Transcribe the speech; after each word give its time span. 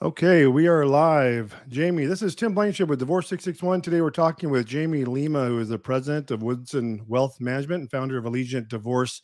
Okay, 0.00 0.46
we 0.46 0.68
are 0.68 0.86
live. 0.86 1.56
Jamie, 1.66 2.04
this 2.04 2.22
is 2.22 2.36
Tim 2.36 2.54
Blanchard 2.54 2.88
with 2.88 3.00
Divorce 3.00 3.26
661. 3.30 3.80
Today 3.80 4.00
we're 4.00 4.10
talking 4.10 4.48
with 4.48 4.64
Jamie 4.64 5.04
Lima, 5.04 5.46
who 5.46 5.58
is 5.58 5.70
the 5.70 5.76
president 5.76 6.30
of 6.30 6.40
Woodson 6.40 7.02
Wealth 7.08 7.40
Management 7.40 7.80
and 7.80 7.90
founder 7.90 8.16
of 8.16 8.24
Allegiant 8.24 8.68
Divorce 8.68 9.22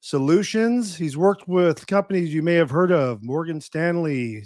Solutions. 0.00 0.94
He's 0.94 1.16
worked 1.16 1.48
with 1.48 1.86
companies 1.86 2.34
you 2.34 2.42
may 2.42 2.56
have 2.56 2.68
heard 2.68 2.92
of 2.92 3.22
Morgan 3.22 3.58
Stanley, 3.58 4.44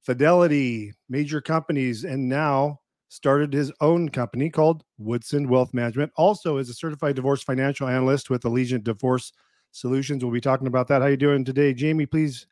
Fidelity, 0.00 0.94
major 1.10 1.42
companies, 1.42 2.04
and 2.04 2.26
now 2.26 2.80
started 3.10 3.52
his 3.52 3.70
own 3.82 4.08
company 4.08 4.48
called 4.48 4.82
Woodson 4.96 5.46
Wealth 5.46 5.74
Management. 5.74 6.10
Also, 6.16 6.56
is 6.56 6.70
a 6.70 6.74
certified 6.74 7.16
divorce 7.16 7.42
financial 7.42 7.86
analyst 7.86 8.30
with 8.30 8.44
Allegiant 8.44 8.84
Divorce 8.84 9.34
Solutions. 9.72 10.24
We'll 10.24 10.32
be 10.32 10.40
talking 10.40 10.68
about 10.68 10.88
that. 10.88 11.02
How 11.02 11.08
you 11.08 11.18
doing 11.18 11.44
today, 11.44 11.74
Jamie? 11.74 12.06
Please 12.06 12.46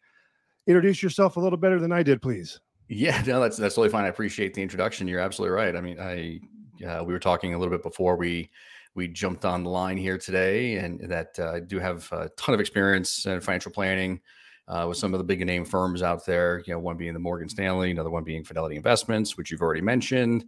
introduce 0.66 1.02
yourself 1.02 1.36
a 1.36 1.40
little 1.40 1.58
better 1.58 1.80
than 1.80 1.92
I 1.92 2.02
did, 2.02 2.22
please. 2.22 2.60
Yeah, 2.88 3.22
no, 3.26 3.40
that's 3.40 3.56
that's 3.56 3.74
totally 3.74 3.88
fine. 3.88 4.04
I 4.04 4.08
appreciate 4.08 4.54
the 4.54 4.62
introduction. 4.62 5.08
You're 5.08 5.20
absolutely 5.20 5.56
right. 5.56 5.74
I 5.74 5.80
mean, 5.80 5.98
I 5.98 6.40
uh, 6.86 7.04
we 7.04 7.12
were 7.12 7.18
talking 7.18 7.54
a 7.54 7.58
little 7.58 7.72
bit 7.72 7.82
before 7.82 8.16
we 8.16 8.50
we 8.94 9.08
jumped 9.08 9.44
on 9.44 9.64
the 9.64 9.70
line 9.70 9.96
here 9.96 10.18
today, 10.18 10.76
and 10.76 11.00
that 11.10 11.36
uh, 11.38 11.52
I 11.52 11.60
do 11.60 11.78
have 11.78 12.08
a 12.12 12.28
ton 12.36 12.54
of 12.54 12.60
experience 12.60 13.26
in 13.26 13.40
financial 13.40 13.72
planning 13.72 14.20
uh, 14.68 14.86
with 14.88 14.98
some 14.98 15.14
of 15.14 15.18
the 15.18 15.24
big 15.24 15.44
name 15.44 15.64
firms 15.64 16.02
out 16.02 16.24
there. 16.26 16.62
You 16.66 16.74
know, 16.74 16.78
one 16.78 16.96
being 16.96 17.14
the 17.14 17.18
Morgan 17.18 17.48
Stanley, 17.48 17.90
another 17.90 18.10
one 18.10 18.24
being 18.24 18.44
Fidelity 18.44 18.76
Investments, 18.76 19.36
which 19.36 19.50
you've 19.50 19.62
already 19.62 19.80
mentioned. 19.80 20.44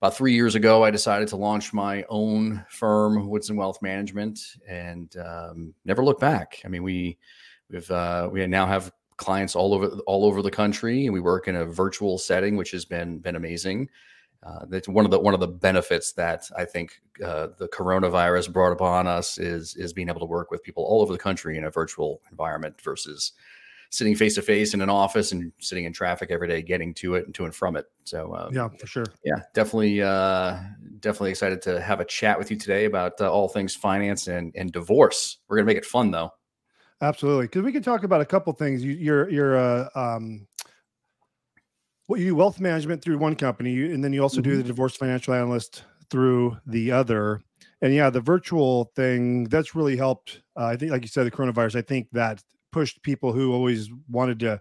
About 0.00 0.16
three 0.16 0.32
years 0.32 0.54
ago, 0.54 0.84
I 0.84 0.92
decided 0.92 1.26
to 1.28 1.36
launch 1.36 1.72
my 1.72 2.04
own 2.08 2.64
firm, 2.70 3.28
Woodson 3.28 3.56
Wealth 3.56 3.82
Management, 3.82 4.38
and 4.68 5.12
um, 5.16 5.74
never 5.84 6.04
look 6.04 6.20
back. 6.20 6.60
I 6.64 6.68
mean, 6.68 6.82
we 6.82 7.18
we've 7.70 7.90
uh, 7.90 8.28
we 8.30 8.46
now 8.46 8.66
have 8.66 8.92
clients 9.18 9.54
all 9.54 9.74
over 9.74 9.88
all 10.06 10.24
over 10.24 10.40
the 10.40 10.50
country, 10.50 11.04
and 11.04 11.12
we 11.12 11.20
work 11.20 11.46
in 11.46 11.56
a 11.56 11.66
virtual 11.66 12.16
setting, 12.16 12.56
which 12.56 12.70
has 12.70 12.84
been 12.86 13.18
been 13.18 13.36
amazing. 13.36 13.90
Uh, 14.42 14.64
that's 14.68 14.88
one 14.88 15.04
of 15.04 15.10
the 15.10 15.18
one 15.18 15.34
of 15.34 15.40
the 15.40 15.48
benefits 15.48 16.12
that 16.12 16.48
I 16.56 16.64
think 16.64 17.00
uh, 17.22 17.48
the 17.58 17.68
coronavirus 17.68 18.52
brought 18.52 18.72
upon 18.72 19.06
us 19.06 19.36
is 19.36 19.74
is 19.74 19.92
being 19.92 20.08
able 20.08 20.20
to 20.20 20.26
work 20.26 20.50
with 20.50 20.62
people 20.62 20.84
all 20.84 21.02
over 21.02 21.12
the 21.12 21.18
country 21.18 21.58
in 21.58 21.64
a 21.64 21.70
virtual 21.70 22.22
environment 22.30 22.80
versus 22.80 23.32
sitting 23.90 24.14
face 24.14 24.34
to 24.34 24.42
face 24.42 24.74
in 24.74 24.80
an 24.80 24.90
office 24.90 25.32
and 25.32 25.52
sitting 25.58 25.84
in 25.84 25.92
traffic 25.92 26.30
every 26.30 26.46
day, 26.46 26.62
getting 26.62 26.92
to 26.92 27.14
it 27.14 27.24
and 27.24 27.34
to 27.34 27.44
and 27.44 27.54
from 27.54 27.76
it. 27.76 27.86
So 28.04 28.34
um, 28.34 28.54
yeah, 28.54 28.68
for 28.78 28.86
sure. 28.86 29.06
Yeah, 29.24 29.42
definitely, 29.54 30.02
uh, 30.02 30.58
definitely 31.00 31.30
excited 31.30 31.62
to 31.62 31.80
have 31.80 32.00
a 32.00 32.04
chat 32.04 32.38
with 32.38 32.50
you 32.50 32.56
today 32.56 32.84
about 32.84 33.20
uh, 33.20 33.30
all 33.30 33.48
things 33.48 33.74
finance 33.74 34.28
and 34.28 34.52
and 34.54 34.70
divorce. 34.70 35.38
We're 35.48 35.56
gonna 35.56 35.66
make 35.66 35.78
it 35.78 35.84
fun 35.84 36.10
though. 36.10 36.30
Absolutely, 37.00 37.46
because 37.46 37.62
we 37.62 37.72
can 37.72 37.82
talk 37.82 38.02
about 38.02 38.20
a 38.20 38.24
couple 38.24 38.52
things. 38.52 38.82
You, 38.82 38.92
you're 38.92 39.30
you're 39.30 39.56
uh, 39.56 39.88
um, 39.94 40.46
what 42.06 42.18
you 42.18 42.26
do 42.26 42.34
wealth 42.34 42.58
management 42.58 43.02
through 43.02 43.18
one 43.18 43.36
company, 43.36 43.92
and 43.92 44.02
then 44.02 44.12
you 44.12 44.20
also 44.20 44.40
mm-hmm. 44.40 44.50
do 44.50 44.56
the 44.56 44.64
divorce 44.64 44.96
financial 44.96 45.34
analyst 45.34 45.84
through 46.10 46.56
the 46.66 46.90
other. 46.90 47.40
And 47.82 47.94
yeah, 47.94 48.10
the 48.10 48.20
virtual 48.20 48.90
thing 48.96 49.44
that's 49.44 49.76
really 49.76 49.96
helped. 49.96 50.42
Uh, 50.58 50.66
I 50.66 50.76
think, 50.76 50.90
like 50.90 51.02
you 51.02 51.08
said, 51.08 51.24
the 51.24 51.30
coronavirus. 51.30 51.76
I 51.76 51.82
think 51.82 52.08
that 52.12 52.42
pushed 52.72 53.00
people 53.02 53.32
who 53.32 53.52
always 53.52 53.90
wanted 54.08 54.40
to 54.40 54.60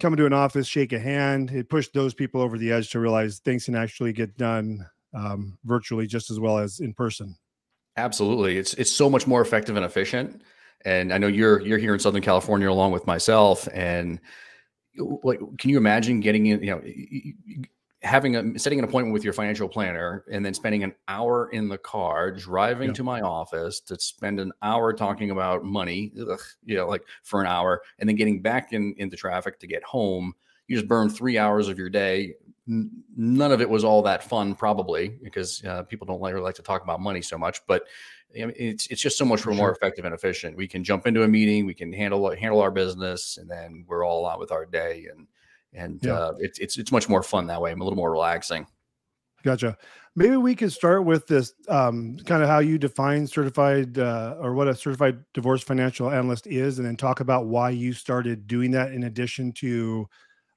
come 0.00 0.14
into 0.14 0.24
an 0.24 0.32
office, 0.32 0.66
shake 0.66 0.94
a 0.94 0.98
hand. 0.98 1.50
It 1.50 1.68
pushed 1.68 1.92
those 1.92 2.14
people 2.14 2.40
over 2.40 2.56
the 2.56 2.72
edge 2.72 2.90
to 2.92 3.00
realize 3.00 3.40
things 3.40 3.66
can 3.66 3.74
actually 3.74 4.14
get 4.14 4.38
done 4.38 4.86
um, 5.12 5.58
virtually 5.64 6.06
just 6.06 6.30
as 6.30 6.40
well 6.40 6.58
as 6.58 6.80
in 6.80 6.94
person. 6.94 7.36
Absolutely, 7.98 8.56
it's 8.56 8.72
it's 8.74 8.90
so 8.90 9.10
much 9.10 9.26
more 9.26 9.42
effective 9.42 9.76
and 9.76 9.84
efficient 9.84 10.40
and 10.84 11.12
I 11.12 11.18
know 11.18 11.26
you're 11.26 11.60
you're 11.60 11.78
here 11.78 11.94
in 11.94 12.00
Southern 12.00 12.22
California 12.22 12.70
along 12.70 12.92
with 12.92 13.06
myself. 13.06 13.68
And 13.72 14.20
like, 14.96 15.40
can 15.58 15.70
you 15.70 15.76
imagine 15.76 16.20
getting 16.20 16.46
in? 16.46 16.62
You 16.62 16.70
know, 16.70 17.64
having 18.02 18.36
a 18.36 18.58
setting 18.58 18.78
an 18.78 18.84
appointment 18.84 19.12
with 19.12 19.24
your 19.24 19.32
financial 19.32 19.68
planner 19.68 20.24
and 20.32 20.44
then 20.44 20.54
spending 20.54 20.82
an 20.82 20.94
hour 21.08 21.50
in 21.50 21.68
the 21.68 21.76
car 21.76 22.30
driving 22.30 22.88
yeah. 22.88 22.94
to 22.94 23.04
my 23.04 23.20
office 23.20 23.78
to 23.80 23.98
spend 24.00 24.40
an 24.40 24.52
hour 24.62 24.92
talking 24.92 25.30
about 25.30 25.64
money 25.64 26.10
ugh, 26.18 26.40
you 26.64 26.76
know 26.76 26.88
like 26.88 27.02
for 27.22 27.42
an 27.42 27.46
hour 27.46 27.82
and 27.98 28.08
then 28.08 28.16
getting 28.16 28.40
back 28.40 28.72
in 28.72 28.94
into 28.96 29.16
traffic 29.16 29.58
to 29.58 29.66
get 29.66 29.82
home 29.82 30.32
you 30.66 30.76
just 30.76 30.88
burn 30.88 31.10
three 31.10 31.36
hours 31.36 31.68
of 31.68 31.78
your 31.78 31.90
day 31.90 32.32
none 33.16 33.52
of 33.52 33.60
it 33.60 33.68
was 33.68 33.84
all 33.84 34.02
that 34.02 34.22
fun 34.22 34.54
probably 34.54 35.08
because 35.22 35.64
uh, 35.64 35.82
people 35.84 36.06
don't 36.06 36.20
like, 36.20 36.34
like 36.36 36.54
to 36.54 36.62
talk 36.62 36.84
about 36.84 37.00
money 37.00 37.20
so 37.22 37.36
much 37.36 37.60
but 37.66 37.84
I 38.34 38.46
mean, 38.46 38.54
it's 38.56 38.86
it's 38.88 39.00
just 39.00 39.18
so 39.18 39.24
much 39.24 39.44
more 39.44 39.54
sure. 39.54 39.70
effective 39.72 40.04
and 40.04 40.14
efficient. 40.14 40.56
We 40.56 40.68
can 40.68 40.84
jump 40.84 41.06
into 41.06 41.22
a 41.22 41.28
meeting, 41.28 41.66
we 41.66 41.74
can 41.74 41.92
handle 41.92 42.30
handle 42.30 42.60
our 42.60 42.70
business, 42.70 43.38
and 43.38 43.50
then 43.50 43.84
we're 43.88 44.04
all 44.04 44.24
on 44.24 44.38
with 44.38 44.52
our 44.52 44.66
day, 44.66 45.08
and 45.10 45.26
and 45.72 46.00
yeah. 46.02 46.12
uh, 46.12 46.32
it's 46.38 46.58
it's 46.58 46.78
it's 46.78 46.92
much 46.92 47.08
more 47.08 47.22
fun 47.22 47.46
that 47.48 47.60
way. 47.60 47.72
I'm 47.72 47.80
a 47.80 47.84
little 47.84 47.96
more 47.96 48.10
relaxing. 48.10 48.66
Gotcha. 49.42 49.76
Maybe 50.16 50.36
we 50.36 50.54
could 50.54 50.72
start 50.72 51.04
with 51.04 51.26
this 51.26 51.54
um, 51.68 52.18
kind 52.26 52.42
of 52.42 52.48
how 52.48 52.58
you 52.58 52.78
define 52.78 53.26
certified 53.26 53.98
uh, 53.98 54.36
or 54.38 54.54
what 54.54 54.68
a 54.68 54.74
certified 54.74 55.18
divorce 55.32 55.62
financial 55.62 56.10
analyst 56.10 56.46
is, 56.46 56.78
and 56.78 56.86
then 56.86 56.96
talk 56.96 57.20
about 57.20 57.46
why 57.46 57.70
you 57.70 57.92
started 57.92 58.46
doing 58.46 58.70
that 58.72 58.92
in 58.92 59.04
addition 59.04 59.52
to 59.52 60.08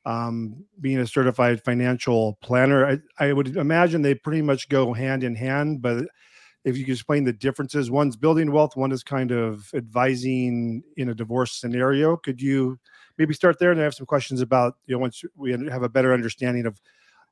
um, 0.05 0.65
being 0.81 0.99
a 0.99 1.07
certified 1.07 1.63
financial 1.63 2.37
planner. 2.41 2.85
I, 2.85 2.99
I 3.19 3.33
would 3.33 3.55
imagine 3.55 4.01
they 4.01 4.15
pretty 4.15 4.41
much 4.41 4.69
go 4.69 4.93
hand 4.93 5.23
in 5.23 5.35
hand, 5.35 5.81
but 5.81 6.05
if 6.65 6.77
you 6.77 6.85
could 6.85 6.93
explain 6.93 7.23
the 7.23 7.33
differences 7.33 7.91
one's 7.91 8.15
building 8.15 8.51
wealth 8.51 8.75
one 8.75 8.91
is 8.91 9.03
kind 9.03 9.31
of 9.31 9.69
advising 9.73 10.83
in 10.97 11.09
a 11.09 11.13
divorce 11.13 11.59
scenario 11.59 12.15
could 12.15 12.41
you 12.41 12.79
maybe 13.17 13.33
start 13.33 13.59
there 13.59 13.71
and 13.71 13.79
I 13.79 13.83
have 13.83 13.93
some 13.93 14.05
questions 14.05 14.41
about 14.41 14.75
you 14.85 14.95
know 14.95 14.99
once 14.99 15.23
we 15.35 15.51
have 15.51 15.83
a 15.83 15.89
better 15.89 16.13
understanding 16.13 16.65
of 16.65 16.79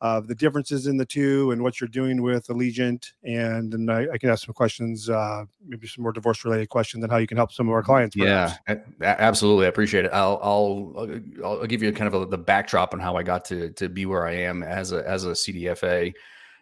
of 0.01 0.27
the 0.27 0.35
differences 0.35 0.87
in 0.87 0.97
the 0.97 1.05
two 1.05 1.51
and 1.51 1.61
what 1.61 1.79
you're 1.79 1.87
doing 1.87 2.21
with 2.21 2.47
Allegiant. 2.47 3.13
And 3.23 3.71
then 3.71 3.89
I, 3.89 4.07
I 4.11 4.17
can 4.17 4.29
ask 4.29 4.45
some 4.45 4.53
questions 4.53 5.09
uh, 5.09 5.45
maybe 5.65 5.87
some 5.87 6.01
more 6.03 6.11
divorce 6.11 6.43
related 6.43 6.69
questions 6.69 7.03
and 7.03 7.11
how 7.11 7.19
you 7.19 7.27
can 7.27 7.37
help 7.37 7.51
some 7.51 7.67
of 7.67 7.73
our 7.73 7.83
clients 7.83 8.15
perhaps. 8.15 8.57
yeah 8.67 8.83
absolutely. 9.01 9.67
I 9.67 9.69
appreciate 9.69 10.05
it. 10.05 10.11
I'll 10.11 10.39
I'll 10.41 11.09
I'll 11.43 11.65
give 11.67 11.83
you 11.83 11.91
kind 11.91 12.13
of 12.13 12.21
a, 12.21 12.25
the 12.25 12.37
backdrop 12.37 12.93
on 12.93 12.99
how 12.99 13.15
I 13.15 13.23
got 13.23 13.45
to 13.45 13.69
to 13.71 13.89
be 13.89 14.05
where 14.05 14.25
I 14.25 14.33
am 14.33 14.63
as 14.63 14.91
a 14.91 15.07
as 15.07 15.25
a 15.25 15.31
CDFA 15.31 16.13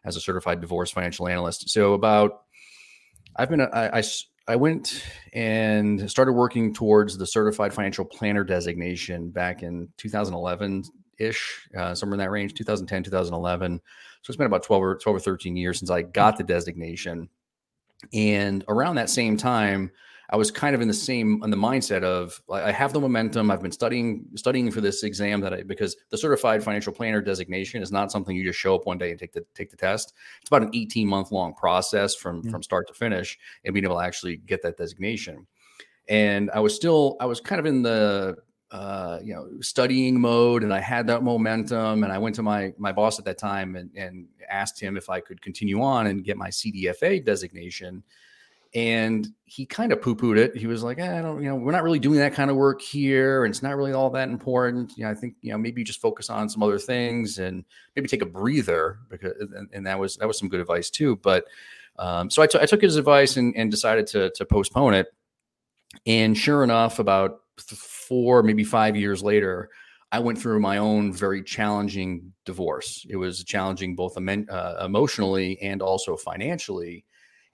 as 0.05 0.15
a 0.15 0.21
certified 0.21 0.61
divorce 0.61 0.91
financial 0.91 1.27
analyst. 1.27 1.69
So 1.69 1.93
about 1.93 2.43
I've 3.35 3.49
been, 3.49 3.61
I, 3.61 3.99
I, 3.99 4.03
I 4.49 4.55
went 4.57 5.03
and 5.31 6.09
started 6.11 6.33
working 6.33 6.73
towards 6.73 7.17
the 7.17 7.25
certified 7.25 7.73
financial 7.73 8.03
planner 8.03 8.43
designation 8.43 9.29
back 9.29 9.63
in 9.63 9.87
2011 9.97 10.83
ish, 11.19 11.67
uh, 11.77 11.93
somewhere 11.93 12.15
in 12.15 12.19
that 12.19 12.31
range, 12.31 12.53
2010, 12.53 13.03
2011. 13.03 13.81
So 14.21 14.31
it's 14.31 14.37
been 14.37 14.47
about 14.47 14.63
12 14.63 14.83
or 14.83 14.97
12 14.97 15.17
or 15.17 15.19
13 15.19 15.55
years 15.55 15.79
since 15.79 15.89
I 15.89 16.01
got 16.01 16.37
the 16.37 16.43
designation. 16.43 17.29
And 18.13 18.63
around 18.67 18.95
that 18.95 19.09
same 19.09 19.37
time, 19.37 19.91
I 20.31 20.37
was 20.37 20.51
kind 20.51 20.75
of 20.75 20.81
in 20.81 20.87
the 20.87 20.93
same 20.93 21.41
in 21.43 21.49
the 21.49 21.57
mindset 21.57 22.03
of 22.03 22.39
I 22.51 22.71
have 22.71 22.93
the 22.93 22.99
momentum. 22.99 23.49
I've 23.49 23.63
been 23.63 23.71
studying 23.71 24.25
studying 24.35 24.69
for 24.69 24.79
this 24.79 25.01
exam 25.03 25.41
that 25.41 25.53
I 25.53 25.63
because 25.63 25.97
the 26.09 26.17
certified 26.17 26.63
financial 26.63 26.93
planner 26.93 27.19
designation 27.19 27.81
is 27.81 27.91
not 27.91 28.11
something 28.11 28.35
you 28.35 28.43
just 28.43 28.59
show 28.59 28.75
up 28.75 28.85
one 28.85 28.99
day 28.99 29.09
and 29.09 29.19
take 29.19 29.33
the 29.33 29.43
take 29.55 29.71
the 29.71 29.77
test. 29.77 30.13
It's 30.39 30.49
about 30.49 30.61
an 30.61 30.69
18 30.73 31.07
month 31.07 31.31
long 31.31 31.55
process 31.55 32.15
from 32.15 32.41
mm-hmm. 32.41 32.51
from 32.51 32.61
start 32.61 32.87
to 32.89 32.93
finish 32.93 33.39
and 33.65 33.73
being 33.73 33.85
able 33.85 33.97
to 33.97 34.03
actually 34.03 34.37
get 34.37 34.61
that 34.61 34.77
designation. 34.77 35.47
And 36.07 36.51
I 36.51 36.59
was 36.59 36.75
still 36.75 37.17
I 37.19 37.25
was 37.25 37.41
kind 37.41 37.59
of 37.59 37.65
in 37.65 37.81
the 37.81 38.37
uh, 38.71 39.19
you 39.23 39.33
know 39.33 39.49
studying 39.61 40.19
mode 40.19 40.63
and 40.63 40.73
I 40.73 40.79
had 40.79 41.07
that 41.07 41.23
momentum 41.23 42.03
and 42.03 42.13
I 42.13 42.17
went 42.17 42.35
to 42.35 42.43
my 42.43 42.73
my 42.77 42.91
boss 42.91 43.17
at 43.17 43.25
that 43.25 43.37
time 43.37 43.75
and, 43.75 43.89
and 43.95 44.27
asked 44.49 44.79
him 44.79 44.97
if 44.97 45.09
I 45.09 45.19
could 45.19 45.41
continue 45.41 45.81
on 45.81 46.07
and 46.07 46.23
get 46.23 46.37
my 46.37 46.49
CDFA 46.49 47.23
designation 47.25 48.03
and 48.75 49.27
he 49.45 49.65
kind 49.65 49.91
of 49.91 49.99
poo-pooed 49.99 50.37
it. 50.37 50.55
He 50.55 50.67
was 50.67 50.83
like, 50.83 50.99
eh, 50.99 51.17
"I 51.17 51.21
don't, 51.21 51.41
you 51.41 51.49
know, 51.49 51.55
we're 51.55 51.71
not 51.71 51.81
really 51.81 51.97
doing 51.97 52.19
that 52.19 52.33
kind 52.33 52.51
of 52.51 52.55
work 52.55 52.81
here, 52.81 53.43
and 53.43 53.51
it's 53.51 53.63
not 53.63 53.75
really 53.75 53.93
all 53.93 54.11
that 54.11 54.29
important. 54.29 54.95
You 54.95 55.05
know, 55.05 55.11
I 55.11 55.15
think, 55.15 55.35
you 55.41 55.51
know, 55.51 55.57
maybe 55.57 55.83
just 55.83 55.99
focus 55.99 56.29
on 56.29 56.49
some 56.49 56.61
other 56.61 56.77
things 56.77 57.39
and 57.39 57.65
maybe 57.95 58.07
take 58.07 58.21
a 58.21 58.27
breather 58.27 58.99
because, 59.09 59.33
and, 59.39 59.69
and 59.73 59.87
that 59.87 59.97
was 59.97 60.17
that 60.17 60.27
was 60.27 60.37
some 60.37 60.49
good 60.49 60.59
advice 60.59 60.91
too. 60.91 61.15
But 61.17 61.45
um, 61.97 62.29
so 62.29 62.43
I, 62.43 62.47
t- 62.47 62.59
I 62.61 62.65
took 62.67 62.81
his 62.81 62.95
advice 62.95 63.37
and, 63.37 63.55
and 63.55 63.71
decided 63.71 64.05
to 64.07 64.29
to 64.31 64.45
postpone 64.45 64.93
it. 64.93 65.07
And 66.05 66.37
sure 66.37 66.63
enough, 66.63 66.99
about 66.99 67.41
four, 67.61 68.43
maybe 68.43 68.63
five 68.63 68.95
years 68.95 69.23
later, 69.23 69.69
I 70.11 70.19
went 70.19 70.39
through 70.39 70.59
my 70.59 70.77
own 70.77 71.13
very 71.13 71.43
challenging 71.43 72.33
divorce. 72.45 73.05
It 73.09 73.15
was 73.15 73.43
challenging 73.43 73.95
both 73.95 74.17
uh, 74.17 74.85
emotionally 74.85 75.59
and 75.61 75.81
also 75.81 76.17
financially 76.17 77.05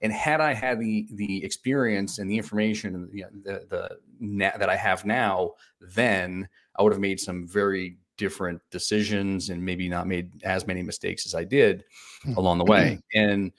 and 0.02 0.12
had 0.12 0.40
I 0.40 0.52
had 0.52 0.78
the 0.78 1.08
the 1.12 1.44
experience 1.44 2.18
and 2.18 2.30
the 2.30 2.36
information 2.36 2.94
and 2.94 3.10
the 3.10 3.24
the, 3.42 3.98
the 4.20 4.48
that 4.58 4.68
I 4.68 4.76
have 4.76 5.04
now, 5.04 5.52
then 5.80 6.48
I 6.76 6.82
would 6.82 6.92
have 6.92 7.00
made 7.00 7.20
some 7.20 7.46
very 7.46 7.96
different 8.18 8.60
decisions 8.70 9.50
and 9.50 9.62
maybe 9.62 9.88
not 9.88 10.06
made 10.06 10.30
as 10.42 10.66
many 10.66 10.82
mistakes 10.82 11.26
as 11.26 11.34
I 11.34 11.44
did 11.44 11.84
hmm. 12.22 12.34
along 12.36 12.58
the 12.58 12.64
way. 12.64 12.98
And 13.14 13.52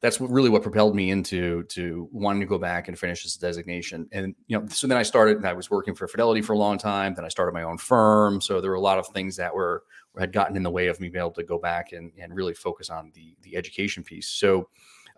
that's 0.00 0.20
really 0.20 0.48
what 0.48 0.62
propelled 0.62 0.94
me 0.94 1.10
into 1.10 1.62
to 1.64 2.08
wanting 2.10 2.40
to 2.40 2.46
go 2.46 2.58
back 2.58 2.88
and 2.88 2.98
finish 2.98 3.22
this 3.22 3.36
designation. 3.36 4.08
And 4.12 4.34
you 4.46 4.58
know, 4.58 4.66
so 4.68 4.86
then 4.86 4.96
I 4.96 5.02
started. 5.02 5.36
And 5.36 5.46
I 5.46 5.52
was 5.52 5.70
working 5.70 5.94
for 5.94 6.08
Fidelity 6.08 6.40
for 6.40 6.54
a 6.54 6.58
long 6.58 6.78
time. 6.78 7.14
Then 7.14 7.24
I 7.24 7.28
started 7.28 7.52
my 7.52 7.64
own 7.64 7.76
firm. 7.76 8.40
So 8.40 8.60
there 8.60 8.70
were 8.70 8.76
a 8.76 8.80
lot 8.80 8.98
of 8.98 9.06
things 9.08 9.36
that 9.36 9.54
were 9.54 9.84
had 10.18 10.32
gotten 10.32 10.56
in 10.56 10.62
the 10.62 10.70
way 10.70 10.88
of 10.88 10.98
me 11.00 11.08
being 11.08 11.20
able 11.20 11.30
to 11.32 11.42
go 11.42 11.58
back 11.58 11.92
and, 11.92 12.10
and 12.20 12.34
really 12.34 12.54
focus 12.54 12.88
on 12.88 13.12
the 13.14 13.36
the 13.42 13.56
education 13.56 14.02
piece. 14.02 14.28
So, 14.28 14.68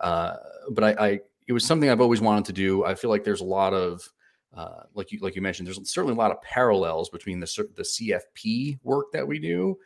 uh, 0.01 0.35
but 0.71 0.83
I, 0.83 1.07
I 1.07 1.19
it 1.47 1.53
was 1.53 1.65
something 1.65 1.89
I've 1.89 2.01
always 2.01 2.21
wanted 2.21 2.45
to 2.45 2.53
do. 2.53 2.83
I 2.83 2.95
feel 2.95 3.09
like 3.09 3.23
there's 3.23 3.41
a 3.41 3.45
lot 3.45 3.73
of 3.73 4.07
uh, 4.53 4.83
like 4.93 5.13
you 5.13 5.19
like 5.19 5.35
you 5.35 5.41
mentioned, 5.41 5.65
there's 5.65 5.79
certainly 5.89 6.13
a 6.13 6.19
lot 6.19 6.31
of 6.31 6.41
parallels 6.41 7.09
between 7.09 7.39
the 7.39 7.67
the 7.77 7.83
CFP 7.83 8.79
work 8.83 9.13
that 9.13 9.25
we 9.25 9.39
do 9.39 9.77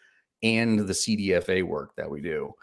and 0.41 0.79
the 0.79 0.93
CDFA 0.93 1.63
work 1.63 1.95
that 1.95 2.09
we 2.09 2.21
do. 2.21 2.53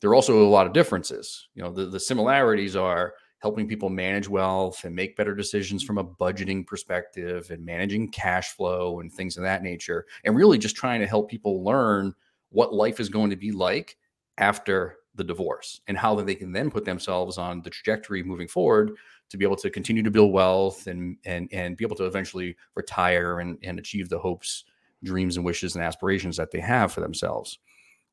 There 0.00 0.10
are 0.10 0.14
also 0.14 0.42
a 0.42 0.48
lot 0.48 0.66
of 0.66 0.72
differences. 0.72 1.48
You 1.54 1.62
know, 1.62 1.72
the, 1.72 1.86
the 1.86 2.00
similarities 2.00 2.76
are 2.76 3.14
helping 3.38 3.68
people 3.68 3.88
manage 3.90 4.28
wealth 4.28 4.84
and 4.84 4.94
make 4.94 5.16
better 5.16 5.34
decisions 5.34 5.82
from 5.82 5.98
a 5.98 6.04
budgeting 6.04 6.66
perspective 6.66 7.50
and 7.50 7.64
managing 7.64 8.10
cash 8.10 8.52
flow 8.52 9.00
and 9.00 9.12
things 9.12 9.36
of 9.36 9.42
that 9.42 9.62
nature, 9.62 10.06
and 10.24 10.36
really 10.36 10.58
just 10.58 10.76
trying 10.76 11.00
to 11.00 11.06
help 11.06 11.30
people 11.30 11.62
learn 11.62 12.14
what 12.50 12.74
life 12.74 13.00
is 13.00 13.08
going 13.08 13.30
to 13.30 13.36
be 13.36 13.52
like 13.52 13.96
after 14.38 14.96
the 15.16 15.24
divorce 15.24 15.80
and 15.88 15.96
how 15.96 16.14
they 16.14 16.34
can 16.34 16.52
then 16.52 16.70
put 16.70 16.84
themselves 16.84 17.38
on 17.38 17.62
the 17.62 17.70
trajectory 17.70 18.22
moving 18.22 18.46
forward 18.46 18.92
to 19.30 19.36
be 19.36 19.44
able 19.44 19.56
to 19.56 19.70
continue 19.70 20.02
to 20.02 20.10
build 20.10 20.32
wealth 20.32 20.86
and 20.86 21.16
and 21.24 21.48
and 21.52 21.76
be 21.76 21.84
able 21.84 21.96
to 21.96 22.04
eventually 22.04 22.54
retire 22.74 23.40
and, 23.40 23.58
and 23.62 23.78
achieve 23.78 24.08
the 24.08 24.18
hopes 24.18 24.64
dreams 25.02 25.36
and 25.36 25.44
wishes 25.44 25.74
and 25.74 25.84
aspirations 25.84 26.36
that 26.36 26.50
they 26.50 26.60
have 26.60 26.92
for 26.92 27.00
themselves 27.00 27.58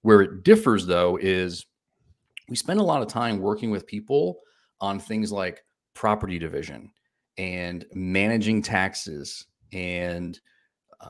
where 0.01 0.21
it 0.21 0.43
differs 0.43 0.85
though 0.85 1.17
is 1.21 1.65
we 2.49 2.55
spend 2.55 2.79
a 2.79 2.83
lot 2.83 3.01
of 3.01 3.07
time 3.07 3.39
working 3.39 3.71
with 3.71 3.87
people 3.87 4.39
on 4.81 4.99
things 4.99 5.31
like 5.31 5.63
property 5.93 6.37
division 6.39 6.91
and 7.37 7.85
managing 7.93 8.61
taxes 8.61 9.45
and 9.71 10.39
uh, 11.01 11.09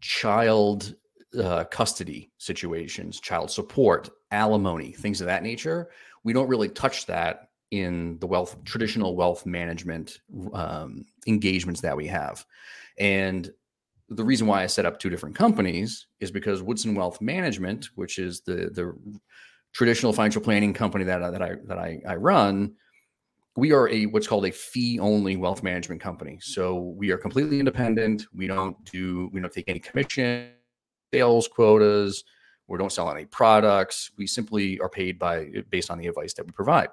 child 0.00 0.94
uh, 1.38 1.64
custody 1.64 2.30
situations, 2.38 3.20
child 3.20 3.50
support, 3.50 4.10
alimony, 4.30 4.92
things 4.92 5.20
of 5.20 5.26
that 5.26 5.42
nature. 5.42 5.90
We 6.22 6.32
don't 6.32 6.48
really 6.48 6.68
touch 6.68 7.06
that 7.06 7.48
in 7.70 8.18
the 8.20 8.26
wealth 8.26 8.62
traditional 8.64 9.16
wealth 9.16 9.46
management 9.46 10.20
um, 10.52 11.04
engagements 11.26 11.80
that 11.80 11.96
we 11.96 12.06
have, 12.06 12.44
and 12.98 13.50
the 14.10 14.24
reason 14.24 14.46
why 14.46 14.62
I 14.62 14.66
set 14.66 14.86
up 14.86 14.98
two 14.98 15.10
different 15.10 15.34
companies 15.34 16.06
is 16.20 16.30
because 16.30 16.62
Woodson 16.62 16.94
Wealth 16.94 17.20
Management, 17.20 17.88
which 17.94 18.18
is 18.18 18.42
the 18.42 18.70
the 18.72 18.94
traditional 19.74 20.12
financial 20.12 20.40
planning 20.40 20.72
company 20.72 21.04
that, 21.04 21.20
uh, 21.20 21.30
that 21.30 21.42
I 21.42 21.50
that 21.66 21.78
I, 21.78 22.00
I 22.08 22.14
run, 22.16 22.74
we 23.56 23.72
are 23.72 23.88
a 23.88 24.06
what's 24.06 24.26
called 24.26 24.46
a 24.46 24.52
fee 24.52 24.98
only 24.98 25.36
wealth 25.36 25.62
management 25.62 26.00
company. 26.00 26.38
So 26.40 26.94
we 26.96 27.10
are 27.10 27.18
completely 27.18 27.58
independent. 27.58 28.24
We 28.32 28.46
don't 28.46 28.82
do 28.90 29.28
we 29.32 29.40
don't 29.40 29.52
take 29.52 29.68
any 29.68 29.80
commission, 29.80 30.50
sales 31.12 31.48
quotas. 31.48 32.24
We 32.66 32.78
don't 32.78 32.92
sell 32.92 33.10
any 33.10 33.26
products. 33.26 34.10
We 34.16 34.26
simply 34.26 34.80
are 34.80 34.88
paid 34.88 35.18
by 35.18 35.48
based 35.70 35.90
on 35.90 35.98
the 35.98 36.06
advice 36.06 36.32
that 36.34 36.46
we 36.46 36.52
provide. 36.52 36.88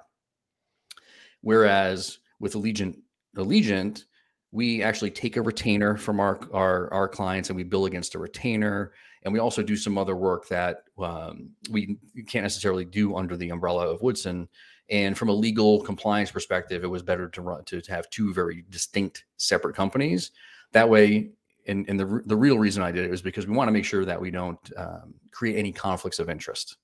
Whereas 1.40 2.18
with 2.40 2.52
Allegiant, 2.54 2.96
Allegiant, 3.36 4.04
we 4.52 4.82
actually 4.82 5.10
take 5.10 5.36
a 5.36 5.42
retainer 5.42 5.96
from 5.96 6.20
our, 6.20 6.40
our, 6.52 6.92
our 6.92 7.08
clients 7.08 7.48
and 7.48 7.56
we 7.56 7.64
bill 7.64 7.86
against 7.86 8.14
a 8.14 8.18
retainer. 8.18 8.92
And 9.24 9.32
we 9.32 9.38
also 9.38 9.62
do 9.62 9.76
some 9.76 9.98
other 9.98 10.16
work 10.16 10.48
that 10.48 10.84
um, 10.98 11.50
we 11.70 11.98
can't 12.26 12.42
necessarily 12.42 12.84
do 12.84 13.16
under 13.16 13.36
the 13.36 13.50
umbrella 13.50 13.88
of 13.88 14.02
Woodson. 14.02 14.48
And 14.90 15.16
from 15.16 15.28
a 15.28 15.32
legal 15.32 15.80
compliance 15.80 16.30
perspective, 16.30 16.82
it 16.82 16.88
was 16.88 17.02
better 17.02 17.28
to 17.28 17.40
run 17.40 17.64
to, 17.64 17.80
to 17.80 17.92
have 17.92 18.10
two 18.10 18.34
very 18.34 18.64
distinct 18.68 19.24
separate 19.36 19.76
companies. 19.76 20.32
That 20.72 20.88
way, 20.88 21.30
and, 21.66 21.88
and 21.88 21.98
the, 21.98 22.22
the 22.26 22.36
real 22.36 22.58
reason 22.58 22.82
I 22.82 22.90
did 22.90 23.04
it 23.04 23.10
was 23.10 23.22
because 23.22 23.46
we 23.46 23.54
want 23.54 23.68
to 23.68 23.72
make 23.72 23.84
sure 23.84 24.04
that 24.04 24.20
we 24.20 24.30
don't 24.30 24.58
um, 24.76 25.14
create 25.30 25.56
any 25.56 25.72
conflicts 25.72 26.18
of 26.18 26.28
interest. 26.28 26.76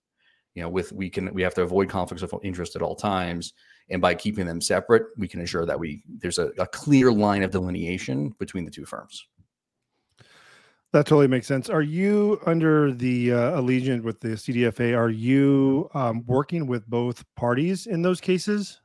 You 0.54 0.62
know, 0.62 0.68
with 0.68 0.92
we 0.92 1.10
can 1.10 1.32
we 1.34 1.42
have 1.42 1.54
to 1.54 1.62
avoid 1.62 1.88
conflicts 1.88 2.22
of 2.22 2.32
interest 2.42 2.74
at 2.74 2.82
all 2.82 2.96
times, 2.96 3.52
and 3.90 4.00
by 4.00 4.14
keeping 4.14 4.46
them 4.46 4.60
separate, 4.60 5.04
we 5.16 5.28
can 5.28 5.40
ensure 5.40 5.66
that 5.66 5.78
we 5.78 6.02
there's 6.08 6.38
a, 6.38 6.50
a 6.58 6.66
clear 6.66 7.12
line 7.12 7.42
of 7.42 7.50
delineation 7.50 8.30
between 8.38 8.64
the 8.64 8.70
two 8.70 8.84
firms. 8.84 9.26
That 10.92 11.04
totally 11.04 11.28
makes 11.28 11.46
sense. 11.46 11.68
Are 11.68 11.82
you 11.82 12.40
under 12.46 12.92
the 12.92 13.32
uh, 13.32 13.60
Allegiant 13.60 14.02
with 14.02 14.20
the 14.20 14.28
CDFA? 14.28 14.96
Are 14.96 15.10
you 15.10 15.90
um, 15.92 16.24
working 16.26 16.66
with 16.66 16.86
both 16.86 17.24
parties 17.36 17.86
in 17.86 18.00
those 18.00 18.22
cases? 18.22 18.80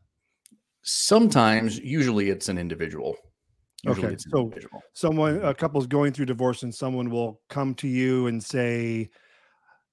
Sometimes, 0.82 1.80
usually 1.80 2.30
it's 2.30 2.50
an 2.50 2.58
individual. 2.58 3.16
Usually 3.84 4.08
okay, 4.08 4.18
so 4.18 4.42
individual. 4.42 4.82
someone, 4.94 5.42
a 5.44 5.54
couple's 5.54 5.88
going 5.88 6.12
through 6.12 6.26
divorce, 6.26 6.64
and 6.64 6.76
someone 6.76 7.10
will 7.10 7.40
come 7.50 7.74
to 7.76 7.88
you 7.88 8.28
and 8.28 8.44
say, 8.44 9.10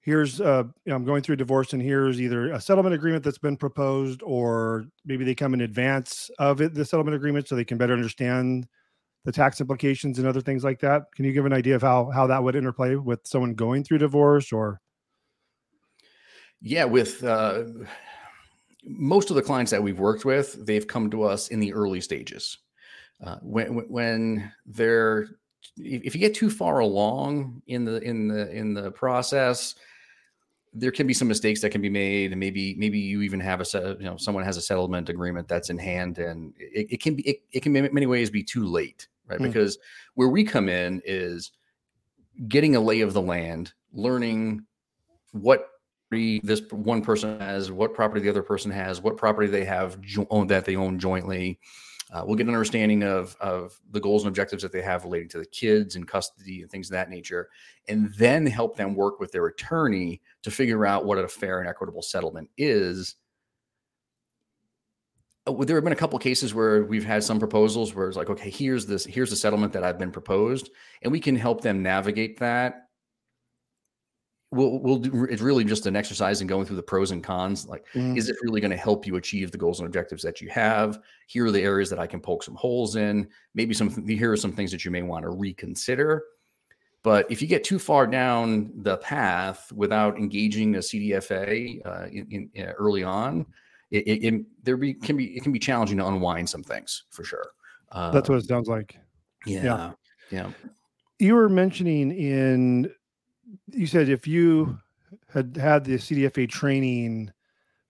"Here's, 0.00 0.40
uh, 0.40 0.64
you 0.84 0.90
know, 0.90 0.96
I'm 0.96 1.04
going 1.04 1.22
through 1.22 1.36
divorce, 1.36 1.74
and 1.74 1.82
here's 1.82 2.20
either 2.20 2.50
a 2.50 2.60
settlement 2.60 2.94
agreement 2.94 3.22
that's 3.22 3.38
been 3.38 3.56
proposed, 3.56 4.20
or 4.24 4.86
maybe 5.04 5.24
they 5.24 5.36
come 5.36 5.54
in 5.54 5.60
advance 5.60 6.28
of 6.40 6.60
it, 6.60 6.74
the 6.74 6.84
settlement 6.84 7.14
agreement, 7.14 7.46
so 7.46 7.54
they 7.54 7.64
can 7.64 7.78
better 7.78 7.92
understand 7.92 8.66
the 9.24 9.32
tax 9.32 9.60
implications 9.60 10.18
and 10.18 10.26
other 10.26 10.40
things 10.40 10.64
like 10.64 10.80
that. 10.80 11.02
Can 11.14 11.24
you 11.24 11.32
give 11.32 11.46
an 11.46 11.52
idea 11.52 11.74
of 11.74 11.82
how 11.82 12.10
how 12.10 12.26
that 12.26 12.42
would 12.42 12.56
interplay 12.56 12.94
with 12.94 13.20
someone 13.24 13.54
going 13.54 13.84
through 13.84 13.98
divorce 13.98 14.52
or? 14.52 14.80
Yeah, 16.62 16.84
with 16.84 17.24
uh, 17.24 17.64
most 18.84 19.30
of 19.30 19.36
the 19.36 19.42
clients 19.42 19.70
that 19.70 19.82
we've 19.82 19.98
worked 19.98 20.24
with, 20.24 20.64
they've 20.66 20.86
come 20.86 21.10
to 21.10 21.22
us 21.22 21.48
in 21.48 21.60
the 21.60 21.72
early 21.72 22.00
stages. 22.00 22.58
Uh, 23.24 23.36
when 23.42 23.88
when 23.88 24.52
they're 24.66 25.28
if 25.76 26.14
you 26.14 26.20
get 26.20 26.34
too 26.34 26.50
far 26.50 26.78
along 26.80 27.62
in 27.66 27.84
the 27.84 28.02
in 28.02 28.28
the 28.28 28.50
in 28.50 28.74
the 28.74 28.90
process, 28.90 29.74
there 30.72 30.92
can 30.92 31.06
be 31.06 31.14
some 31.14 31.28
mistakes 31.28 31.60
that 31.62 31.70
can 31.70 31.82
be 31.82 31.90
made, 31.90 32.30
and 32.32 32.40
maybe 32.40 32.74
maybe 32.76 32.98
you 32.98 33.22
even 33.22 33.40
have 33.40 33.60
a 33.60 33.64
set, 33.64 34.00
you 34.00 34.06
know 34.06 34.16
someone 34.16 34.44
has 34.44 34.56
a 34.56 34.62
settlement 34.62 35.08
agreement 35.08 35.48
that's 35.48 35.70
in 35.70 35.78
hand, 35.78 36.18
and 36.18 36.54
it, 36.58 36.92
it 36.92 37.02
can 37.02 37.14
be 37.14 37.22
it, 37.28 37.42
it 37.52 37.62
can 37.62 37.74
in 37.74 37.92
many 37.92 38.06
ways 38.06 38.30
be 38.30 38.42
too 38.42 38.66
late 38.66 39.08
right? 39.30 39.40
Mm. 39.40 39.44
Because 39.44 39.78
where 40.14 40.28
we 40.28 40.44
come 40.44 40.68
in 40.68 41.00
is 41.04 41.52
getting 42.48 42.76
a 42.76 42.80
lay 42.80 43.00
of 43.00 43.12
the 43.12 43.22
land, 43.22 43.72
learning 43.92 44.66
what 45.32 45.68
this 46.10 46.62
one 46.72 47.02
person 47.02 47.38
has, 47.40 47.70
what 47.70 47.94
property 47.94 48.20
the 48.20 48.28
other 48.28 48.42
person 48.42 48.70
has, 48.70 49.00
what 49.00 49.16
property 49.16 49.46
they 49.46 49.64
have 49.64 50.00
jo- 50.00 50.44
that 50.48 50.64
they 50.64 50.74
own 50.74 50.98
jointly. 50.98 51.60
Uh, 52.12 52.24
we'll 52.26 52.36
get 52.36 52.48
an 52.48 52.54
understanding 52.54 53.02
of 53.02 53.36
of 53.40 53.80
the 53.90 54.00
goals 54.00 54.22
and 54.22 54.28
objectives 54.28 54.62
that 54.62 54.72
they 54.72 54.82
have 54.82 55.04
relating 55.04 55.28
to 55.28 55.38
the 55.38 55.46
kids 55.46 55.96
and 55.96 56.08
custody 56.08 56.62
and 56.62 56.70
things 56.70 56.88
of 56.88 56.92
that 56.92 57.10
nature, 57.10 57.48
and 57.88 58.12
then 58.14 58.46
help 58.46 58.76
them 58.76 58.94
work 58.94 59.20
with 59.20 59.32
their 59.32 59.46
attorney 59.46 60.20
to 60.42 60.50
figure 60.50 60.86
out 60.86 61.04
what 61.04 61.18
a 61.18 61.28
fair 61.28 61.60
and 61.60 61.68
equitable 61.68 62.02
settlement 62.02 62.48
is 62.56 63.16
uh, 65.46 65.64
there 65.64 65.76
have 65.76 65.84
been 65.84 65.92
a 65.92 65.96
couple 65.96 66.18
cases 66.18 66.54
where 66.54 66.84
we've 66.84 67.04
had 67.04 67.24
some 67.24 67.38
proposals 67.38 67.94
where 67.94 68.08
it's 68.08 68.16
like, 68.16 68.30
okay, 68.30 68.50
here's 68.50 68.86
this, 68.86 69.04
here's 69.04 69.30
the 69.30 69.36
settlement 69.36 69.72
that 69.72 69.84
I've 69.84 69.98
been 69.98 70.12
proposed, 70.12 70.70
and 71.02 71.10
we 71.10 71.20
can 71.20 71.36
help 71.36 71.62
them 71.62 71.82
navigate 71.82 72.38
that. 72.40 72.89
We'll, 74.52 74.80
we'll 74.80 74.98
do, 74.98 75.26
it's 75.26 75.42
really 75.42 75.64
just 75.64 75.86
an 75.86 75.94
exercise 75.94 76.40
in 76.40 76.48
going 76.48 76.66
through 76.66 76.76
the 76.76 76.82
pros 76.82 77.12
and 77.12 77.22
cons. 77.22 77.68
Like, 77.68 77.86
mm. 77.94 78.16
is 78.18 78.28
it 78.28 78.36
really 78.42 78.60
going 78.60 78.72
to 78.72 78.76
help 78.76 79.06
you 79.06 79.14
achieve 79.14 79.52
the 79.52 79.58
goals 79.58 79.78
and 79.78 79.86
objectives 79.86 80.24
that 80.24 80.40
you 80.40 80.48
have? 80.48 80.98
Here 81.28 81.46
are 81.46 81.52
the 81.52 81.62
areas 81.62 81.88
that 81.90 82.00
I 82.00 82.06
can 82.08 82.20
poke 82.20 82.42
some 82.42 82.56
holes 82.56 82.96
in. 82.96 83.28
Maybe 83.54 83.74
some, 83.74 84.06
here 84.08 84.32
are 84.32 84.36
some 84.36 84.52
things 84.52 84.72
that 84.72 84.84
you 84.84 84.90
may 84.90 85.02
want 85.02 85.22
to 85.22 85.30
reconsider. 85.30 86.24
But 87.02 87.30
if 87.30 87.40
you 87.40 87.48
get 87.48 87.64
too 87.64 87.78
far 87.78 88.06
down 88.06 88.72
the 88.82 88.98
path 88.98 89.72
without 89.72 90.18
engaging 90.18 90.74
a 90.74 90.78
CDFA 90.78 91.80
uh, 91.86 92.06
in, 92.06 92.50
in, 92.54 92.62
uh, 92.62 92.72
early 92.72 93.02
on, 93.04 93.46
it, 93.90 94.06
it, 94.06 94.24
it 94.24 94.44
there 94.62 94.76
be 94.76 94.94
can 94.94 95.16
be 95.16 95.36
it 95.36 95.42
can 95.42 95.52
be 95.52 95.58
challenging 95.58 95.96
to 95.98 96.06
unwind 96.06 96.48
some 96.48 96.62
things 96.62 97.04
for 97.10 97.24
sure. 97.24 97.52
Uh, 97.90 98.10
That's 98.10 98.28
what 98.28 98.38
it 98.38 98.46
sounds 98.46 98.68
like. 98.68 98.96
Yeah, 99.46 99.64
yeah, 99.64 99.92
yeah. 100.30 100.50
You 101.18 101.34
were 101.34 101.48
mentioning 101.48 102.12
in 102.12 102.92
you 103.68 103.86
said 103.86 104.08
if 104.08 104.26
you 104.26 104.78
had 105.32 105.56
had 105.56 105.84
the 105.84 105.94
CDFA 105.94 106.48
training 106.48 107.32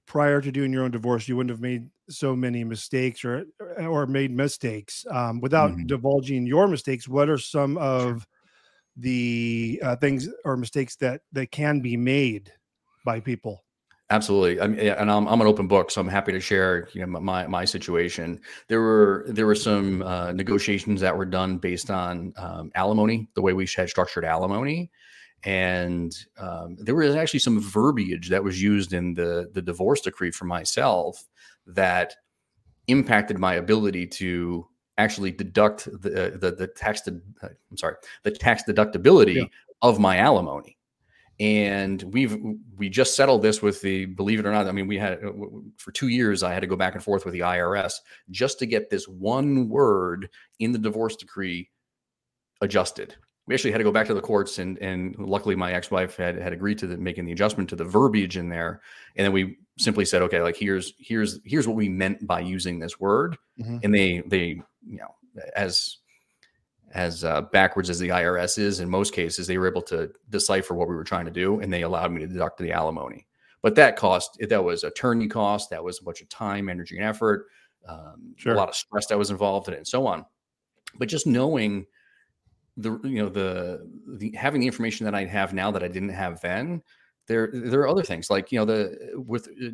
prior 0.07 0.41
to 0.41 0.51
doing 0.51 0.73
your 0.73 0.85
own 0.85 0.91
divorce, 0.91 1.29
you 1.29 1.37
wouldn't 1.37 1.51
have 1.51 1.61
made 1.61 1.89
so 2.09 2.35
many 2.35 2.65
mistakes 2.65 3.25
or 3.25 3.45
or 3.79 4.07
made 4.07 4.35
mistakes. 4.35 5.07
Um, 5.11 5.41
without 5.41 5.71
mm-hmm. 5.71 5.87
divulging 5.87 6.47
your 6.47 6.69
mistakes, 6.69 7.09
what 7.09 7.29
are 7.29 7.39
some 7.39 7.79
of 7.79 8.27
the 8.97 9.81
uh, 9.83 9.97
things 9.97 10.29
or 10.45 10.57
mistakes 10.57 10.97
that 10.97 11.23
that 11.33 11.51
can 11.51 11.81
be 11.81 11.97
made 11.97 12.53
by 13.05 13.21
people? 13.21 13.65
Absolutely, 14.11 14.61
I 14.61 14.67
mean, 14.67 14.81
and 14.81 15.09
I'm, 15.09 15.29
I'm 15.29 15.41
an 15.41 15.47
open 15.47 15.69
book, 15.69 15.93
so 15.93 16.01
I'm 16.01 16.09
happy 16.09 16.33
to 16.33 16.41
share 16.41 16.89
you 16.93 17.07
know 17.07 17.21
my 17.21 17.47
my 17.47 17.65
situation. 17.65 18.41
There 18.67 18.81
were 18.81 19.25
there 19.29 19.47
were 19.47 19.55
some 19.55 20.03
uh, 20.03 20.33
negotiations 20.33 21.01
that 21.03 21.17
were 21.17 21.25
done 21.25 21.59
based 21.59 21.91
on 21.91 22.33
um, 22.37 22.73
alimony, 22.75 23.29
the 23.35 23.43
way 23.43 23.53
we 23.53 23.69
had 23.77 23.89
structured 23.89 24.25
alimony, 24.25 24.91
and 25.45 26.17
um, 26.39 26.77
there 26.79 26.95
was 26.95 27.15
actually 27.15 27.41
some 27.41 27.61
verbiage 27.61 28.29
that 28.29 28.45
was 28.45 28.63
used 28.63 28.93
in 28.93 29.15
the 29.15 29.51
the 29.53 29.63
divorce 29.63 30.01
decree 30.01 30.31
for 30.31 30.45
myself 30.45 31.25
that 31.67 32.15
impacted 32.89 33.39
my 33.39 33.55
ability 33.55 34.07
to 34.07 34.67
actually 34.99 35.31
deduct 35.31 35.85
the 35.87 36.39
the, 36.39 36.53
the 36.53 36.67
tax. 36.67 37.03
De- 37.03 37.21
I'm 37.43 37.77
sorry, 37.77 37.97
the 38.23 38.31
tax 38.31 38.65
deductibility 38.69 39.37
yeah. 39.37 39.45
of 39.83 39.99
my 39.99 40.19
alimony 40.19 40.77
and 41.41 42.03
we've 42.13 42.37
we 42.77 42.91
just 42.91 43.17
settled 43.17 43.41
this 43.41 43.63
with 43.63 43.81
the 43.81 44.05
believe 44.05 44.39
it 44.39 44.47
or 44.47 44.53
not 44.53 44.67
i 44.67 44.73
mean 44.73 44.87
we 44.87 44.99
had 44.99 45.25
uh, 45.25 45.33
for 45.79 45.91
two 45.91 46.09
years 46.09 46.43
i 46.43 46.53
had 46.53 46.61
to 46.61 46.67
go 46.67 46.77
back 46.77 46.95
and 46.95 47.03
forth 47.03 47.25
with 47.25 47.33
the 47.33 47.41
irs 47.41 47.95
just 48.31 48.59
to 48.59 48.67
get 48.67 48.91
this 48.91 49.09
one 49.09 49.69
word 49.69 50.29
in 50.59 50.71
the 50.71 50.79
divorce 50.79 51.17
decree 51.17 51.69
adjusted 52.61 53.17
we 53.51 53.55
actually 53.55 53.73
had 53.73 53.79
to 53.79 53.85
go 53.85 53.91
back 53.91 54.07
to 54.07 54.15
the 54.15 54.21
courts 54.21 54.61
and 54.61 54.79
and 54.79 55.19
luckily 55.19 55.57
my 55.57 55.73
ex-wife 55.73 56.17
had 56.17 56.37
had 56.37 56.53
agreed 56.53 56.79
to 56.79 56.87
the, 56.87 56.97
making 56.97 57.25
the 57.25 57.33
adjustment 57.33 57.69
to 57.69 57.75
the 57.75 57.85
verbiage 57.85 58.37
in 58.37 58.49
there 58.49 58.81
and 59.17 59.25
then 59.25 59.33
we 59.33 59.59
simply 59.77 60.05
said 60.05 60.23
okay 60.23 60.41
like 60.41 60.57
here's 60.57 60.95
here's 60.99 61.41
here's 61.45 61.67
what 61.67 61.77
we 61.77 61.89
meant 61.89 62.25
by 62.27 62.39
using 62.39 62.79
this 62.79 63.01
word 63.01 63.37
mm-hmm. 63.59 63.79
and 63.83 63.93
they 63.93 64.23
they 64.27 64.61
you 64.87 64.99
know 64.99 65.15
as 65.57 65.99
as 66.93 67.25
uh, 67.25 67.43
backwards 67.43 67.91
as 67.91 67.99
the 67.99 68.09
IRS 68.09 68.59
is 68.59 68.81
in 68.81 68.91
most 68.91 69.15
cases, 69.15 69.47
they 69.47 69.59
were 69.59 69.69
able 69.69 69.83
to 69.83 70.11
decipher 70.29 70.75
what 70.75 70.89
we 70.89 70.97
were 70.97 71.05
trying 71.05 71.25
to 71.25 71.31
do, 71.31 71.61
and 71.61 71.73
they 71.73 71.83
allowed 71.83 72.11
me 72.11 72.19
to 72.19 72.27
deduct 72.27 72.59
the 72.59 72.73
alimony. 72.73 73.29
But 73.63 73.77
that 73.77 73.95
cost 73.95 74.39
that 74.41 74.65
was 74.65 74.83
attorney 74.83 75.29
cost, 75.29 75.71
that 75.71 75.85
was 75.85 76.01
a 76.01 76.03
bunch 76.03 76.21
of 76.21 76.29
time, 76.29 76.69
energy, 76.69 76.97
and 76.97 77.07
effort, 77.07 77.47
um, 77.87 78.35
sure. 78.37 78.55
a 78.55 78.57
lot 78.57 78.71
of 78.71 78.75
stress 78.75 79.07
that 79.07 79.19
was 79.19 79.31
involved 79.31 79.69
in 79.69 79.75
it, 79.75 79.77
and 79.77 79.87
so 79.87 80.05
on. 80.05 80.25
But 80.99 81.09
just 81.09 81.29
knowing 81.29 81.87
the 82.77 82.99
you 83.05 83.23
know 83.23 83.29
the 83.29 83.89
the 84.07 84.33
having 84.37 84.61
the 84.61 84.67
information 84.67 85.05
that 85.05 85.15
I 85.15 85.25
have 85.25 85.53
now 85.53 85.71
that 85.71 85.83
I 85.83 85.89
didn't 85.89 86.11
have 86.11 86.41
then, 86.41 86.83
there 87.27 87.51
there 87.53 87.81
are 87.81 87.89
other 87.89 88.03
things 88.03 88.31
like 88.31 88.53
you 88.53 88.59
know 88.59 88.65
the 88.65 89.13
with 89.15 89.49
uh, 89.49 89.71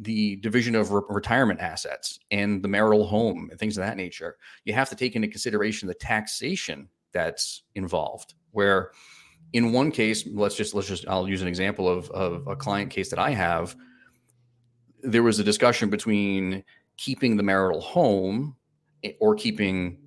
the 0.00 0.36
division 0.36 0.74
of 0.74 0.92
re- 0.92 1.02
retirement 1.08 1.60
assets 1.60 2.18
and 2.30 2.62
the 2.62 2.68
marital 2.68 3.06
home 3.06 3.48
and 3.50 3.58
things 3.58 3.76
of 3.76 3.84
that 3.84 3.96
nature, 3.96 4.36
you 4.64 4.72
have 4.72 4.88
to 4.88 4.94
take 4.94 5.16
into 5.16 5.26
consideration 5.26 5.88
the 5.88 5.94
taxation 5.94 6.88
that's 7.12 7.62
involved. 7.74 8.34
Where 8.52 8.92
in 9.52 9.72
one 9.72 9.90
case, 9.90 10.26
let's 10.32 10.54
just 10.54 10.74
let's 10.74 10.88
just 10.88 11.06
I'll 11.08 11.28
use 11.28 11.42
an 11.42 11.48
example 11.48 11.88
of 11.88 12.10
of 12.10 12.46
a 12.46 12.56
client 12.56 12.90
case 12.90 13.10
that 13.10 13.18
I 13.18 13.30
have. 13.30 13.76
There 15.02 15.22
was 15.22 15.38
a 15.38 15.44
discussion 15.44 15.90
between 15.90 16.62
keeping 16.96 17.36
the 17.36 17.42
marital 17.42 17.80
home 17.80 18.56
or 19.18 19.34
keeping 19.34 19.98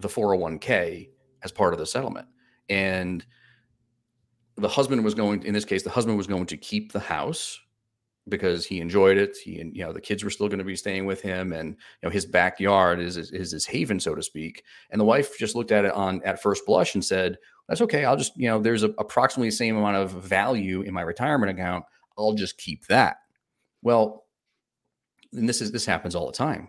the 0.00 0.08
401k 0.08 1.08
as 1.42 1.52
part 1.52 1.72
of 1.72 1.78
the 1.78 1.86
settlement. 1.86 2.28
And 2.68 3.24
the 4.56 4.68
husband 4.68 5.04
was 5.04 5.14
going 5.14 5.42
in 5.44 5.54
this 5.54 5.64
case 5.64 5.82
the 5.82 5.90
husband 5.90 6.16
was 6.18 6.26
going 6.26 6.46
to 6.46 6.56
keep 6.56 6.92
the 6.92 7.00
house 7.00 7.58
because 8.28 8.66
he 8.66 8.80
enjoyed 8.80 9.16
it. 9.16 9.36
He 9.36 9.60
and 9.60 9.76
you 9.76 9.84
know 9.84 9.92
the 9.92 10.00
kids 10.00 10.22
were 10.22 10.30
still 10.30 10.48
going 10.48 10.58
to 10.58 10.64
be 10.64 10.76
staying 10.76 11.06
with 11.06 11.20
him, 11.20 11.52
and 11.52 11.70
you 11.70 12.08
know 12.08 12.10
his 12.10 12.26
backyard 12.26 13.00
is, 13.00 13.16
is, 13.16 13.30
is 13.32 13.52
his 13.52 13.66
haven, 13.66 14.00
so 14.00 14.14
to 14.14 14.22
speak. 14.22 14.62
And 14.90 15.00
the 15.00 15.04
wife 15.04 15.36
just 15.38 15.54
looked 15.54 15.72
at 15.72 15.84
it 15.84 15.92
on 15.92 16.22
at 16.24 16.42
first 16.42 16.64
blush 16.66 16.94
and 16.94 17.04
said, 17.04 17.38
"That's 17.68 17.80
okay. 17.82 18.04
I'll 18.04 18.16
just 18.16 18.36
you 18.36 18.48
know 18.48 18.60
there's 18.60 18.84
a, 18.84 18.90
approximately 18.98 19.48
the 19.48 19.56
same 19.56 19.76
amount 19.76 19.96
of 19.96 20.12
value 20.12 20.82
in 20.82 20.94
my 20.94 21.02
retirement 21.02 21.50
account. 21.50 21.84
I'll 22.16 22.34
just 22.34 22.58
keep 22.58 22.86
that." 22.86 23.16
Well, 23.82 24.26
and 25.32 25.48
this 25.48 25.60
is 25.60 25.72
this 25.72 25.86
happens 25.86 26.14
all 26.14 26.26
the 26.26 26.32
time. 26.32 26.68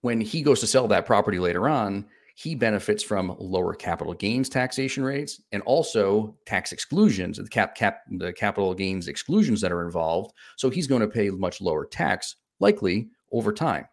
When 0.00 0.20
he 0.20 0.42
goes 0.42 0.60
to 0.60 0.66
sell 0.66 0.88
that 0.88 1.06
property 1.06 1.38
later 1.38 1.68
on, 1.68 2.06
he 2.38 2.54
benefits 2.54 3.02
from 3.02 3.34
lower 3.38 3.72
capital 3.72 4.12
gains 4.12 4.50
taxation 4.50 5.02
rates 5.02 5.40
and 5.52 5.62
also 5.62 6.36
tax 6.44 6.70
exclusions, 6.70 7.38
the 7.38 7.48
cap 7.48 7.74
cap 7.74 8.02
the 8.10 8.30
capital 8.30 8.74
gains 8.74 9.08
exclusions 9.08 9.62
that 9.62 9.72
are 9.72 9.82
involved. 9.82 10.34
So 10.58 10.68
he's 10.68 10.86
going 10.86 11.00
to 11.00 11.08
pay 11.08 11.30
much 11.30 11.62
lower 11.62 11.86
tax, 11.86 12.36
likely 12.60 13.08
over 13.32 13.54
time. 13.54 13.86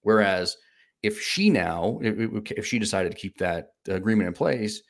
Whereas 0.00 0.56
if 1.02 1.20
she 1.20 1.50
now, 1.50 1.98
if, 2.02 2.66
she 2.66 2.78
decided 2.78 3.12
to 3.12 3.18
keep 3.18 3.36
that 3.36 3.72
agreement 3.86 4.28
in 4.28 4.32
place, 4.32 4.80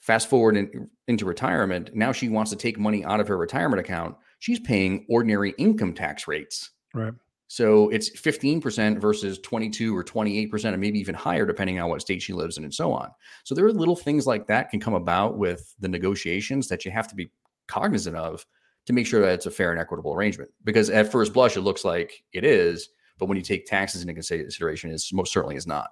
fast 0.00 0.28
forward 0.28 0.56
in, 0.56 0.90
into 1.06 1.24
retirement, 1.24 1.94
now 1.94 2.10
she 2.10 2.28
wants 2.28 2.50
to 2.50 2.56
take 2.56 2.76
money 2.76 3.04
out 3.04 3.20
of 3.20 3.28
her 3.28 3.38
retirement 3.38 3.78
account. 3.78 4.16
She's 4.40 4.58
paying 4.58 5.06
ordinary 5.08 5.54
income 5.58 5.94
tax 5.94 6.26
rates. 6.26 6.72
Right. 6.92 7.14
So 7.52 7.90
it's 7.90 8.08
15% 8.08 8.98
versus 8.98 9.38
22 9.40 9.94
or 9.94 10.02
28%, 10.02 10.64
and 10.64 10.80
maybe 10.80 10.98
even 10.98 11.14
higher, 11.14 11.44
depending 11.44 11.78
on 11.78 11.90
what 11.90 12.00
state 12.00 12.22
she 12.22 12.32
lives 12.32 12.56
in 12.56 12.64
and 12.64 12.72
so 12.72 12.94
on. 12.94 13.10
So 13.44 13.54
there 13.54 13.66
are 13.66 13.72
little 13.74 13.94
things 13.94 14.26
like 14.26 14.46
that 14.46 14.70
can 14.70 14.80
come 14.80 14.94
about 14.94 15.36
with 15.36 15.74
the 15.78 15.88
negotiations 15.88 16.68
that 16.68 16.86
you 16.86 16.90
have 16.92 17.08
to 17.08 17.14
be 17.14 17.30
cognizant 17.68 18.16
of 18.16 18.46
to 18.86 18.94
make 18.94 19.06
sure 19.06 19.20
that 19.20 19.34
it's 19.34 19.44
a 19.44 19.50
fair 19.50 19.70
and 19.70 19.78
equitable 19.78 20.14
arrangement. 20.14 20.50
Because 20.64 20.88
at 20.88 21.12
first 21.12 21.34
blush, 21.34 21.58
it 21.58 21.60
looks 21.60 21.84
like 21.84 22.24
it 22.32 22.42
is, 22.42 22.88
but 23.18 23.26
when 23.26 23.36
you 23.36 23.42
take 23.42 23.66
taxes 23.66 24.00
into 24.00 24.14
consideration, 24.14 24.90
it 24.90 25.02
most 25.12 25.30
certainly 25.30 25.56
is 25.56 25.66
not. 25.66 25.90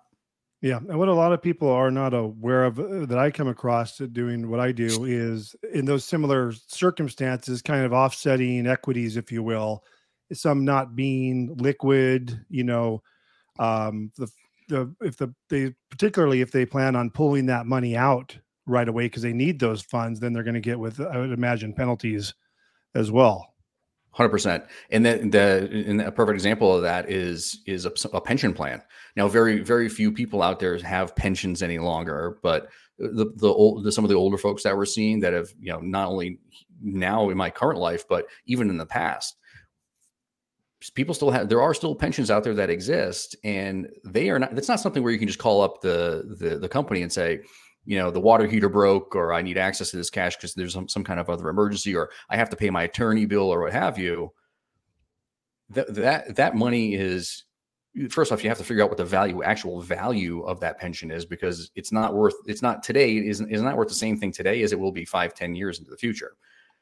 Yeah, 0.63 0.79
and 0.79 0.99
what 0.99 1.09
a 1.09 1.15
lot 1.15 1.35
of 1.35 1.43
people 1.43 1.69
are 1.69 1.91
not 1.91 2.15
aware 2.15 2.65
of 2.65 2.81
uh, 2.81 3.05
that 3.05 3.19
I 3.19 3.31
come 3.31 3.49
across 3.49 3.99
doing 3.99 4.49
what 4.49 4.61
I 4.61 4.73
do 4.73 5.05
is 5.05 5.55
in 5.75 5.85
those 5.85 6.07
similar 6.07 6.53
circumstances, 6.53 7.61
kind 7.61 7.85
of 7.85 7.93
offsetting 7.93 8.67
equities, 8.67 9.19
if 9.19 9.31
you 9.31 9.43
will 9.43 9.85
some 10.33 10.65
not 10.65 10.95
being 10.97 11.57
liquid, 11.57 12.45
you 12.49 12.65
know, 12.65 13.03
um, 13.59 14.13
the 14.17 14.29
the 14.69 14.95
if 15.01 15.17
the 15.17 15.35
they 15.49 15.75
particularly 15.91 16.41
if 16.41 16.53
they 16.53 16.65
plan 16.65 16.97
on 16.97 17.11
pulling 17.11 17.47
that 17.47 17.67
money 17.67 17.97
out 17.97 18.39
right 18.67 18.89
away 18.89 19.07
because 19.07 19.23
they 19.23 19.33
need 19.33 19.59
those 19.59 19.83
funds, 19.83 20.21
then 20.21 20.33
they're 20.33 20.45
going 20.45 20.55
to 20.55 20.61
get 20.61 20.79
with 20.79 21.01
I 21.01 21.19
would 21.19 21.33
imagine 21.33 21.75
penalties 21.75 22.35
as 22.95 23.11
well. 23.11 23.55
Hundred 24.13 24.31
percent, 24.31 24.65
and 24.91 25.07
then 25.07 25.31
the 25.31 25.71
and 25.87 26.01
a 26.01 26.11
perfect 26.11 26.35
example 26.35 26.75
of 26.75 26.83
that 26.83 27.09
is 27.09 27.61
is 27.67 27.87
a, 27.87 27.93
a, 28.13 28.21
pension 28.21 28.53
plan. 28.53 28.83
Now, 29.15 29.29
very 29.29 29.61
very 29.61 29.89
few 29.89 30.11
people 30.11 30.43
out 30.43 30.59
there 30.59 30.77
have 30.79 31.15
pensions 31.15 31.63
any 31.63 31.79
longer, 31.79 32.39
but 32.43 32.71
the 32.99 33.33
the 33.37 33.49
old 33.49 33.85
the, 33.85 33.93
some 33.93 34.05
of 34.05 34.09
the 34.09 34.17
older 34.17 34.37
folks 34.37 34.65
that 34.65 34.77
we're 34.77 34.85
seeing 34.85 35.21
that 35.21 35.33
have 35.33 35.51
you 35.61 35.73
know 35.73 35.79
not 35.79 36.09
only 36.09 36.41
now 36.83 37.31
in 37.31 37.37
my 37.37 37.51
current 37.51 37.79
life, 37.79 38.09
but 38.09 38.27
even 38.47 38.69
in 38.69 38.79
the 38.79 38.87
past 38.87 39.37
people 40.95 41.15
still 41.15 41.31
have 41.31 41.49
there 41.49 41.61
are 41.61 41.75
still 41.75 41.95
pensions 41.95 42.31
out 42.31 42.43
there 42.43 42.55
that 42.55 42.71
exist 42.71 43.37
and 43.45 43.89
they 44.05 44.31
are 44.31 44.39
not 44.39 44.55
that's 44.55 44.69
not 44.69 44.81
something 44.81 45.03
where 45.03 45.13
you 45.13 45.19
can 45.19 45.29
just 45.29 45.39
call 45.39 45.61
up 45.61 45.81
the 45.83 46.37
the, 46.39 46.57
the 46.59 46.69
company 46.69 47.03
and 47.03 47.13
say 47.13 47.41
you 47.85 47.99
know 47.99 48.11
the 48.11 48.21
water 48.21 48.47
heater 48.47 48.69
broke 48.69 49.15
or 49.15 49.33
i 49.33 49.43
need 49.43 49.59
access 49.59 49.91
to 49.91 49.97
this 49.97 50.11
cash 50.11 50.37
because 50.37 50.55
there's 50.55 50.73
some, 50.73 50.89
some 50.89 51.05
kind 51.05 51.21
of 51.21 51.29
other 51.29 51.49
emergency 51.49 51.95
or 51.95 52.11
i 52.31 52.37
have 52.37 52.49
to 52.49 52.57
pay 52.57 52.71
my 52.71 52.85
attorney 52.85 53.27
bill 53.27 53.53
or 53.53 53.63
what 53.63 53.73
have 53.73 53.99
you. 53.99 54.33
That 55.71 55.95
that 55.95 56.37
that 56.37 56.57
money 56.57 56.95
is 56.95 57.45
first 58.09 58.33
off 58.33 58.43
you 58.43 58.49
have 58.49 58.59
to 58.59 58.65
figure 58.65 58.83
out 58.83 58.89
what 58.89 58.97
the 58.97 59.05
value 59.05 59.43
actual 59.43 59.81
value 59.81 60.43
of 60.43 60.61
that 60.61 60.79
pension 60.79 61.11
is 61.11 61.25
because 61.25 61.71
it's 61.77 61.93
not 61.93 62.15
worth 62.15 62.35
it's 62.47 62.63
not 62.63 62.83
today 62.83 63.17
is, 63.17 63.41
is 63.41 63.63
not 63.63 63.77
worth 63.77 63.89
the 63.89 63.95
same 63.95 64.17
thing 64.17 64.33
today 64.33 64.63
as 64.63 64.73
it 64.73 64.79
will 64.79 64.93
be 64.93 65.05
five 65.05 65.35
ten 65.35 65.55
years 65.55 65.79
into 65.79 65.91
the 65.91 65.97
future. 65.97 66.33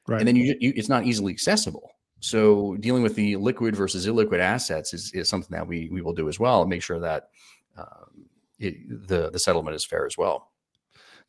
Right. 0.07 0.21
and 0.21 0.28
then 0.28 0.37
you, 0.37 0.57
you 0.59 0.73
it's 0.75 0.88
not 0.88 1.05
easily 1.05 1.35
accessible 1.35 1.90
so 2.21 2.77
dealing 2.77 3.03
with 3.03 3.15
the 3.15 3.37
liquid 3.37 3.77
versus 3.77 4.07
illiquid 4.07 4.41
assets 4.41 4.93
is, 4.93 5.13
is 5.13 5.29
something 5.29 5.57
that 5.57 5.67
we 5.67 5.89
we 5.91 6.03
will 6.03 6.15
do 6.15 6.29
as 6.29 6.41
well 6.41 6.63
and 6.63 6.71
make 6.71 6.83
sure 6.83 6.99
that 6.99 7.29
um, 7.77 8.27
it, 8.59 9.09
the 9.09 9.31
the 9.31 9.39
settlement 9.39 9.77
is 9.77 9.85
fair 9.85 10.07
as 10.07 10.19
well. 10.19 10.51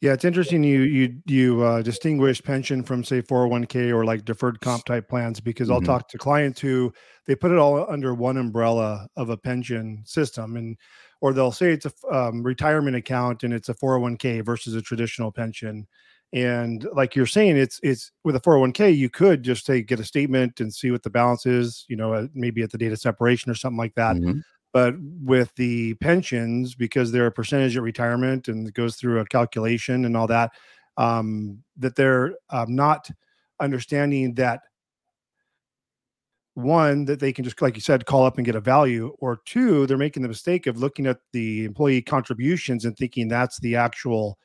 Yeah, 0.01 0.13
it's 0.13 0.23
interesting 0.23 0.63
you 0.63 0.81
you 0.81 1.15
you 1.25 1.61
uh, 1.61 1.81
distinguish 1.81 2.41
pension 2.41 2.83
from 2.83 3.03
say 3.03 3.21
401k 3.21 3.93
or 3.93 4.05
like 4.05 4.23
deferred 4.23 4.61
comp 4.61 4.85
type 4.85 5.09
plans 5.09 5.41
because 5.41 5.69
I'll 5.69 5.77
mm-hmm. 5.77 5.87
talk 5.87 6.07
to 6.09 6.17
clients 6.17 6.61
who 6.61 6.93
they 7.27 7.35
put 7.35 7.51
it 7.51 7.57
all 7.57 7.89
under 7.91 8.13
one 8.15 8.37
umbrella 8.37 9.07
of 9.17 9.29
a 9.29 9.37
pension 9.37 10.01
system 10.05 10.55
and 10.55 10.77
or 11.21 11.33
they'll 11.33 11.51
say 11.51 11.73
it's 11.73 11.85
a 11.85 11.91
um, 12.15 12.43
retirement 12.43 12.95
account 12.95 13.43
and 13.43 13.53
it's 13.53 13.67
a 13.67 13.73
401k 13.73 14.43
versus 14.43 14.73
a 14.73 14.81
traditional 14.81 15.33
pension 15.33 15.85
and 16.31 16.87
like 16.93 17.15
you're 17.15 17.25
saying 17.25 17.57
it's 17.57 17.79
it's 17.81 18.11
with 18.23 18.35
a 18.35 18.39
401k 18.39 18.95
you 18.95 19.09
could 19.09 19.41
just 19.41 19.65
say 19.65 19.81
get 19.81 19.99
a 19.99 20.03
statement 20.03 20.59
and 20.59 20.73
see 20.73 20.91
what 20.91 21.01
the 21.01 21.09
balance 21.09 21.45
is 21.45 21.85
you 21.89 21.95
know 21.95 22.27
maybe 22.33 22.61
at 22.61 22.71
the 22.71 22.77
date 22.77 22.91
of 22.91 22.99
separation 22.99 23.51
or 23.51 23.55
something 23.55 23.77
like 23.77 23.95
that 23.95 24.15
mm-hmm. 24.15 24.39
but 24.71 24.93
with 25.23 25.53
the 25.55 25.95
pensions 25.95 26.75
because 26.75 27.11
they're 27.11 27.27
a 27.27 27.31
percentage 27.31 27.75
at 27.75 27.83
retirement 27.83 28.47
and 28.47 28.67
it 28.67 28.73
goes 28.75 28.95
through 28.95 29.19
a 29.19 29.25
calculation 29.25 30.05
and 30.05 30.15
all 30.15 30.27
that 30.27 30.51
um, 30.97 31.63
that 31.77 31.95
they're 31.95 32.35
um, 32.49 32.75
not 32.75 33.09
understanding 33.59 34.33
that 34.35 34.61
one 36.53 37.05
that 37.05 37.19
they 37.19 37.31
can 37.31 37.43
just 37.43 37.61
like 37.61 37.75
you 37.75 37.81
said 37.81 38.05
call 38.05 38.25
up 38.25 38.37
and 38.37 38.45
get 38.45 38.55
a 38.55 38.59
value 38.59 39.15
or 39.19 39.39
two 39.45 39.87
they're 39.87 39.97
making 39.97 40.21
the 40.21 40.29
mistake 40.29 40.67
of 40.67 40.77
looking 40.77 41.07
at 41.07 41.19
the 41.31 41.63
employee 41.65 42.01
contributions 42.01 42.85
and 42.85 42.95
thinking 42.97 43.27
that's 43.27 43.59
the 43.61 43.75
actual 43.75 44.37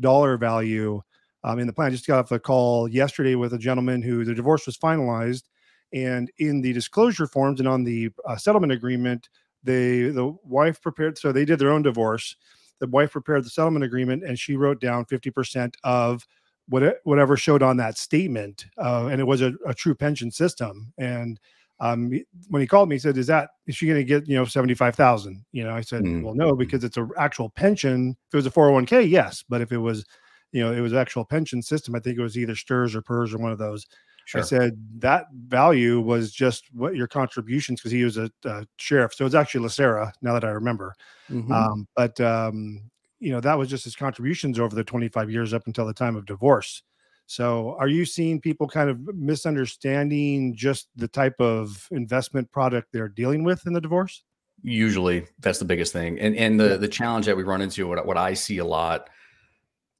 dollar 0.00 0.36
value 0.36 1.00
um, 1.44 1.58
in 1.58 1.66
the 1.66 1.72
plan. 1.72 1.88
I 1.88 1.90
just 1.90 2.06
got 2.06 2.18
off 2.18 2.32
a 2.32 2.38
call 2.38 2.88
yesterday 2.88 3.34
with 3.34 3.52
a 3.52 3.58
gentleman 3.58 4.02
who 4.02 4.24
the 4.24 4.34
divorce 4.34 4.66
was 4.66 4.76
finalized, 4.76 5.44
and 5.92 6.30
in 6.38 6.60
the 6.60 6.72
disclosure 6.72 7.26
forms 7.26 7.60
and 7.60 7.68
on 7.68 7.84
the 7.84 8.10
uh, 8.26 8.36
settlement 8.36 8.72
agreement, 8.72 9.28
they 9.62 10.02
the 10.02 10.34
wife 10.44 10.80
prepared. 10.80 11.18
So 11.18 11.32
they 11.32 11.44
did 11.44 11.58
their 11.58 11.72
own 11.72 11.82
divorce. 11.82 12.36
The 12.78 12.86
wife 12.86 13.12
prepared 13.12 13.44
the 13.44 13.50
settlement 13.50 13.84
agreement, 13.84 14.24
and 14.24 14.38
she 14.38 14.56
wrote 14.56 14.80
down 14.80 15.04
fifty 15.04 15.30
percent 15.30 15.76
of 15.84 16.26
what 16.68 17.00
whatever 17.04 17.36
showed 17.36 17.62
on 17.62 17.76
that 17.78 17.98
statement, 17.98 18.66
uh, 18.78 19.08
and 19.10 19.20
it 19.20 19.26
was 19.26 19.42
a, 19.42 19.52
a, 19.66 19.74
true 19.74 19.94
pension 19.94 20.30
system. 20.30 20.92
And 20.98 21.40
um, 21.80 22.12
when 22.48 22.60
he 22.60 22.66
called 22.66 22.88
me, 22.88 22.94
he 22.94 23.00
said, 23.00 23.18
"Is 23.18 23.26
that 23.26 23.50
is 23.66 23.74
she 23.74 23.86
going 23.86 23.98
to 23.98 24.04
get 24.04 24.28
you 24.28 24.36
know 24.36 24.44
seventy 24.44 24.74
five 24.74 24.94
thousand? 24.94 25.44
You 25.52 25.64
know, 25.64 25.74
I 25.74 25.80
said, 25.80 26.04
mm. 26.04 26.22
"Well, 26.22 26.34
no, 26.34 26.54
because 26.54 26.84
it's 26.84 26.96
an 26.96 27.10
actual 27.18 27.50
pension. 27.50 28.16
If 28.28 28.34
it 28.34 28.36
was 28.36 28.46
a 28.46 28.50
four 28.50 28.64
hundred 28.64 28.74
one 28.74 28.86
k, 28.86 29.02
yes, 29.02 29.44
but 29.48 29.60
if 29.60 29.72
it 29.72 29.78
was, 29.78 30.04
you 30.52 30.62
know, 30.62 30.72
it 30.72 30.80
was 30.80 30.92
actual 30.92 31.24
pension 31.24 31.62
system. 31.62 31.94
I 31.94 32.00
think 32.00 32.18
it 32.18 32.22
was 32.22 32.38
either 32.38 32.54
Strs 32.54 32.94
or 32.94 33.02
PERS 33.02 33.34
or 33.34 33.38
one 33.38 33.52
of 33.52 33.58
those." 33.58 33.86
Sure. 34.26 34.42
I 34.42 34.44
said 34.44 34.78
that 35.00 35.26
value 35.32 36.00
was 36.00 36.30
just 36.32 36.64
what 36.72 36.94
your 36.94 37.08
contributions 37.08 37.80
because 37.80 37.90
he 37.90 38.04
was 38.04 38.16
a, 38.16 38.30
a, 38.44 38.64
sheriff, 38.76 39.12
so 39.14 39.26
it's 39.26 39.34
actually 39.34 39.66
LACERA. 39.66 40.12
Now 40.22 40.34
that 40.34 40.44
I 40.44 40.50
remember, 40.50 40.94
mm-hmm. 41.28 41.50
um, 41.50 41.88
but 41.96 42.20
um, 42.20 42.80
you 43.18 43.32
know 43.32 43.40
that 43.40 43.58
was 43.58 43.68
just 43.68 43.84
his 43.84 43.96
contributions 43.96 44.58
over 44.58 44.74
the 44.74 44.84
25 44.84 45.30
years 45.30 45.52
up 45.52 45.66
until 45.66 45.86
the 45.86 45.94
time 45.94 46.16
of 46.16 46.26
divorce. 46.26 46.82
So, 47.26 47.76
are 47.78 47.88
you 47.88 48.04
seeing 48.04 48.40
people 48.40 48.66
kind 48.66 48.90
of 48.90 49.00
misunderstanding 49.14 50.54
just 50.56 50.88
the 50.96 51.08
type 51.08 51.40
of 51.40 51.86
investment 51.92 52.50
product 52.50 52.88
they're 52.92 53.08
dealing 53.08 53.44
with 53.44 53.66
in 53.66 53.72
the 53.72 53.80
divorce? 53.80 54.24
Usually, 54.62 55.26
that's 55.38 55.58
the 55.58 55.64
biggest 55.64 55.92
thing, 55.92 56.18
and 56.20 56.36
and 56.36 56.60
the 56.60 56.76
the 56.76 56.88
challenge 56.88 57.26
that 57.26 57.36
we 57.36 57.42
run 57.42 57.62
into, 57.62 57.88
what 57.88 58.04
what 58.04 58.16
I 58.16 58.34
see 58.34 58.58
a 58.58 58.64
lot 58.64 59.10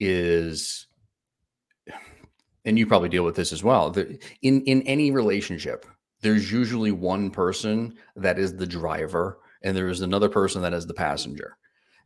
is 0.00 0.86
and 2.64 2.78
you 2.78 2.86
probably 2.86 3.08
deal 3.08 3.24
with 3.24 3.36
this 3.36 3.52
as 3.52 3.62
well. 3.62 3.94
In 4.42 4.62
in 4.62 4.82
any 4.82 5.10
relationship, 5.10 5.86
there's 6.20 6.52
usually 6.52 6.92
one 6.92 7.30
person 7.30 7.94
that 8.16 8.38
is 8.38 8.56
the 8.56 8.66
driver, 8.66 9.38
and 9.62 9.76
there 9.76 9.88
is 9.88 10.02
another 10.02 10.28
person 10.28 10.62
that 10.62 10.74
is 10.74 10.86
the 10.86 10.94
passenger. 10.94 11.56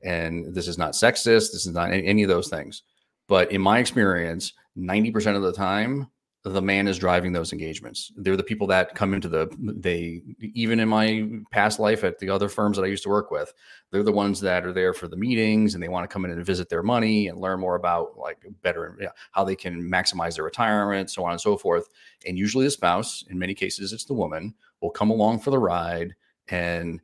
And 0.03 0.55
this 0.55 0.69
is 0.69 0.79
not 0.79 0.93
sexist. 0.93 1.53
This 1.53 1.67
is 1.67 1.73
not 1.73 1.91
any, 1.93 2.23
of 2.23 2.29
those 2.29 2.49
things. 2.49 2.83
But 3.27 3.51
in 3.53 3.61
my 3.61 3.79
experience, 3.79 4.53
ninety 4.77 5.11
percent 5.11 5.37
of 5.37 5.43
the 5.43 5.53
time, 5.53 6.09
the 6.51 6.61
man 6.61 6.87
is 6.87 6.99
driving 6.99 7.33
those 7.33 7.53
engagements. 7.53 8.13
They're 8.17 8.37
the 8.37 8.43
people 8.43 8.67
that 8.67 8.95
come 8.95 9.15
into 9.15 9.31
the 9.31 9.49
they 9.59 10.23
even 10.41 10.79
in 10.79 10.89
my 10.91 11.29
past 11.51 11.81
life 11.81 12.05
at 12.05 12.19
the 12.19 12.29
other 12.29 12.51
firms 12.51 12.77
that 12.77 12.85
I 12.85 12.89
used 12.89 13.03
to 13.05 13.09
work 13.09 13.31
with, 13.31 13.55
they're 13.91 14.03
the 14.03 14.13
ones 14.13 14.41
that 14.41 14.67
are 14.67 14.73
there 14.73 14.93
for 14.93 15.09
the 15.09 15.17
meetings 15.17 15.73
and 15.75 15.83
they 15.83 15.89
want 15.89 16.09
to 16.09 16.13
come 16.13 16.27
in 16.27 16.31
and 16.31 16.45
visit 16.45 16.69
their 16.69 16.83
money 16.83 17.29
and 17.29 17.41
learn 17.41 17.61
more 17.61 17.77
about 17.77 18.19
like 18.19 18.45
better 18.63 18.99
how 19.33 19.43
they 19.43 19.57
can 19.57 19.91
maximize 19.91 20.35
their 20.35 20.45
retirement, 20.45 21.11
so 21.11 21.25
on 21.25 21.33
and 21.33 21.41
so 21.41 21.57
forth. 21.57 21.89
And 22.27 22.37
usually 22.37 22.67
the 22.67 22.71
spouse, 22.71 23.25
in 23.31 23.39
many 23.39 23.55
cases 23.55 23.95
it's 23.95 24.05
the 24.05 24.13
woman, 24.13 24.55
will 24.83 24.91
come 24.91 25.11
along 25.11 25.41
for 25.41 25.51
the 25.51 25.59
ride 25.59 26.15
and 26.49 27.01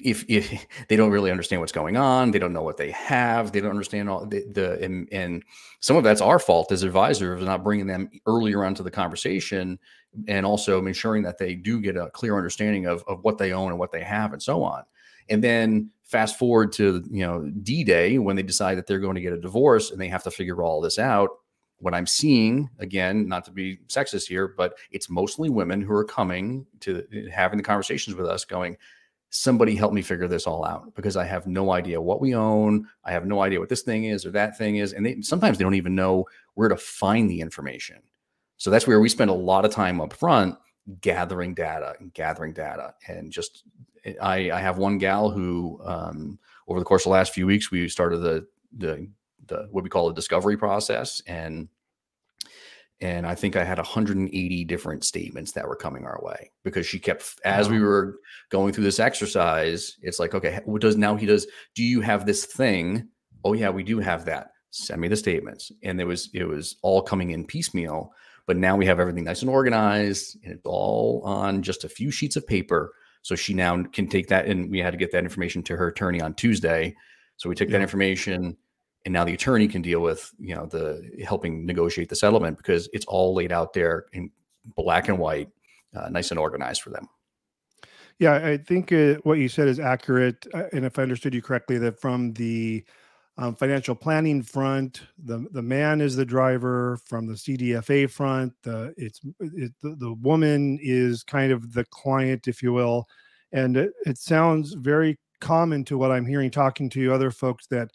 if 0.00 0.24
if 0.28 0.66
they 0.88 0.96
don't 0.96 1.10
really 1.10 1.30
understand 1.30 1.60
what's 1.60 1.72
going 1.72 1.96
on, 1.96 2.30
they 2.30 2.38
don't 2.38 2.52
know 2.52 2.62
what 2.62 2.76
they 2.76 2.90
have, 2.92 3.52
they 3.52 3.60
don't 3.60 3.70
understand 3.70 4.08
all 4.08 4.26
the, 4.26 4.44
the 4.50 4.82
and, 4.82 5.08
and, 5.12 5.44
some 5.80 5.96
of 5.96 6.02
that's 6.02 6.20
our 6.20 6.40
fault 6.40 6.72
as 6.72 6.82
advisors 6.82 7.40
not 7.42 7.62
bringing 7.62 7.86
them 7.86 8.10
earlier 8.26 8.64
onto 8.64 8.82
the 8.82 8.90
conversation 8.90 9.78
and 10.26 10.44
also 10.44 10.84
ensuring 10.84 11.22
that 11.22 11.38
they 11.38 11.54
do 11.54 11.80
get 11.80 11.96
a 11.96 12.10
clear 12.10 12.36
understanding 12.36 12.86
of, 12.86 13.04
of 13.06 13.22
what 13.22 13.38
they 13.38 13.52
own 13.52 13.70
and 13.70 13.78
what 13.78 13.92
they 13.92 14.02
have 14.02 14.32
and 14.32 14.42
so 14.42 14.64
on. 14.64 14.82
And 15.28 15.44
then 15.44 15.90
fast 16.04 16.38
forward 16.38 16.72
to 16.72 17.04
you 17.10 17.24
know 17.24 17.48
D 17.62 17.84
Day 17.84 18.18
when 18.18 18.34
they 18.34 18.42
decide 18.42 18.76
that 18.76 18.86
they're 18.86 18.98
going 18.98 19.14
to 19.14 19.20
get 19.20 19.32
a 19.32 19.40
divorce 19.40 19.90
and 19.90 20.00
they 20.00 20.08
have 20.08 20.24
to 20.24 20.30
figure 20.30 20.62
all 20.62 20.80
this 20.80 20.98
out. 20.98 21.30
What 21.80 21.94
I'm 21.94 22.06
seeing 22.06 22.70
again, 22.80 23.28
not 23.28 23.44
to 23.44 23.52
be 23.52 23.78
sexist 23.86 24.26
here, 24.26 24.48
but 24.48 24.76
it's 24.90 25.08
mostly 25.08 25.48
women 25.48 25.80
who 25.80 25.92
are 25.92 26.04
coming 26.04 26.66
to 26.80 27.06
having 27.32 27.56
the 27.56 27.62
conversations 27.62 28.16
with 28.16 28.26
us, 28.26 28.44
going, 28.44 28.76
somebody 29.30 29.74
help 29.74 29.92
me 29.92 30.02
figure 30.02 30.28
this 30.28 30.46
all 30.46 30.64
out 30.64 30.94
because 30.94 31.16
I 31.16 31.24
have 31.24 31.46
no 31.46 31.72
idea 31.72 32.00
what 32.00 32.20
we 32.20 32.34
own. 32.34 32.88
I 33.04 33.12
have 33.12 33.26
no 33.26 33.42
idea 33.42 33.60
what 33.60 33.68
this 33.68 33.82
thing 33.82 34.04
is 34.04 34.24
or 34.24 34.30
that 34.30 34.56
thing 34.56 34.76
is. 34.76 34.92
And 34.92 35.04
they, 35.04 35.20
sometimes 35.20 35.58
they 35.58 35.64
don't 35.64 35.74
even 35.74 35.94
know 35.94 36.26
where 36.54 36.68
to 36.68 36.76
find 36.76 37.28
the 37.28 37.40
information. 37.40 37.98
So 38.56 38.70
that's 38.70 38.86
where 38.86 39.00
we 39.00 39.08
spend 39.08 39.30
a 39.30 39.34
lot 39.34 39.64
of 39.64 39.70
time 39.70 40.00
up 40.00 40.12
front 40.12 40.56
gathering 41.00 41.54
data 41.54 41.94
and 42.00 42.12
gathering 42.14 42.54
data. 42.54 42.94
And 43.06 43.30
just, 43.30 43.64
I, 44.20 44.50
I 44.50 44.60
have 44.60 44.78
one 44.78 44.98
gal 44.98 45.30
who, 45.30 45.80
um, 45.84 46.38
over 46.66 46.78
the 46.78 46.84
course 46.84 47.02
of 47.02 47.10
the 47.10 47.16
last 47.16 47.34
few 47.34 47.46
weeks, 47.46 47.70
we 47.70 47.88
started 47.88 48.18
the, 48.18 48.46
the, 48.76 49.08
the, 49.46 49.68
what 49.70 49.84
we 49.84 49.90
call 49.90 50.08
a 50.08 50.14
discovery 50.14 50.56
process. 50.56 51.22
And 51.26 51.68
and 53.00 53.26
I 53.26 53.34
think 53.34 53.54
I 53.54 53.64
had 53.64 53.78
180 53.78 54.64
different 54.64 55.04
statements 55.04 55.52
that 55.52 55.68
were 55.68 55.76
coming 55.76 56.04
our 56.04 56.20
way 56.22 56.50
because 56.64 56.86
she 56.86 56.98
kept 56.98 57.38
as 57.44 57.68
we 57.68 57.78
were 57.78 58.18
going 58.50 58.72
through 58.72 58.84
this 58.84 58.98
exercise. 58.98 59.96
It's 60.02 60.18
like, 60.18 60.34
okay, 60.34 60.60
what 60.64 60.82
does 60.82 60.96
now 60.96 61.14
he 61.14 61.26
does? 61.26 61.46
Do 61.74 61.84
you 61.84 62.00
have 62.00 62.26
this 62.26 62.44
thing? 62.44 63.08
Oh 63.44 63.52
yeah, 63.52 63.70
we 63.70 63.84
do 63.84 64.00
have 64.00 64.24
that. 64.24 64.50
Send 64.70 65.00
me 65.00 65.08
the 65.08 65.16
statements, 65.16 65.70
and 65.82 66.00
it 66.00 66.04
was 66.04 66.28
it 66.34 66.44
was 66.44 66.76
all 66.82 67.00
coming 67.00 67.30
in 67.30 67.46
piecemeal. 67.46 68.12
But 68.46 68.56
now 68.56 68.76
we 68.76 68.86
have 68.86 68.98
everything 68.98 69.24
nice 69.24 69.42
and 69.42 69.50
organized, 69.50 70.38
and 70.42 70.54
it's 70.54 70.66
all 70.66 71.22
on 71.24 71.62
just 71.62 71.84
a 71.84 71.88
few 71.88 72.10
sheets 72.10 72.36
of 72.36 72.46
paper. 72.46 72.92
So 73.22 73.36
she 73.36 73.54
now 73.54 73.82
can 73.84 74.08
take 74.08 74.28
that, 74.28 74.46
and 74.46 74.70
we 74.70 74.78
had 74.80 74.90
to 74.90 74.96
get 74.96 75.12
that 75.12 75.24
information 75.24 75.62
to 75.64 75.76
her 75.76 75.88
attorney 75.88 76.20
on 76.20 76.34
Tuesday. 76.34 76.96
So 77.36 77.48
we 77.48 77.54
took 77.54 77.68
yeah. 77.68 77.78
that 77.78 77.82
information 77.82 78.56
and 79.08 79.14
now 79.14 79.24
the 79.24 79.32
attorney 79.32 79.66
can 79.66 79.80
deal 79.80 80.00
with 80.00 80.30
you 80.38 80.54
know 80.54 80.66
the 80.66 81.10
helping 81.24 81.64
negotiate 81.64 82.10
the 82.10 82.14
settlement 82.14 82.58
because 82.58 82.90
it's 82.92 83.06
all 83.06 83.32
laid 83.32 83.50
out 83.50 83.72
there 83.72 84.04
in 84.12 84.30
black 84.76 85.08
and 85.08 85.18
white 85.18 85.48
uh, 85.96 86.10
nice 86.10 86.30
and 86.30 86.38
organized 86.38 86.82
for 86.82 86.90
them. 86.90 87.08
Yeah 88.18 88.34
i 88.34 88.58
think 88.58 88.92
uh, 88.92 89.14
what 89.22 89.38
you 89.38 89.48
said 89.48 89.66
is 89.66 89.80
accurate 89.80 90.46
uh, 90.52 90.64
and 90.74 90.84
if 90.84 90.98
i 90.98 91.02
understood 91.02 91.32
you 91.32 91.40
correctly 91.40 91.78
that 91.78 91.98
from 91.98 92.34
the 92.34 92.84
um, 93.38 93.54
financial 93.54 93.94
planning 93.94 94.42
front 94.42 95.00
the 95.24 95.46
the 95.52 95.62
man 95.62 96.02
is 96.02 96.14
the 96.14 96.26
driver 96.26 96.98
from 97.06 97.26
the 97.26 97.32
cdfa 97.32 98.10
front 98.10 98.52
the 98.62 98.92
it's 98.98 99.22
it, 99.40 99.72
the, 99.80 99.96
the 99.96 100.12
woman 100.20 100.78
is 100.82 101.22
kind 101.22 101.50
of 101.50 101.72
the 101.72 101.84
client 101.86 102.46
if 102.46 102.62
you 102.62 102.74
will. 102.74 103.08
And 103.52 103.78
it, 103.78 103.92
it 104.04 104.18
sounds 104.18 104.74
very 104.74 105.18
common 105.40 105.82
to 105.84 105.96
what 105.96 106.10
i'm 106.10 106.26
hearing 106.26 106.50
talking 106.50 106.90
to 106.90 107.14
other 107.14 107.30
folks 107.30 107.66
that 107.68 107.88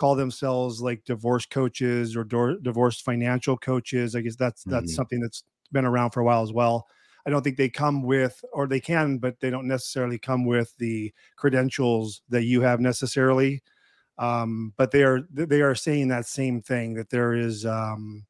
call 0.00 0.14
themselves 0.14 0.80
like 0.80 1.04
divorce 1.04 1.44
coaches 1.44 2.16
or 2.16 2.24
do- 2.24 2.58
divorce 2.62 3.00
financial 3.00 3.56
coaches. 3.56 4.16
I 4.16 4.22
guess 4.22 4.36
that's 4.36 4.64
that's 4.64 4.86
mm-hmm. 4.86 4.94
something 4.94 5.20
that's 5.20 5.44
been 5.72 5.84
around 5.84 6.10
for 6.10 6.20
a 6.20 6.24
while 6.24 6.42
as 6.42 6.52
well. 6.52 6.86
I 7.26 7.30
don't 7.30 7.42
think 7.42 7.58
they 7.58 7.68
come 7.68 8.02
with, 8.02 8.42
or 8.54 8.66
they 8.66 8.80
can, 8.80 9.18
but 9.18 9.38
they 9.40 9.50
don't 9.50 9.68
necessarily 9.68 10.18
come 10.18 10.46
with 10.46 10.74
the 10.78 11.12
credentials 11.36 12.22
that 12.30 12.44
you 12.44 12.62
have 12.62 12.80
necessarily. 12.80 13.62
Um, 14.16 14.72
but 14.78 14.90
they 14.90 15.02
are 15.02 15.20
they 15.32 15.60
are 15.60 15.74
saying 15.74 16.08
that 16.08 16.26
same 16.26 16.62
thing 16.62 16.94
that 16.94 17.10
there 17.10 17.34
is 17.34 17.66
um, 17.66 18.24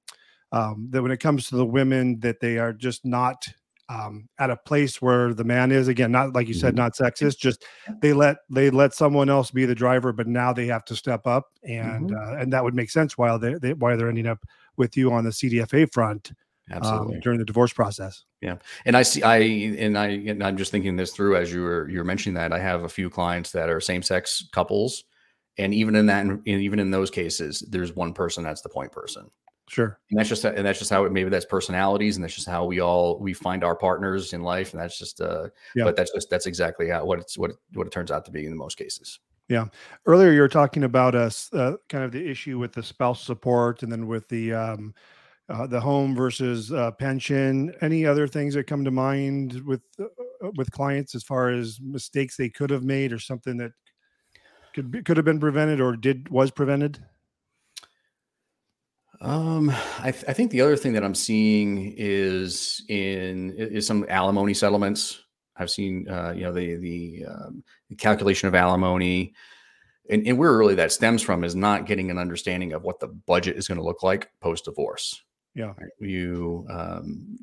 um, 0.50 0.88
that 0.90 1.02
when 1.02 1.12
it 1.12 1.20
comes 1.20 1.48
to 1.48 1.56
the 1.56 1.64
women 1.64 2.18
that 2.20 2.40
they 2.40 2.59
are 2.59 2.72
just 2.72 3.04
not 3.04 3.46
um, 3.90 4.29
at 4.38 4.50
a 4.50 4.57
place 4.57 5.03
where 5.03 5.35
the 5.35 5.42
man 5.42 5.72
is 5.72 5.88
again 5.88 6.12
not 6.12 6.33
like 6.33 6.46
you 6.46 6.55
said 6.55 6.74
mm-hmm. 6.74 6.83
not 6.83 6.94
sexist 6.94 7.38
just 7.38 7.64
they 8.00 8.12
let 8.12 8.37
they 8.48 8.70
let 8.70 8.94
someone 8.94 9.29
else 9.29 9.50
be 9.50 9.64
the 9.64 9.74
driver 9.74 10.12
but 10.12 10.29
now 10.29 10.53
they 10.53 10.66
have 10.66 10.85
to 10.85 10.94
step 10.94 11.26
up 11.26 11.48
and 11.64 12.11
mm-hmm. 12.11 12.16
uh, 12.16 12.40
and 12.40 12.53
that 12.53 12.62
would 12.62 12.74
make 12.74 12.90
sense 12.90 13.18
while 13.18 13.38
they, 13.38 13.55
they 13.55 13.72
why 13.74 13.96
they're 13.96 14.09
ending 14.09 14.29
up 14.29 14.38
with 14.76 14.96
you 14.96 15.12
on 15.12 15.24
the 15.24 15.31
cdfa 15.31 15.92
front 15.92 16.31
um, 16.70 16.76
absolutely. 16.76 17.14
um, 17.16 17.20
during 17.20 17.38
the 17.40 17.44
divorce 17.44 17.72
process. 17.72 18.24
Yeah. 18.40 18.57
And 18.87 18.96
i 18.96 19.03
see 19.03 19.22
i 19.24 19.38
and 19.38 19.98
i 19.98 20.07
and 20.07 20.42
i'm 20.42 20.57
just 20.57 20.70
thinking 20.70 20.94
this 20.94 21.12
through 21.12 21.37
as 21.37 21.53
you 21.53 21.62
were 21.62 21.88
you're 21.88 22.05
mentioning 22.05 22.35
that 22.35 22.53
i 22.53 22.61
have 22.61 22.85
a 22.85 22.88
few 22.88 23.11
clients 23.11 23.50
that 23.53 23.68
are 23.68 23.81
same-sex 23.81 24.48
couples 24.53 25.05
and 25.59 25.74
even 25.74 25.96
in 25.96 26.07
that 26.07 26.26
even 26.46 26.79
in 26.79 26.92
those 26.92 27.11
cases 27.11 27.64
there's 27.68 27.96
one 27.96 28.14
person 28.14 28.44
that's 28.44 28.62
the 28.62 28.68
point 28.68 28.92
person 28.92 29.29
Sure. 29.70 30.00
And 30.11 30.18
that's 30.18 30.28
just 30.28 30.44
and 30.44 30.66
that's 30.66 30.80
just 30.80 30.90
how 30.90 31.04
it, 31.04 31.12
maybe 31.12 31.30
that's 31.30 31.44
personalities 31.44 32.16
and 32.16 32.24
that's 32.24 32.35
just 32.35 32.48
how 32.48 32.64
we 32.64 32.80
all 32.80 33.20
we 33.20 33.33
find 33.33 33.62
our 33.62 33.76
partners 33.76 34.33
in 34.33 34.42
life 34.42 34.72
and 34.72 34.83
that's 34.83 34.98
just 34.98 35.20
uh 35.20 35.46
yeah. 35.76 35.85
but 35.85 35.94
that's 35.94 36.11
just 36.12 36.28
that's 36.28 36.46
exactly 36.46 36.88
how 36.88 37.04
what 37.04 37.20
it's 37.20 37.38
what 37.38 37.50
it, 37.50 37.56
what 37.74 37.87
it 37.87 37.92
turns 37.92 38.11
out 38.11 38.24
to 38.24 38.33
be 38.33 38.44
in 38.44 38.50
the 38.50 38.56
most 38.56 38.76
cases. 38.76 39.20
Yeah. 39.48 39.66
Earlier 40.06 40.33
you 40.33 40.40
were 40.40 40.48
talking 40.48 40.83
about 40.83 41.14
us 41.14 41.48
uh, 41.52 41.76
kind 41.88 42.02
of 42.02 42.11
the 42.11 42.28
issue 42.28 42.59
with 42.59 42.72
the 42.72 42.83
spouse 42.83 43.22
support 43.22 43.85
and 43.85 43.92
then 43.92 44.09
with 44.09 44.28
the 44.28 44.52
um 44.52 44.92
uh, 45.48 45.68
the 45.68 45.80
home 45.80 46.16
versus 46.16 46.72
uh, 46.72 46.90
pension. 46.92 47.72
Any 47.80 48.04
other 48.04 48.26
things 48.26 48.54
that 48.54 48.66
come 48.66 48.85
to 48.85 48.90
mind 48.90 49.61
with 49.64 49.83
uh, 50.00 50.06
uh, 50.44 50.50
with 50.56 50.72
clients 50.72 51.14
as 51.14 51.22
far 51.22 51.50
as 51.50 51.78
mistakes 51.80 52.37
they 52.37 52.48
could 52.48 52.70
have 52.70 52.83
made 52.83 53.12
or 53.12 53.20
something 53.20 53.56
that 53.59 53.70
could 54.74 54.90
be, 54.90 55.00
could 55.02 55.16
have 55.16 55.26
been 55.26 55.38
prevented 55.38 55.80
or 55.80 55.94
did 55.94 56.28
was 56.28 56.50
prevented? 56.50 57.04
Um, 59.20 59.70
I, 59.98 60.12
th- 60.12 60.24
I, 60.28 60.33
think 60.33 60.50
the 60.50 60.62
other 60.62 60.76
thing 60.76 60.94
that 60.94 61.04
I'm 61.04 61.14
seeing 61.14 61.94
is 61.98 62.83
in 62.88 63.52
is 63.52 63.87
some 63.87 64.06
alimony 64.09 64.54
settlements. 64.54 65.22
I've 65.56 65.70
seen, 65.70 66.09
uh, 66.09 66.33
you 66.35 66.44
know, 66.44 66.52
the 66.52 66.76
the, 66.76 67.24
um, 67.28 67.62
the 67.90 67.96
calculation 67.96 68.48
of 68.48 68.54
alimony, 68.54 69.35
and, 70.09 70.26
and 70.26 70.38
where 70.38 70.56
really 70.56 70.74
that 70.76 70.90
stems 70.90 71.20
from 71.20 71.44
is 71.44 71.54
not 71.54 71.85
getting 71.85 72.11
an 72.11 72.16
understanding 72.16 72.72
of 72.72 72.83
what 72.83 72.98
the 72.98 73.09
budget 73.09 73.59
is 73.59 73.68
going 73.68 73.76
to 73.76 73.85
look 73.85 74.02
like 74.02 74.30
post 74.40 74.64
divorce. 74.64 75.22
Yeah, 75.54 75.74
right? 75.76 75.90
you 75.98 76.66
um, 76.70 77.37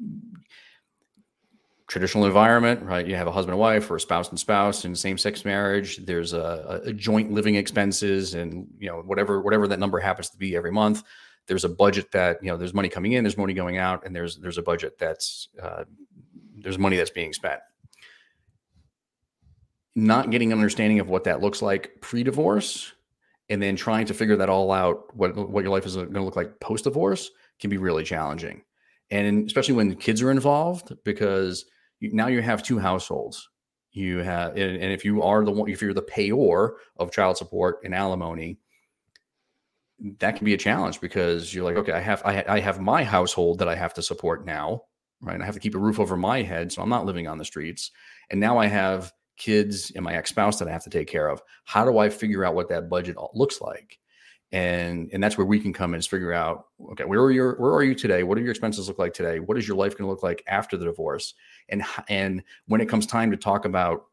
traditional 1.88 2.26
environment, 2.26 2.82
right? 2.82 3.06
You 3.06 3.16
have 3.16 3.28
a 3.28 3.32
husband 3.32 3.54
and 3.54 3.60
wife, 3.60 3.92
or 3.92 3.98
a 3.98 4.02
spouse 4.02 4.30
and 4.30 4.40
spouse, 4.40 4.84
in 4.84 4.96
same 4.96 5.20
sex 5.20 5.46
marriage. 5.46 5.98
There's 5.98 6.34
a, 6.34 6.82
a 6.86 6.94
joint 6.94 7.32
living 7.32 7.54
expenses, 7.54 8.34
and 8.34 8.68
you 8.80 8.90
know 8.90 9.04
whatever 9.06 9.44
whatever 9.44 9.68
that 9.68 9.78
number 9.78 10.00
happens 10.00 10.32
to 10.32 10.38
be 10.38 10.56
every 10.56 10.72
month 10.72 11.04
there's 11.48 11.64
a 11.64 11.70
budget 11.70 12.12
that 12.12 12.44
you 12.44 12.50
know 12.50 12.58
there's 12.58 12.74
money 12.74 12.90
coming 12.90 13.14
in, 13.14 13.24
there's 13.24 13.38
money 13.38 13.54
going 13.54 13.78
out, 13.78 14.06
and 14.06 14.16
there's 14.16 14.38
there's 14.38 14.58
a 14.58 14.64
budget 14.64 14.98
that's 15.00 15.50
uh, 15.62 15.84
there's 16.58 16.78
money 16.78 16.98
that's 16.98 17.10
being 17.10 17.34
spent. 17.34 17.60
Not 19.96 20.30
getting 20.30 20.52
an 20.52 20.60
understanding 20.60 21.00
of 21.00 21.10
what 21.10 21.24
that 21.24 21.42
looks 21.42 21.62
like 21.62 21.92
pre-divorce, 22.02 22.94
and 23.50 23.62
then 23.62 23.76
trying 23.76 24.06
to 24.08 24.14
figure 24.14 24.36
that 24.36 24.50
all 24.50 24.72
out, 24.72 25.16
what 25.16 25.36
what 25.36 25.64
your 25.64 25.72
life 25.72 25.86
is 25.86 25.96
going 25.96 26.14
to 26.14 26.24
look 26.24 26.36
like 26.36 26.60
post-divorce, 26.60 27.32
can 27.60 27.70
be 27.70 27.78
really 27.78 28.04
challenging, 28.04 28.62
and 29.10 29.48
especially 29.48 29.76
when 29.76 29.96
kids 29.96 30.22
are 30.22 30.32
involved, 30.32 30.94
because 31.04 31.66
you, 32.00 32.14
now 32.14 32.28
you 32.28 32.42
have 32.42 32.62
two 32.62 32.78
households. 32.78 33.50
You 33.94 34.20
have, 34.20 34.52
and, 34.52 34.76
and 34.76 34.92
if 34.92 35.04
you 35.04 35.24
are 35.24 35.44
the 35.44 35.52
one, 35.52 35.70
if 35.72 35.82
you're 35.82 35.94
the 35.94 36.04
payor 36.04 36.74
of 36.98 37.12
child 37.12 37.38
support 37.38 37.80
and 37.84 37.96
alimony, 37.96 38.60
that 40.20 40.36
can 40.36 40.46
be 40.46 40.54
a 40.54 40.58
challenge 40.58 41.02
because 41.02 41.54
you're 41.54 41.66
like, 41.66 41.78
okay, 41.78 41.92
I 41.92 42.00
have 42.00 42.22
I, 42.26 42.44
I 42.48 42.60
have 42.60 42.80
my 42.80 43.04
household 43.04 43.60
that 43.60 43.68
I 43.68 43.76
have 43.76 43.94
to 43.96 44.04
support 44.04 44.46
now, 44.46 44.84
right? 45.22 45.42
I 45.42 45.46
have 45.46 45.56
to 45.56 45.60
keep 45.60 45.76
a 45.76 45.80
roof 45.80 46.00
over 46.00 46.16
my 46.16 46.44
head, 46.44 46.72
so 46.72 46.82
I'm 46.82 46.90
not 46.90 47.06
living 47.06 47.28
on 47.28 47.38
the 47.38 47.46
streets. 47.46 47.92
And 48.30 48.40
now 48.40 48.58
I 48.58 48.68
have 48.68 49.12
kids 49.38 49.92
and 49.96 50.04
my 50.04 50.16
ex-spouse 50.16 50.60
that 50.60 50.68
I 50.68 50.72
have 50.72 50.84
to 50.84 50.90
take 50.90 51.08
care 51.08 51.30
of. 51.30 51.42
How 51.66 51.86
do 51.86 51.98
I 51.98 52.10
figure 52.10 52.44
out 52.44 52.56
what 52.56 52.70
that 52.70 52.90
budget 52.90 53.18
looks 53.34 53.62
like? 53.62 54.00
And 54.52 55.10
and 55.12 55.22
that's 55.22 55.38
where 55.38 55.48
we 55.48 55.60
can 55.60 55.74
come 55.74 55.94
in 55.94 56.00
is 56.00 56.08
figure 56.08 56.32
out, 56.32 56.68
okay, 56.92 57.04
where 57.04 57.22
are 57.22 57.32
your 57.32 57.60
where 57.60 57.74
are 57.74 57.84
you 57.84 57.96
today? 57.96 58.24
What 58.24 58.36
do 58.36 58.42
your 58.42 58.52
expenses 58.52 58.88
look 58.88 59.00
like 59.00 59.14
today? 59.14 59.40
What 59.40 59.58
is 59.58 59.68
your 59.68 59.78
life 59.78 59.98
going 59.98 60.08
to 60.08 60.12
look 60.12 60.24
like 60.24 60.44
after 60.48 60.78
the 60.78 60.86
divorce? 60.86 61.34
And 61.70 61.84
and 62.08 62.44
when 62.68 62.82
it 62.82 62.88
comes 62.88 63.06
time 63.06 63.32
to 63.32 63.38
talk 63.38 63.66
about 63.66 64.06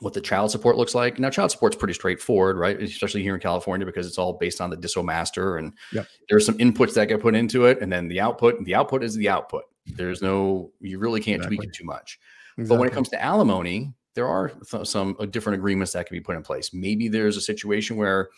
what 0.00 0.12
the 0.12 0.20
child 0.20 0.50
support 0.50 0.76
looks 0.76 0.94
like. 0.94 1.18
Now, 1.18 1.30
child 1.30 1.50
support's 1.50 1.76
pretty 1.76 1.94
straightforward, 1.94 2.56
right? 2.56 2.80
Especially 2.80 3.22
here 3.22 3.34
in 3.34 3.40
California 3.40 3.86
because 3.86 4.06
it's 4.06 4.18
all 4.18 4.32
based 4.32 4.60
on 4.60 4.70
the 4.70 4.76
DissoMaster, 4.76 5.58
and 5.58 5.72
yep. 5.92 6.06
there 6.28 6.36
are 6.36 6.40
some 6.40 6.58
inputs 6.58 6.94
that 6.94 7.08
get 7.08 7.20
put 7.20 7.34
into 7.34 7.66
it, 7.66 7.80
and 7.80 7.92
then 7.92 8.08
the 8.08 8.20
output. 8.20 8.62
The 8.64 8.74
output 8.74 9.04
is 9.04 9.14
the 9.14 9.28
output. 9.28 9.64
There's 9.86 10.22
no, 10.22 10.72
you 10.80 10.98
really 10.98 11.20
can't 11.20 11.36
exactly. 11.36 11.56
tweak 11.56 11.68
it 11.68 11.74
too 11.74 11.84
much. 11.84 12.18
Exactly. 12.56 12.68
But 12.68 12.80
when 12.80 12.88
it 12.88 12.92
comes 12.94 13.08
to 13.10 13.22
alimony, 13.22 13.92
there 14.14 14.26
are 14.26 14.50
th- 14.70 14.86
some 14.86 15.16
uh, 15.18 15.26
different 15.26 15.58
agreements 15.58 15.92
that 15.92 16.06
can 16.06 16.16
be 16.16 16.20
put 16.20 16.36
in 16.36 16.42
place. 16.42 16.72
Maybe 16.72 17.08
there's 17.08 17.36
a 17.36 17.40
situation 17.40 17.96
where 17.96 18.30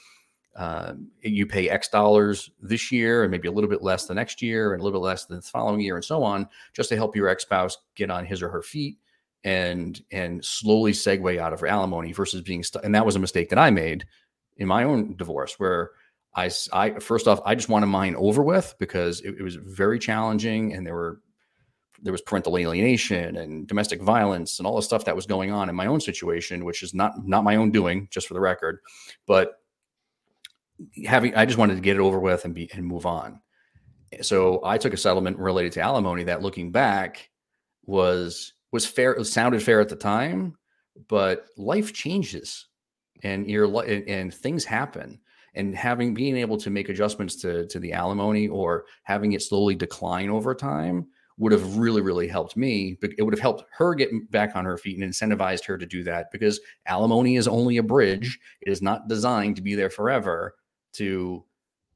uh, 0.57 0.95
you 1.23 1.47
pay 1.47 1.69
X 1.69 1.89
dollars 1.89 2.51
this 2.61 2.91
year, 2.91 3.23
and 3.23 3.31
maybe 3.31 3.49
a 3.49 3.53
little 3.53 3.71
bit 3.71 3.83
less 3.83 4.07
the 4.07 4.15
next 4.15 4.43
year, 4.43 4.73
and 4.73 4.81
a 4.81 4.85
little 4.85 5.01
bit 5.01 5.05
less 5.05 5.27
the 5.27 5.41
following 5.43 5.81
year, 5.81 5.97
and 5.97 6.05
so 6.05 6.23
on, 6.23 6.49
just 6.73 6.89
to 6.89 6.97
help 6.97 7.15
your 7.15 7.29
ex 7.29 7.43
spouse 7.43 7.79
get 7.95 8.11
on 8.11 8.25
his 8.25 8.43
or 8.43 8.49
her 8.49 8.63
feet 8.63 8.99
and 9.47 10.03
and 10.11 10.45
slowly 10.45 10.91
segue 10.91 11.39
out 11.39 11.53
of 11.53 11.63
alimony 11.63 12.13
versus 12.13 12.43
being 12.43 12.65
stuck. 12.65 12.85
And 12.85 12.95
that 12.97 13.07
was 13.07 13.15
a 13.15 13.21
mistake 13.21 13.49
that 13.51 13.61
I 13.61 13.71
made 13.71 14.05
in 14.57 14.67
my 14.67 14.83
own 14.83 15.17
divorce, 15.17 15.55
where 15.59 15.93
I, 16.35 16.51
I 16.73 16.99
first 16.99 17.29
off 17.29 17.41
I 17.47 17.55
just 17.55 17.69
wanted 17.69 17.87
mine 17.87 18.17
over 18.17 18.43
with 18.43 18.75
because 18.81 19.21
it, 19.21 19.37
it 19.39 19.43
was 19.43 19.55
very 19.55 20.01
challenging, 20.01 20.75
and 20.75 20.85
there 20.85 20.95
were 20.95 21.21
there 22.03 22.13
was 22.13 22.23
parental 22.23 22.59
alienation 22.59 23.37
and 23.37 23.69
domestic 23.69 24.03
violence 24.03 24.59
and 24.59 24.67
all 24.67 24.77
the 24.77 24.83
stuff 24.83 25.05
that 25.05 25.17
was 25.17 25.27
going 25.27 25.53
on 25.53 25.69
in 25.69 25.77
my 25.77 25.87
own 25.87 26.01
situation, 26.01 26.65
which 26.65 26.83
is 26.83 26.93
not 26.93 27.25
not 27.25 27.45
my 27.45 27.55
own 27.55 27.71
doing, 27.71 28.09
just 28.11 28.27
for 28.27 28.35
the 28.35 28.41
record, 28.41 28.81
but 29.29 29.53
having 31.07 31.37
I 31.37 31.47
just 31.47 31.57
wanted 31.57 31.77
to 31.77 31.81
get 31.81 31.97
it 31.97 32.01
over 32.01 32.19
with 32.19 32.45
and 32.45 32.53
be 32.53 32.69
and 32.75 32.85
move 32.85 33.07
on. 33.07 33.41
So 34.23 34.61
I 34.65 34.79
took 34.79 34.93
a 34.93 34.97
settlement 34.97 35.39
related 35.39 35.71
to 35.73 35.83
alimony 35.83 36.25
that, 36.25 36.43
looking 36.43 36.73
back, 36.73 37.31
was 37.85 38.53
was 38.77 38.85
fair. 38.85 39.15
It 39.15 39.25
sounded 39.25 39.63
fair 39.63 39.81
at 39.81 39.89
the 39.89 39.97
time, 39.97 40.55
but 41.09 41.47
life 41.57 41.95
changes, 41.95 42.67
and 43.23 43.49
your 43.51 43.65
and, 43.85 44.07
and 44.07 44.35
things 44.35 44.67
happen. 44.67 45.19
And 45.55 45.75
having 45.75 46.13
being 46.13 46.37
able 46.37 46.59
to 46.59 46.69
make 46.69 46.91
adjustments 46.91 47.37
to 47.37 47.67
to 47.69 47.79
the 47.81 47.95
alimony 47.95 48.49
or 48.49 48.85
having 49.05 49.33
it 49.33 49.41
slowly 49.41 49.75
decline 49.75 50.29
over 50.29 50.55
time 50.55 51.07
would 51.39 51.53
have 51.53 51.79
really 51.79 52.03
really 52.03 52.29
helped 52.29 52.55
me. 52.55 52.99
But 53.01 53.13
it 53.17 53.23
would 53.23 53.33
have 53.33 53.41
helped 53.41 53.65
her 53.79 53.95
get 53.95 54.11
back 54.31 54.55
on 54.55 54.67
her 54.67 54.77
feet 54.77 54.99
and 54.99 55.11
incentivized 55.11 55.65
her 55.65 55.79
to 55.79 55.87
do 55.87 56.05
that 56.05 56.31
because 56.31 56.61
alimony 56.85 57.37
is 57.37 57.49
only 57.49 57.79
a 57.79 57.83
bridge. 57.83 58.39
It 58.61 58.71
is 58.71 58.83
not 58.83 59.09
designed 59.09 59.57
to 59.57 59.63
be 59.63 59.75
there 59.75 59.91
forever. 59.91 60.55
To 60.97 61.45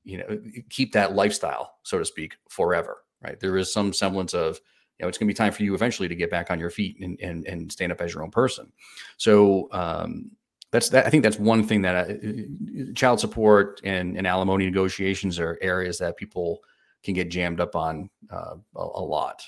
you 0.05 0.17
know 0.17 0.41
keep 0.71 0.95
that 0.95 1.15
lifestyle, 1.15 1.75
so 1.83 1.99
to 1.99 2.07
speak, 2.07 2.37
forever. 2.49 3.03
Right? 3.23 3.39
There 3.39 3.59
is 3.59 3.71
some 3.71 3.93
semblance 3.93 4.33
of 4.33 4.59
know, 5.03 5.09
it's 5.09 5.19
going 5.19 5.27
to 5.27 5.33
be 5.33 5.37
time 5.37 5.53
for 5.53 5.63
you 5.63 5.75
eventually 5.75 6.09
to 6.09 6.15
get 6.15 6.31
back 6.31 6.51
on 6.51 6.59
your 6.59 6.71
feet 6.71 6.99
and 7.01 7.19
and, 7.21 7.47
and 7.47 7.73
stand 7.73 7.93
up 7.93 8.01
as 8.01 8.15
your 8.15 8.23
own 8.23 8.31
person. 8.31 8.73
So 9.17 9.69
um, 9.73 10.31
that's 10.71 10.89
that. 10.91 11.07
I 11.07 11.11
think 11.11 11.23
that's 11.23 11.39
one 11.39 11.65
thing 11.65 11.83
that 11.83 12.11
uh, 12.11 12.13
uh, 12.13 12.93
child 12.95 13.21
support 13.21 13.81
and, 13.85 14.17
and 14.17 14.27
alimony 14.27 14.67
negotiations 14.67 15.39
are 15.39 15.59
areas 15.61 15.99
that 15.99 16.17
people 16.17 16.61
can 17.03 17.15
get 17.15 17.31
jammed 17.31 17.61
up 17.61 17.75
on 17.75 18.11
uh, 18.31 18.55
a, 18.77 18.81
a, 18.81 19.03
lot. 19.03 19.43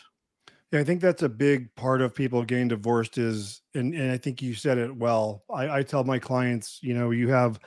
Yeah, 0.73 0.81
I 0.81 0.85
think 0.85 1.01
that's 1.01 1.23
a 1.23 1.29
big 1.29 1.75
part 1.75 2.01
of 2.01 2.15
people 2.15 2.43
getting 2.45 2.69
divorced 2.69 3.19
is, 3.19 3.61
and, 3.75 3.95
and 3.95 4.11
I 4.11 4.17
think 4.17 4.41
you 4.41 4.55
said 4.55 4.79
it 4.79 4.97
well. 4.97 5.43
I, 5.51 5.79
I 5.79 5.83
tell 5.83 6.03
my 6.03 6.19
clients, 6.19 6.79
you 6.83 6.95
know, 6.95 7.11
you 7.11 7.29
have 7.29 7.61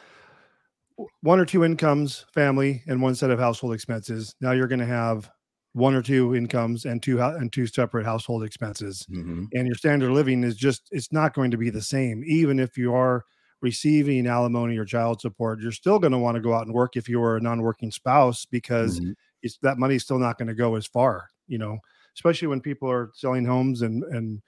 one 1.22 1.40
or 1.40 1.46
two 1.46 1.64
incomes, 1.64 2.26
family, 2.34 2.82
and 2.88 3.02
one 3.02 3.16
set 3.16 3.30
of 3.30 3.40
household 3.40 3.74
expenses. 3.74 4.36
Now 4.42 4.52
you're 4.52 4.68
going 4.68 4.80
to 4.80 4.86
have 4.86 5.30
one 5.76 5.94
or 5.94 6.02
two 6.02 6.34
incomes 6.34 6.86
and 6.86 7.04
two 7.04 7.22
and 7.22 7.52
two 7.52 7.68
separate 7.68 8.06
household 8.06 8.46
expenses 8.46 9.06
mm-hmm. 9.12 9.44
and 9.52 9.68
your 9.68 9.76
standard 9.76 10.10
living 10.10 10.42
is 10.42 10.56
just 10.56 10.88
it's 10.92 11.12
not 11.12 11.34
going 11.34 11.52
to 11.52 11.58
be 11.58 11.70
the 11.70 11.82
same 11.82 12.24
even 12.26 12.60
if 12.60 12.78
you 12.78 12.96
are 12.96 13.26
receiving 13.62 14.26
alimony 14.26 14.78
or 14.78 14.86
child 14.86 15.20
support 15.20 15.60
you're 15.60 15.74
still 15.74 16.00
going 16.00 16.14
to 16.14 16.18
want 16.18 16.36
to 16.36 16.42
go 16.42 16.54
out 16.54 16.66
and 16.66 16.74
work 16.74 16.96
if 16.96 17.10
you 17.10 17.22
are 17.22 17.36
a 17.36 17.42
non-working 17.42 17.92
spouse 17.92 18.46
because 18.46 19.02
mm-hmm. 19.02 19.12
it's 19.42 19.58
that 19.64 19.78
money's 19.78 20.02
still 20.02 20.18
not 20.18 20.38
going 20.38 20.48
to 20.48 20.54
go 20.56 20.76
as 20.76 20.88
far 20.88 21.28
you 21.46 21.58
know 21.58 21.78
especially 22.16 22.48
when 22.48 22.62
people 22.62 22.90
are 22.90 23.12
selling 23.14 23.44
homes 23.44 23.82
and 23.82 24.02
and 24.06 24.42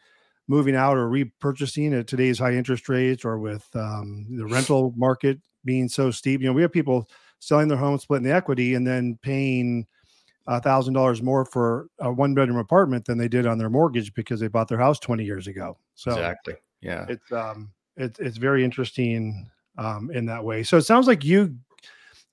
moving 0.47 0.77
out 0.77 0.95
or 0.95 1.09
repurchasing 1.09 1.99
at 1.99 2.07
today's 2.07 2.39
high 2.39 2.53
interest 2.53 2.87
rates 2.87 3.25
or 3.25 3.37
with 3.37 3.67
um, 3.75 4.25
the 4.29 4.45
rental 4.45 4.93
market 4.95 5.41
being 5.65 5.89
so 5.89 6.09
steep 6.09 6.39
you 6.39 6.47
know 6.47 6.53
we 6.53 6.61
have 6.61 6.71
people 6.71 7.09
selling 7.39 7.67
their 7.67 7.77
home 7.77 7.99
splitting 7.99 8.25
the 8.25 8.33
equity 8.33 8.75
and 8.75 8.87
then 8.87 9.19
paying 9.21 9.85
thousand 10.61 10.93
dollars 10.93 11.21
more 11.21 11.45
for 11.45 11.87
a 11.99 12.11
one 12.11 12.33
bedroom 12.33 12.57
apartment 12.57 13.05
than 13.05 13.17
they 13.17 13.27
did 13.27 13.45
on 13.45 13.57
their 13.57 13.69
mortgage 13.69 14.13
because 14.13 14.39
they 14.39 14.47
bought 14.47 14.67
their 14.67 14.77
house 14.77 14.99
20 14.99 15.23
years 15.23 15.47
ago. 15.47 15.77
So 15.95 16.11
exactly. 16.11 16.55
Yeah. 16.81 17.05
It's 17.09 17.31
um 17.31 17.71
it's 17.97 18.19
it's 18.19 18.37
very 18.37 18.63
interesting 18.63 19.49
um 19.77 20.09
in 20.11 20.25
that 20.27 20.43
way. 20.43 20.63
So 20.63 20.77
it 20.77 20.83
sounds 20.83 21.07
like 21.07 21.23
you 21.23 21.57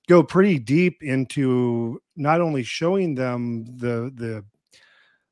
go 0.07 0.23
pretty 0.23 0.59
deep 0.59 1.03
into 1.03 2.01
not 2.15 2.41
only 2.41 2.63
showing 2.63 3.15
them 3.15 3.65
the 3.77 4.11
the 4.15 4.45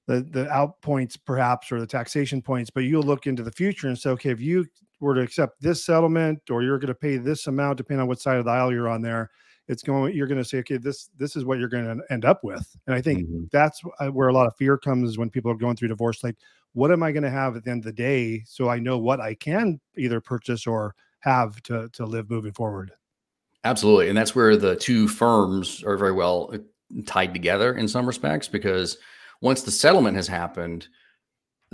the 0.07 0.21
the 0.21 0.49
out 0.49 0.81
points 0.81 1.15
perhaps 1.15 1.71
or 1.71 1.79
the 1.79 1.87
taxation 1.87 2.41
points, 2.41 2.69
but 2.69 2.81
you'll 2.81 3.03
look 3.03 3.27
into 3.27 3.43
the 3.43 3.51
future 3.51 3.87
and 3.87 3.97
say, 3.97 4.09
okay, 4.09 4.31
if 4.31 4.41
you 4.41 4.65
were 4.99 5.15
to 5.15 5.21
accept 5.21 5.61
this 5.61 5.85
settlement 5.85 6.41
or 6.49 6.63
you're 6.63 6.79
going 6.79 6.87
to 6.87 6.95
pay 6.95 7.17
this 7.17 7.47
amount, 7.47 7.77
depending 7.77 8.01
on 8.01 8.07
what 8.07 8.19
side 8.19 8.37
of 8.37 8.45
the 8.45 8.51
aisle 8.51 8.71
you're 8.73 8.89
on 8.89 9.01
there, 9.01 9.29
it's 9.67 9.83
going 9.83 10.15
you're 10.15 10.27
going 10.27 10.41
to 10.41 10.45
say 10.45 10.59
okay 10.59 10.77
this 10.77 11.09
this 11.17 11.35
is 11.35 11.45
what 11.45 11.59
you're 11.59 11.69
going 11.69 11.85
to 11.85 12.13
end 12.13 12.25
up 12.25 12.43
with 12.43 12.75
and 12.87 12.95
i 12.95 13.01
think 13.01 13.19
mm-hmm. 13.19 13.43
that's 13.51 13.81
uh, 13.99 14.07
where 14.07 14.27
a 14.27 14.33
lot 14.33 14.47
of 14.47 14.55
fear 14.55 14.77
comes 14.77 15.17
when 15.17 15.29
people 15.29 15.51
are 15.51 15.55
going 15.55 15.75
through 15.75 15.87
divorce 15.87 16.23
like 16.23 16.35
what 16.73 16.91
am 16.91 17.03
i 17.03 17.11
going 17.11 17.23
to 17.23 17.29
have 17.29 17.55
at 17.55 17.63
the 17.63 17.71
end 17.71 17.81
of 17.81 17.85
the 17.85 17.93
day 17.93 18.43
so 18.45 18.69
i 18.69 18.79
know 18.79 18.97
what 18.97 19.19
i 19.19 19.33
can 19.33 19.79
either 19.97 20.19
purchase 20.19 20.67
or 20.67 20.95
have 21.19 21.61
to 21.63 21.89
to 21.89 22.05
live 22.05 22.29
moving 22.29 22.53
forward 22.53 22.91
absolutely 23.63 24.09
and 24.09 24.17
that's 24.17 24.35
where 24.35 24.57
the 24.57 24.75
two 24.75 25.07
firms 25.07 25.83
are 25.83 25.97
very 25.97 26.11
well 26.11 26.49
uh, 26.53 26.57
tied 27.05 27.33
together 27.33 27.75
in 27.75 27.87
some 27.87 28.05
respects 28.05 28.47
because 28.47 28.97
once 29.41 29.63
the 29.63 29.71
settlement 29.71 30.15
has 30.15 30.27
happened 30.27 30.87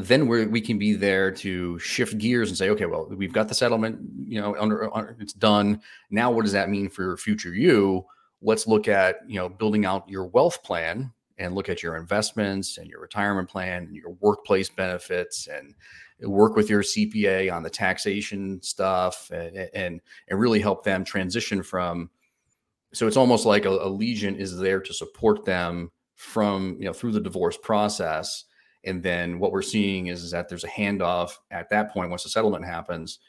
then 0.06 0.28
we 0.28 0.46
we 0.46 0.62
can 0.62 0.78
be 0.78 0.94
there 0.94 1.30
to 1.30 1.78
shift 1.80 2.18
gears 2.18 2.50
and 2.50 2.58
say, 2.58 2.70
okay, 2.70 2.86
well, 2.86 3.08
we've 3.10 3.34
got 3.34 3.50
the 3.50 3.54
settlement, 3.54 4.00
you 4.26 4.40
know, 4.40 4.56
under, 4.58 4.96
under, 4.96 5.16
it's 5.20 5.34
done. 5.34 5.82
Now, 6.10 6.32
what 6.32 6.44
does 6.44 6.54
that 6.54 6.70
mean 6.70 6.90
for 6.90 7.18
future 7.18 7.54
you? 7.54 8.06
Let's 8.42 8.66
look 8.66 8.88
at 8.88 9.18
you 9.28 9.36
know 9.36 9.50
building 9.50 9.86
out 9.86 10.08
your 10.08 10.26
wealth 10.26 10.64
plan 10.64 11.12
and 11.38 11.54
look 11.54 11.70
at 11.70 11.84
your 11.84 11.98
investments 11.98 12.78
and 12.78 12.88
your 12.88 13.02
retirement 13.02 13.50
plan 13.50 13.84
and 13.84 13.96
your 13.96 14.12
workplace 14.22 14.70
benefits 14.70 15.48
and 15.48 15.76
work 16.22 16.56
with 16.56 16.70
your 16.70 16.82
CPA 16.82 17.52
on 17.52 17.64
the 17.64 17.70
taxation 17.70 18.62
stuff 18.62 19.30
and 19.32 19.70
and, 19.74 20.02
and 20.30 20.40
really 20.40 20.62
help 20.62 20.84
them 20.84 21.04
transition 21.04 21.62
from. 21.62 22.10
So 22.94 23.06
it's 23.06 23.18
almost 23.18 23.46
like 23.46 23.64
Allegiant 23.64 24.38
is 24.38 24.58
there 24.58 24.80
to 24.80 24.94
support 24.94 25.44
them 25.44 25.92
from 26.16 26.78
you 26.80 26.86
know 26.86 26.94
through 26.94 27.12
the 27.12 27.20
divorce 27.20 27.58
process 27.58 28.46
and 28.86 29.04
then 29.04 29.40
what 29.40 29.52
we're 29.52 29.62
seeing 29.62 30.08
is, 30.08 30.24
is 30.24 30.32
that 30.32 30.50
there's 30.50 30.64
a 30.64 30.70
handoff 30.70 31.32
at 31.52 31.70
that 31.70 31.92
point 31.92 32.10
once 32.10 32.24
the 32.24 32.30
settlement 32.30 32.66
happens 32.66 33.20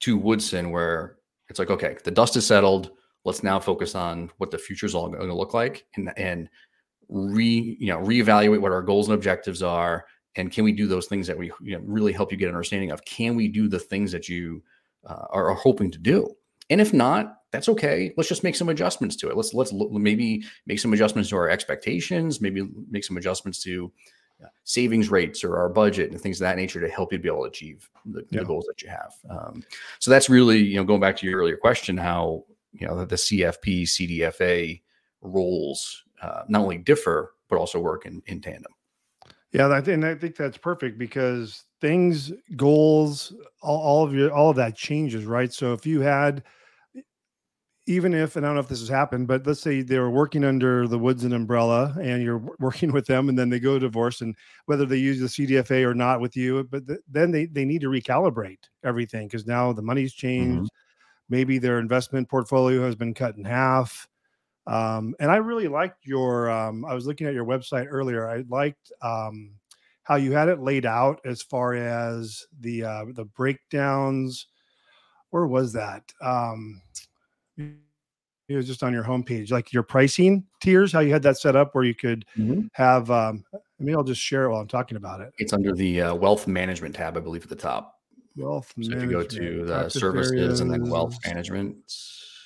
to 0.00 0.16
Woodson, 0.16 0.70
where 0.70 1.16
it's 1.48 1.58
like, 1.58 1.70
okay, 1.70 1.96
the 2.04 2.10
dust 2.10 2.36
is 2.36 2.46
settled. 2.46 2.90
Let's 3.24 3.42
now 3.42 3.58
focus 3.60 3.94
on 3.94 4.30
what 4.38 4.50
the 4.50 4.58
future 4.58 4.86
is 4.86 4.94
all 4.94 5.08
going 5.08 5.26
to 5.26 5.34
look 5.34 5.54
like, 5.54 5.86
and 5.96 6.12
and 6.18 6.48
re 7.08 7.76
you 7.78 7.86
know 7.86 7.98
reevaluate 7.98 8.60
what 8.60 8.72
our 8.72 8.82
goals 8.82 9.08
and 9.08 9.14
objectives 9.14 9.62
are, 9.62 10.04
and 10.36 10.50
can 10.50 10.64
we 10.64 10.72
do 10.72 10.86
those 10.86 11.06
things 11.06 11.26
that 11.26 11.38
we 11.38 11.50
you 11.62 11.78
know, 11.78 11.82
really 11.84 12.12
help 12.12 12.32
you 12.32 12.38
get 12.38 12.48
an 12.48 12.54
understanding 12.54 12.90
of? 12.90 13.04
Can 13.04 13.34
we 13.34 13.48
do 13.48 13.68
the 13.68 13.78
things 13.78 14.12
that 14.12 14.28
you 14.28 14.62
uh, 15.06 15.26
are, 15.30 15.50
are 15.50 15.54
hoping 15.54 15.90
to 15.92 15.98
do? 15.98 16.34
And 16.70 16.80
if 16.80 16.92
not, 16.92 17.36
that's 17.52 17.68
okay. 17.68 18.12
Let's 18.16 18.28
just 18.28 18.42
make 18.42 18.56
some 18.56 18.68
adjustments 18.68 19.16
to 19.16 19.30
it. 19.30 19.36
Let's 19.36 19.54
let's 19.54 19.72
maybe 19.72 20.44
make 20.66 20.80
some 20.80 20.92
adjustments 20.92 21.30
to 21.30 21.36
our 21.36 21.48
expectations. 21.48 22.40
Maybe 22.40 22.66
make 22.90 23.04
some 23.04 23.16
adjustments 23.16 23.62
to 23.62 23.92
savings 24.64 25.10
rates 25.10 25.44
or 25.44 25.56
our 25.56 25.68
budget 25.68 26.10
and 26.10 26.20
things 26.20 26.40
of 26.40 26.44
that 26.44 26.56
nature 26.56 26.80
to 26.80 26.88
help 26.88 27.12
you 27.12 27.18
be 27.18 27.28
able 27.28 27.42
to 27.42 27.48
achieve 27.48 27.88
the, 28.06 28.24
yeah. 28.30 28.40
the 28.40 28.44
goals 28.44 28.66
that 28.66 28.82
you 28.82 28.88
have. 28.88 29.14
Um, 29.30 29.62
so 29.98 30.10
that's 30.10 30.28
really 30.28 30.58
you 30.58 30.76
know 30.76 30.84
going 30.84 31.00
back 31.00 31.16
to 31.18 31.26
your 31.26 31.38
earlier 31.40 31.56
question, 31.56 31.96
how 31.96 32.44
you 32.72 32.86
know 32.86 32.98
the, 32.98 33.06
the 33.06 33.16
CFP 33.16 33.82
CDFA 33.82 34.80
roles 35.22 36.04
uh, 36.22 36.42
not 36.48 36.62
only 36.62 36.78
differ 36.78 37.34
but 37.48 37.58
also 37.58 37.78
work 37.78 38.06
in 38.06 38.22
in 38.26 38.40
tandem. 38.40 38.72
Yeah, 39.52 39.68
I 39.68 39.80
think, 39.80 39.94
and 39.94 40.04
I 40.04 40.16
think 40.16 40.34
that's 40.34 40.58
perfect 40.58 40.98
because 40.98 41.62
things, 41.80 42.32
goals, 42.56 43.32
all, 43.62 43.80
all 43.80 44.04
of 44.04 44.12
your 44.12 44.32
all 44.32 44.50
of 44.50 44.56
that 44.56 44.76
changes, 44.76 45.24
right? 45.26 45.52
So 45.52 45.72
if 45.72 45.86
you 45.86 46.00
had 46.00 46.42
even 47.86 48.14
if, 48.14 48.36
and 48.36 48.46
I 48.46 48.48
don't 48.48 48.54
know 48.54 48.62
if 48.62 48.68
this 48.68 48.80
has 48.80 48.88
happened, 48.88 49.28
but 49.28 49.46
let's 49.46 49.60
say 49.60 49.82
they 49.82 49.98
were 49.98 50.10
working 50.10 50.42
under 50.42 50.88
the 50.88 50.98
Woodson 50.98 51.34
umbrella 51.34 51.94
and 52.00 52.22
you're 52.22 52.42
working 52.58 52.92
with 52.92 53.06
them 53.06 53.28
and 53.28 53.38
then 53.38 53.50
they 53.50 53.60
go 53.60 53.78
divorce 53.78 54.22
and 54.22 54.34
whether 54.66 54.86
they 54.86 54.96
use 54.96 55.20
the 55.20 55.26
CDFA 55.26 55.84
or 55.84 55.94
not 55.94 56.20
with 56.20 56.34
you, 56.34 56.64
but 56.70 56.86
th- 56.86 57.00
then 57.10 57.30
they, 57.30 57.44
they 57.44 57.64
need 57.64 57.82
to 57.82 57.88
recalibrate 57.88 58.60
everything 58.84 59.26
because 59.26 59.46
now 59.46 59.72
the 59.72 59.82
money's 59.82 60.14
changed. 60.14 60.70
Mm-hmm. 60.70 61.34
Maybe 61.34 61.58
their 61.58 61.78
investment 61.78 62.28
portfolio 62.28 62.82
has 62.84 62.94
been 62.94 63.12
cut 63.12 63.36
in 63.36 63.44
half. 63.44 64.08
Um, 64.66 65.14
and 65.20 65.30
I 65.30 65.36
really 65.36 65.68
liked 65.68 66.06
your, 66.06 66.50
um, 66.50 66.86
I 66.86 66.94
was 66.94 67.06
looking 67.06 67.26
at 67.26 67.34
your 67.34 67.44
website 67.44 67.86
earlier. 67.90 68.28
I 68.28 68.44
liked 68.48 68.92
um, 69.02 69.50
how 70.04 70.16
you 70.16 70.32
had 70.32 70.48
it 70.48 70.60
laid 70.60 70.86
out 70.86 71.20
as 71.26 71.42
far 71.42 71.74
as 71.74 72.46
the, 72.60 72.84
uh, 72.84 73.04
the 73.12 73.26
breakdowns. 73.26 74.46
Where 75.30 75.46
was 75.46 75.74
that? 75.74 76.10
Um, 76.22 76.80
it 77.56 78.56
was 78.56 78.66
just 78.66 78.82
on 78.82 78.92
your 78.92 79.04
homepage, 79.04 79.50
like 79.50 79.72
your 79.72 79.82
pricing 79.82 80.44
tiers, 80.60 80.92
how 80.92 81.00
you 81.00 81.12
had 81.12 81.22
that 81.22 81.38
set 81.38 81.56
up 81.56 81.74
where 81.74 81.84
you 81.84 81.94
could 81.94 82.24
mm-hmm. 82.36 82.66
have. 82.72 83.10
Um, 83.10 83.44
mean, 83.84 83.94
I'll 83.96 84.04
just 84.04 84.20
share 84.20 84.44
it 84.44 84.50
while 84.50 84.60
I'm 84.60 84.68
talking 84.68 84.96
about 84.96 85.20
it. 85.20 85.32
It's 85.38 85.52
under 85.52 85.72
the 85.72 86.00
uh, 86.00 86.14
wealth 86.14 86.46
management 86.46 86.94
tab, 86.94 87.16
I 87.16 87.20
believe, 87.20 87.42
at 87.42 87.48
the 87.48 87.56
top. 87.56 88.00
Wealth. 88.36 88.72
So 88.80 88.92
if 88.92 89.02
you 89.02 89.10
go 89.10 89.22
to 89.22 89.64
the 89.64 89.88
services 89.88 90.32
areas. 90.32 90.60
and 90.60 90.70
then 90.70 90.88
wealth 90.88 91.16
management. 91.24 91.76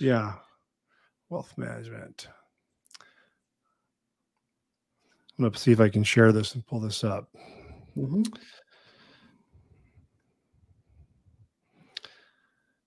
Yeah, 0.00 0.34
wealth 1.30 1.56
management. 1.56 2.28
I'm 5.38 5.44
gonna 5.44 5.56
see 5.56 5.72
if 5.72 5.80
I 5.80 5.88
can 5.88 6.04
share 6.04 6.32
this 6.32 6.54
and 6.54 6.66
pull 6.66 6.80
this 6.80 7.04
up. 7.04 7.30
Mm-hmm. 7.96 8.22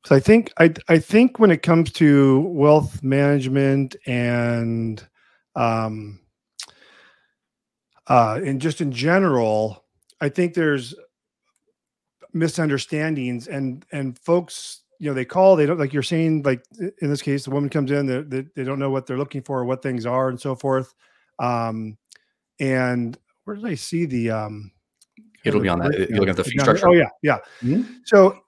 So 0.05 0.15
I 0.15 0.19
think 0.19 0.51
I 0.57 0.73
I 0.87 0.97
think 0.97 1.39
when 1.39 1.51
it 1.51 1.61
comes 1.61 1.91
to 1.93 2.39
wealth 2.41 3.03
management 3.03 3.95
and 4.05 5.05
um 5.55 6.19
uh 8.07 8.39
and 8.43 8.59
just 8.59 8.81
in 8.81 8.91
general, 8.91 9.85
I 10.19 10.29
think 10.29 10.53
there's 10.53 10.95
misunderstandings 12.33 13.47
and 13.47 13.85
and 13.91 14.17
folks 14.17 14.81
you 14.99 15.09
know 15.09 15.13
they 15.13 15.25
call 15.25 15.55
they 15.55 15.65
don't 15.65 15.79
like 15.79 15.93
you're 15.93 16.01
saying 16.01 16.41
like 16.43 16.63
in 16.79 17.09
this 17.09 17.21
case 17.21 17.43
the 17.43 17.51
woman 17.51 17.69
comes 17.69 17.91
in 17.91 18.05
they, 18.05 18.21
they, 18.21 18.47
they 18.55 18.63
don't 18.63 18.79
know 18.79 18.89
what 18.89 19.05
they're 19.05 19.17
looking 19.17 19.41
for 19.41 19.59
or 19.59 19.65
what 19.65 19.83
things 19.83 20.05
are 20.05 20.29
and 20.29 20.39
so 20.39 20.55
forth. 20.55 20.93
Um 21.39 21.97
and 22.59 23.17
where 23.43 23.55
did 23.55 23.65
i 23.65 23.75
see 23.75 24.05
the 24.05 24.31
um 24.31 24.71
it'll 25.43 25.59
be 25.59 25.67
on 25.67 25.79
that 25.79 26.09
you 26.09 26.15
look 26.17 26.29
at 26.29 26.35
the 26.37 26.43
fee 26.43 26.57
structure. 26.59 26.87
Oh 26.87 26.93
yeah 26.93 27.09
yeah. 27.21 27.37
Mm-hmm. 27.63 27.83
so 28.05 28.39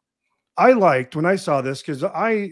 I 0.57 0.73
liked 0.73 1.15
when 1.15 1.25
I 1.25 1.35
saw 1.35 1.61
this 1.61 1.81
because 1.81 2.03
I 2.03 2.51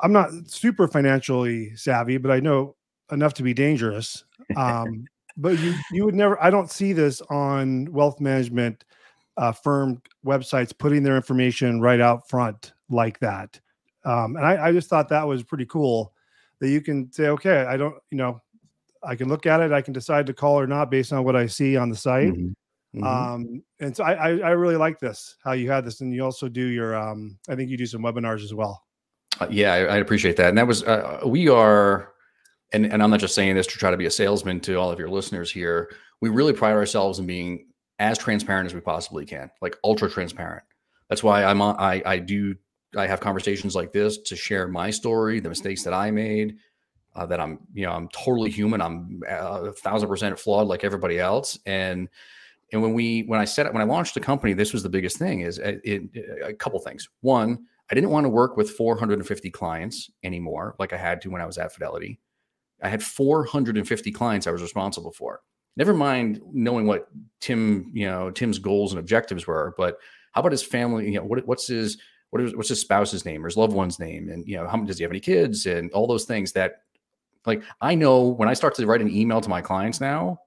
I'm 0.00 0.12
not 0.12 0.30
super 0.46 0.88
financially 0.88 1.74
savvy, 1.76 2.16
but 2.16 2.30
I 2.30 2.40
know 2.40 2.76
enough 3.12 3.34
to 3.34 3.42
be 3.42 3.54
dangerous. 3.54 4.24
Um, 4.56 5.04
but 5.36 5.58
you 5.58 5.74
you 5.90 6.04
would 6.04 6.14
never 6.14 6.42
I 6.42 6.50
don't 6.50 6.70
see 6.70 6.92
this 6.92 7.20
on 7.22 7.90
wealth 7.92 8.20
management 8.20 8.84
uh, 9.36 9.52
firm 9.52 10.00
websites 10.24 10.76
putting 10.76 11.02
their 11.02 11.16
information 11.16 11.80
right 11.80 12.00
out 12.00 12.28
front 12.28 12.72
like 12.88 13.18
that. 13.20 13.60
Um, 14.04 14.36
and 14.36 14.44
I, 14.44 14.66
I 14.66 14.72
just 14.72 14.88
thought 14.88 15.08
that 15.08 15.26
was 15.26 15.42
pretty 15.42 15.66
cool 15.66 16.12
that 16.60 16.68
you 16.68 16.80
can 16.80 17.10
say, 17.12 17.28
okay, 17.28 17.62
I 17.62 17.76
don't, 17.76 17.96
you 18.10 18.18
know, 18.18 18.40
I 19.02 19.16
can 19.16 19.28
look 19.28 19.46
at 19.46 19.60
it, 19.60 19.72
I 19.72 19.82
can 19.82 19.92
decide 19.92 20.26
to 20.26 20.34
call 20.34 20.58
or 20.58 20.66
not 20.66 20.90
based 20.90 21.12
on 21.12 21.24
what 21.24 21.36
I 21.36 21.46
see 21.46 21.76
on 21.76 21.90
the 21.90 21.96
site. 21.96 22.32
Mm-hmm. 22.32 22.52
Mm-hmm. 22.94 23.04
Um, 23.04 23.62
and 23.80 23.96
so 23.96 24.04
I, 24.04 24.12
I, 24.12 24.28
I 24.38 24.50
really 24.50 24.76
like 24.76 25.00
this 25.00 25.36
how 25.42 25.52
you 25.52 25.70
had 25.70 25.84
this, 25.84 26.00
and 26.00 26.14
you 26.14 26.24
also 26.24 26.48
do 26.48 26.66
your 26.66 26.96
um, 26.96 27.38
I 27.48 27.56
think 27.56 27.70
you 27.70 27.76
do 27.76 27.86
some 27.86 28.02
webinars 28.02 28.42
as 28.42 28.54
well. 28.54 28.82
Uh, 29.40 29.48
yeah, 29.50 29.72
I, 29.72 29.78
I, 29.78 29.96
appreciate 29.96 30.36
that, 30.36 30.48
and 30.48 30.58
that 30.58 30.66
was 30.66 30.84
uh, 30.84 31.20
we 31.26 31.48
are, 31.48 32.12
and 32.72 32.86
and 32.86 33.02
I'm 33.02 33.10
not 33.10 33.20
just 33.20 33.34
saying 33.34 33.56
this 33.56 33.66
to 33.68 33.78
try 33.78 33.90
to 33.90 33.96
be 33.96 34.06
a 34.06 34.10
salesman 34.10 34.60
to 34.60 34.76
all 34.76 34.92
of 34.92 34.98
your 34.98 35.08
listeners 35.08 35.50
here. 35.50 35.90
We 36.20 36.28
really 36.28 36.52
pride 36.52 36.74
ourselves 36.74 37.18
in 37.18 37.26
being 37.26 37.66
as 37.98 38.16
transparent 38.16 38.66
as 38.66 38.74
we 38.74 38.80
possibly 38.80 39.26
can, 39.26 39.50
like 39.60 39.76
ultra 39.82 40.08
transparent. 40.08 40.62
That's 41.08 41.22
why 41.22 41.44
I'm 41.44 41.60
on. 41.60 41.76
I 41.80 42.00
I 42.06 42.18
do 42.18 42.54
I 42.96 43.06
have 43.06 43.20
conversations 43.20 43.74
like 43.74 43.92
this 43.92 44.18
to 44.18 44.36
share 44.36 44.68
my 44.68 44.90
story, 44.90 45.40
the 45.40 45.48
mistakes 45.48 45.82
that 45.82 45.94
I 45.94 46.10
made, 46.10 46.58
uh, 47.14 47.26
that 47.26 47.40
I'm, 47.40 47.58
you 47.72 47.86
know, 47.86 47.92
I'm 47.92 48.08
totally 48.08 48.50
human. 48.50 48.80
I'm 48.80 49.20
uh, 49.28 49.64
a 49.64 49.72
thousand 49.72 50.08
percent 50.08 50.38
flawed 50.38 50.66
like 50.66 50.84
everybody 50.84 51.18
else. 51.18 51.58
And 51.66 52.08
and 52.72 52.82
when 52.82 52.92
we 52.92 53.22
when 53.22 53.40
I 53.40 53.44
set 53.44 53.66
up 53.66 53.72
when 53.72 53.82
I 53.82 53.86
launched 53.86 54.14
the 54.14 54.20
company, 54.20 54.52
this 54.52 54.72
was 54.72 54.82
the 54.82 54.88
biggest 54.88 55.18
thing 55.18 55.40
is 55.40 55.58
it, 55.58 55.76
uh, 55.76 55.78
it, 55.84 56.02
a 56.44 56.54
couple 56.54 56.78
things. 56.80 57.08
One, 57.20 57.66
I 57.90 57.94
didn't 57.94 58.10
want 58.10 58.24
to 58.24 58.30
work 58.30 58.56
with 58.56 58.70
450 58.70 59.50
clients 59.50 60.10
anymore, 60.22 60.74
like 60.78 60.92
I 60.92 60.96
had 60.96 61.20
to 61.22 61.30
when 61.30 61.42
I 61.42 61.46
was 61.46 61.58
at 61.58 61.72
Fidelity. 61.72 62.20
I 62.82 62.88
had 62.88 63.02
450 63.02 64.12
clients 64.12 64.46
I 64.46 64.50
was 64.50 64.62
responsible 64.62 65.12
for. 65.12 65.40
Never 65.76 65.94
mind 65.94 66.40
knowing 66.52 66.86
what 66.86 67.08
Tim, 67.40 67.90
you 67.92 68.06
know, 68.06 68.30
Tim's 68.30 68.58
goals 68.58 68.92
and 68.92 69.00
objectives 69.00 69.46
were, 69.46 69.74
but 69.76 69.98
how 70.32 70.40
about 70.40 70.52
his 70.52 70.62
family? 70.62 71.06
You 71.06 71.20
know, 71.20 71.24
what, 71.24 71.46
what's 71.46 71.68
his 71.68 71.98
what 72.30 72.42
is 72.42 72.56
what's 72.56 72.68
his 72.68 72.80
spouse's 72.80 73.24
name 73.24 73.44
or 73.44 73.48
his 73.48 73.56
loved 73.56 73.72
one's 73.72 73.98
name, 73.98 74.28
and 74.28 74.46
you 74.46 74.56
know, 74.56 74.66
how 74.66 74.76
does 74.78 74.98
he 74.98 75.04
have 75.04 75.12
any 75.12 75.20
kids, 75.20 75.66
and 75.66 75.90
all 75.92 76.06
those 76.06 76.24
things 76.24 76.52
that, 76.52 76.82
like, 77.46 77.62
I 77.80 77.94
know 77.94 78.28
when 78.28 78.48
I 78.48 78.54
start 78.54 78.74
to 78.74 78.86
write 78.86 79.00
an 79.00 79.10
email 79.10 79.40
to 79.40 79.48
my 79.48 79.60
clients 79.60 80.00
now, 80.00 80.40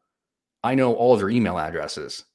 I 0.67 0.75
know 0.75 0.93
all 0.93 1.13
of 1.13 1.19
their 1.19 1.29
email 1.29 1.57
addresses. 1.57 2.25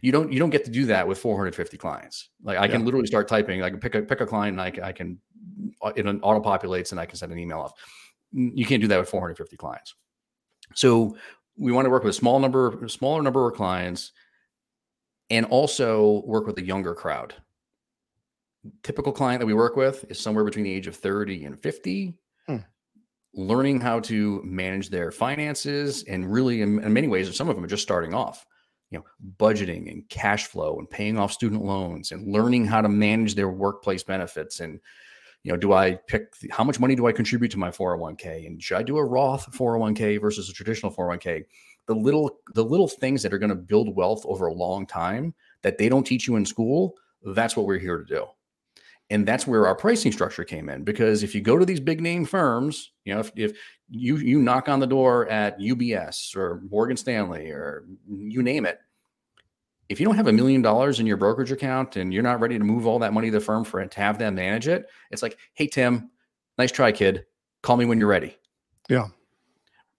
You 0.00 0.12
don't 0.12 0.32
you 0.32 0.38
don't 0.38 0.50
get 0.50 0.64
to 0.64 0.70
do 0.70 0.86
that 0.86 1.06
with 1.06 1.18
450 1.18 1.76
clients. 1.76 2.30
Like 2.42 2.58
I 2.58 2.66
yeah. 2.66 2.72
can 2.72 2.84
literally 2.84 3.06
start 3.06 3.28
typing. 3.28 3.62
I 3.62 3.70
can 3.70 3.80
pick 3.80 3.94
a 3.94 4.02
pick 4.02 4.20
a 4.20 4.26
client 4.26 4.54
and 4.54 4.60
I, 4.60 4.70
can, 4.70 4.84
I 4.84 4.92
can 4.92 5.18
uh, 5.82 5.92
it 5.96 6.06
auto 6.06 6.40
populates 6.40 6.92
and 6.92 7.00
I 7.00 7.06
can 7.06 7.16
send 7.16 7.32
an 7.32 7.38
email 7.38 7.58
off. 7.58 7.72
You 8.32 8.64
can't 8.64 8.80
do 8.80 8.88
that 8.88 8.98
with 8.98 9.08
450 9.08 9.56
clients. 9.56 9.94
So 10.74 11.16
we 11.56 11.72
want 11.72 11.86
to 11.86 11.90
work 11.90 12.04
with 12.04 12.10
a 12.10 12.18
small 12.18 12.38
number, 12.38 12.84
a 12.84 12.88
smaller 12.88 13.22
number 13.22 13.48
of 13.48 13.56
clients, 13.56 14.12
and 15.30 15.46
also 15.46 16.22
work 16.26 16.46
with 16.46 16.58
a 16.58 16.64
younger 16.64 16.94
crowd. 16.94 17.34
Typical 18.82 19.12
client 19.12 19.40
that 19.40 19.46
we 19.46 19.54
work 19.54 19.76
with 19.76 20.04
is 20.08 20.18
somewhere 20.18 20.44
between 20.44 20.64
the 20.64 20.72
age 20.72 20.86
of 20.86 20.96
30 20.96 21.44
and 21.44 21.60
50 21.60 22.14
learning 23.36 23.80
how 23.80 24.00
to 24.00 24.40
manage 24.42 24.88
their 24.88 25.10
finances 25.10 26.02
and 26.04 26.32
really 26.32 26.62
in, 26.62 26.82
in, 26.82 26.92
many 26.92 27.06
ways 27.06 27.34
some 27.36 27.48
of 27.48 27.54
them 27.54 27.64
are 27.64 27.68
just 27.68 27.82
starting 27.82 28.14
off. 28.14 28.44
You 28.90 28.98
know 28.98 29.04
budgeting 29.36 29.90
and 29.90 30.08
cash 30.08 30.46
flow 30.46 30.78
and 30.78 30.88
paying 30.88 31.18
off 31.18 31.32
student 31.32 31.64
loans 31.64 32.12
and 32.12 32.32
learning 32.32 32.66
how 32.66 32.80
to 32.80 32.88
manage 32.88 33.34
their 33.34 33.48
workplace 33.50 34.04
benefits 34.04 34.60
and 34.60 34.78
you 35.42 35.50
know 35.50 35.56
do 35.56 35.72
i 35.72 35.94
pick 36.06 36.36
the, 36.38 36.48
how 36.52 36.62
much 36.62 36.78
money 36.78 36.94
do 36.94 37.08
i 37.08 37.12
contribute 37.12 37.50
to 37.50 37.58
my 37.58 37.68
401k 37.68 38.46
and 38.46 38.62
should 38.62 38.78
i 38.78 38.84
do 38.84 38.96
a 38.96 39.04
roth 39.04 39.50
401k 39.50 40.20
versus 40.20 40.48
a 40.48 40.52
traditional 40.52 40.92
401k 40.92 41.44
the 41.86 41.94
little 41.94 42.38
the 42.54 42.64
little 42.64 42.88
things 42.88 43.22
that 43.22 43.34
are 43.34 43.38
going 43.38 43.50
to 43.50 43.56
build 43.56 43.94
wealth 43.94 44.24
over 44.24 44.46
a 44.46 44.52
long 44.52 44.86
time 44.86 45.34
that 45.62 45.78
they 45.78 45.88
don't 45.88 46.04
teach 46.04 46.28
you 46.28 46.36
in 46.36 46.46
school 46.46 46.94
that's 47.26 47.56
what 47.56 47.66
we're 47.66 47.78
here 47.78 47.98
to 47.98 48.04
do 48.04 48.26
and 49.10 49.26
that's 49.26 49.46
where 49.46 49.66
our 49.66 49.74
pricing 49.74 50.12
structure 50.12 50.44
came 50.44 50.68
in 50.68 50.82
because 50.82 51.22
if 51.22 51.34
you 51.34 51.40
go 51.40 51.58
to 51.58 51.64
these 51.64 51.80
big 51.80 52.00
name 52.00 52.24
firms 52.24 52.92
you 53.04 53.14
know 53.14 53.20
if, 53.20 53.30
if 53.36 53.56
you 53.88 54.16
you 54.16 54.40
knock 54.40 54.68
on 54.68 54.80
the 54.80 54.86
door 54.86 55.28
at 55.28 55.58
ubs 55.58 56.34
or 56.36 56.60
morgan 56.70 56.96
stanley 56.96 57.50
or 57.50 57.84
you 58.08 58.42
name 58.42 58.66
it 58.66 58.80
if 59.88 60.00
you 60.00 60.06
don't 60.06 60.16
have 60.16 60.26
a 60.26 60.32
million 60.32 60.60
dollars 60.60 60.98
in 60.98 61.06
your 61.06 61.16
brokerage 61.16 61.52
account 61.52 61.96
and 61.96 62.12
you're 62.12 62.22
not 62.22 62.40
ready 62.40 62.58
to 62.58 62.64
move 62.64 62.86
all 62.86 62.98
that 62.98 63.12
money 63.12 63.28
to 63.28 63.38
the 63.38 63.40
firm 63.40 63.64
for 63.64 63.80
it 63.80 63.90
to 63.90 64.00
have 64.00 64.18
them 64.18 64.34
manage 64.34 64.66
it 64.66 64.88
it's 65.10 65.22
like 65.22 65.38
hey 65.54 65.66
tim 65.66 66.10
nice 66.58 66.72
try 66.72 66.92
kid. 66.92 67.26
Call 67.62 67.76
me 67.76 67.84
when 67.84 67.98
you're 67.98 68.08
ready. 68.08 68.36
Yeah. 68.88 69.08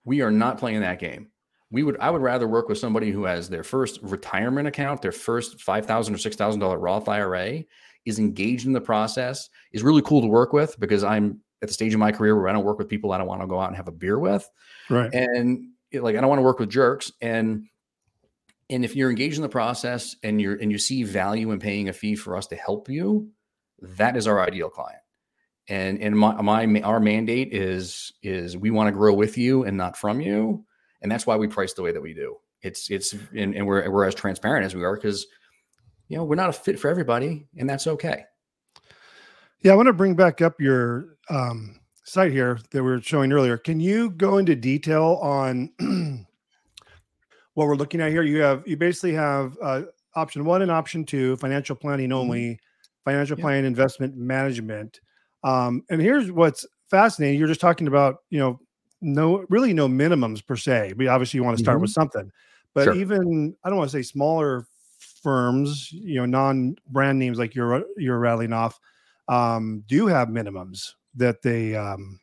We 0.04 0.22
are 0.22 0.30
not 0.30 0.58
playing 0.58 0.80
that 0.80 0.98
game. 0.98 1.28
We 1.70 1.82
would 1.82 1.98
i 2.00 2.08
would 2.08 2.22
rather 2.22 2.48
work 2.48 2.70
with 2.70 2.78
somebody 2.78 3.10
who 3.10 3.24
has 3.24 3.50
their 3.50 3.62
first 3.62 4.00
retirement 4.00 4.66
account 4.66 5.02
their 5.02 5.12
first 5.12 5.60
5000 5.60 6.14
or 6.14 6.16
$6000 6.16 6.80
roth 6.80 7.10
ira 7.10 7.62
is 8.08 8.18
engaged 8.18 8.66
in 8.66 8.72
the 8.72 8.80
process 8.80 9.48
is 9.72 9.82
really 9.82 10.02
cool 10.02 10.20
to 10.20 10.26
work 10.26 10.52
with 10.52 10.78
because 10.80 11.04
I'm 11.04 11.40
at 11.62 11.68
the 11.68 11.74
stage 11.74 11.94
of 11.94 12.00
my 12.00 12.12
career 12.12 12.36
where 12.36 12.48
I 12.48 12.52
don't 12.52 12.64
work 12.64 12.78
with 12.78 12.88
people 12.88 13.12
I 13.12 13.18
don't 13.18 13.26
want 13.26 13.40
to 13.42 13.46
go 13.46 13.60
out 13.60 13.68
and 13.68 13.76
have 13.76 13.88
a 13.88 13.92
beer 13.92 14.18
with. 14.18 14.48
Right. 14.88 15.12
And 15.12 15.68
like 15.92 16.16
I 16.16 16.20
don't 16.20 16.28
want 16.28 16.38
to 16.38 16.44
work 16.44 16.58
with 16.58 16.70
jerks. 16.70 17.12
And 17.20 17.66
and 18.70 18.84
if 18.84 18.96
you're 18.96 19.10
engaged 19.10 19.36
in 19.36 19.42
the 19.42 19.48
process 19.48 20.16
and 20.22 20.40
you're 20.40 20.54
and 20.54 20.70
you 20.72 20.78
see 20.78 21.02
value 21.02 21.50
in 21.50 21.58
paying 21.58 21.88
a 21.88 21.92
fee 21.92 22.16
for 22.16 22.36
us 22.36 22.46
to 22.48 22.56
help 22.56 22.88
you, 22.88 23.30
that 23.80 24.16
is 24.16 24.26
our 24.26 24.40
ideal 24.40 24.68
client. 24.68 25.00
and 25.68 26.02
and 26.02 26.18
my, 26.18 26.40
my 26.40 26.80
our 26.82 27.00
mandate 27.00 27.52
is 27.52 28.12
is 28.22 28.56
we 28.56 28.70
want 28.70 28.88
to 28.88 28.92
grow 28.92 29.12
with 29.12 29.36
you 29.38 29.64
and 29.64 29.76
not 29.76 29.96
from 29.96 30.20
you 30.20 30.64
and 31.02 31.12
that's 31.12 31.26
why 31.26 31.36
we 31.36 31.46
price 31.46 31.74
the 31.74 31.82
way 31.82 31.92
that 31.92 32.00
we 32.00 32.14
do 32.14 32.36
it's 32.62 32.90
it's 32.90 33.14
and, 33.36 33.54
and 33.54 33.66
we're 33.66 33.88
we're 33.90 34.04
as 34.04 34.14
transparent 34.14 34.64
as 34.64 34.74
we 34.74 34.82
are 34.82 34.96
because 34.96 35.26
you 36.08 36.16
know 36.16 36.24
we're 36.24 36.34
not 36.34 36.50
a 36.50 36.52
fit 36.52 36.78
for 36.78 36.88
everybody 36.88 37.46
and 37.56 37.68
that's 37.68 37.86
okay 37.86 38.24
yeah 39.60 39.72
i 39.72 39.74
want 39.74 39.86
to 39.86 39.92
bring 39.92 40.14
back 40.14 40.40
up 40.40 40.60
your 40.60 41.16
um, 41.30 41.78
site 42.04 42.32
here 42.32 42.58
that 42.70 42.82
we 42.82 42.90
were 42.90 43.00
showing 43.00 43.32
earlier 43.32 43.56
can 43.56 43.80
you 43.80 44.10
go 44.10 44.38
into 44.38 44.56
detail 44.56 45.18
on 45.22 45.70
what 47.54 47.66
we're 47.66 47.76
looking 47.76 48.00
at 48.00 48.10
here 48.10 48.22
you 48.22 48.40
have 48.40 48.66
you 48.66 48.76
basically 48.76 49.12
have 49.12 49.56
uh, 49.62 49.82
option 50.14 50.44
one 50.44 50.62
and 50.62 50.70
option 50.70 51.04
two 51.04 51.36
financial 51.36 51.76
planning 51.76 52.08
mm-hmm. 52.08 52.18
only 52.18 52.40
mm-hmm. 52.40 53.10
financial 53.10 53.38
yeah. 53.38 53.42
planning 53.42 53.64
investment 53.64 54.16
management 54.16 55.00
um, 55.44 55.84
and 55.90 56.00
here's 56.00 56.32
what's 56.32 56.66
fascinating. 56.90 57.38
You're 57.38 57.48
just 57.48 57.60
talking 57.60 57.86
about, 57.86 58.22
you 58.30 58.38
know, 58.38 58.60
no, 59.00 59.44
really 59.48 59.72
no 59.72 59.88
minimums 59.88 60.44
per 60.44 60.56
se. 60.56 60.94
We 60.96 61.06
obviously 61.06 61.38
you 61.38 61.44
want 61.44 61.56
to 61.58 61.62
start 61.62 61.76
mm-hmm. 61.76 61.82
with 61.82 61.92
something, 61.92 62.32
but 62.74 62.84
sure. 62.84 62.94
even 62.94 63.54
I 63.62 63.68
don't 63.68 63.78
want 63.78 63.90
to 63.90 63.96
say 63.96 64.02
smaller 64.02 64.66
firms, 65.22 65.90
you 65.92 66.16
know, 66.16 66.26
non-brand 66.26 67.18
names 67.18 67.38
like 67.38 67.54
you're 67.54 67.84
you're 67.96 68.18
rattling 68.18 68.52
off, 68.52 68.78
um, 69.28 69.84
do 69.86 70.06
have 70.06 70.28
minimums 70.28 70.92
that 71.14 71.42
they 71.42 71.74
um, 71.74 72.20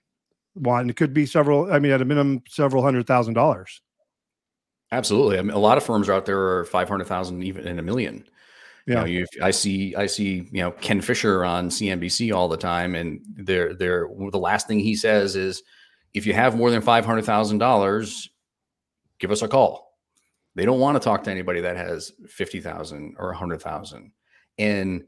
want. 0.55 0.81
And 0.81 0.89
it 0.89 0.97
could 0.97 1.13
be 1.13 1.25
several. 1.25 1.71
I 1.71 1.79
mean, 1.79 1.91
at 1.91 2.01
a 2.01 2.05
minimum, 2.05 2.43
several 2.47 2.83
hundred 2.83 3.07
thousand 3.07 3.33
dollars. 3.33 3.81
Absolutely. 4.91 5.39
I 5.39 5.41
mean, 5.41 5.51
a 5.51 5.59
lot 5.59 5.77
of 5.77 5.83
firms 5.83 6.09
out 6.09 6.25
there 6.25 6.39
are 6.39 6.65
five 6.65 6.87
hundred 6.87 7.05
thousand, 7.05 7.43
even 7.43 7.67
in 7.67 7.79
a 7.79 7.83
million. 7.83 8.25
Yeah. 8.87 8.93
You 8.93 8.99
know, 8.99 9.05
you, 9.05 9.25
I 9.41 9.51
see, 9.51 9.95
I 9.95 10.05
see, 10.05 10.47
you 10.51 10.61
know, 10.61 10.71
Ken 10.71 11.01
Fisher 11.01 11.43
on 11.43 11.69
CNBC 11.69 12.31
all 12.33 12.47
the 12.47 12.57
time, 12.57 12.93
and 12.93 13.19
they're, 13.35 13.73
they're, 13.73 14.07
the 14.31 14.37
last 14.37 14.67
thing 14.67 14.79
he 14.79 14.95
says 14.95 15.35
is, 15.35 15.63
if 16.13 16.27
you 16.27 16.33
have 16.33 16.55
more 16.55 16.69
than 16.69 16.81
five 16.81 17.03
hundred 17.03 17.25
thousand 17.25 17.57
dollars, 17.57 18.29
give 19.19 19.31
us 19.31 19.41
a 19.41 19.47
call. 19.47 19.84
They 20.55 20.65
don't 20.65 20.79
want 20.79 20.95
to 20.95 21.03
talk 21.03 21.23
to 21.25 21.31
anybody 21.31 21.61
that 21.61 21.77
has 21.77 22.13
fifty 22.27 22.61
thousand 22.61 23.15
or 23.19 23.31
a 23.31 23.37
hundred 23.37 23.61
thousand, 23.61 24.11
and 24.57 25.03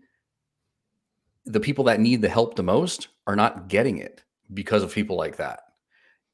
the 1.46 1.60
people 1.60 1.86
that 1.86 2.00
need 2.00 2.22
the 2.22 2.30
help 2.30 2.56
the 2.56 2.64
most 2.64 3.08
are 3.26 3.36
not 3.36 3.70
getting 3.70 3.98
it 3.98 4.24
because 4.54 4.84
of 4.84 4.94
people 4.94 5.16
like 5.16 5.38
that. 5.38 5.62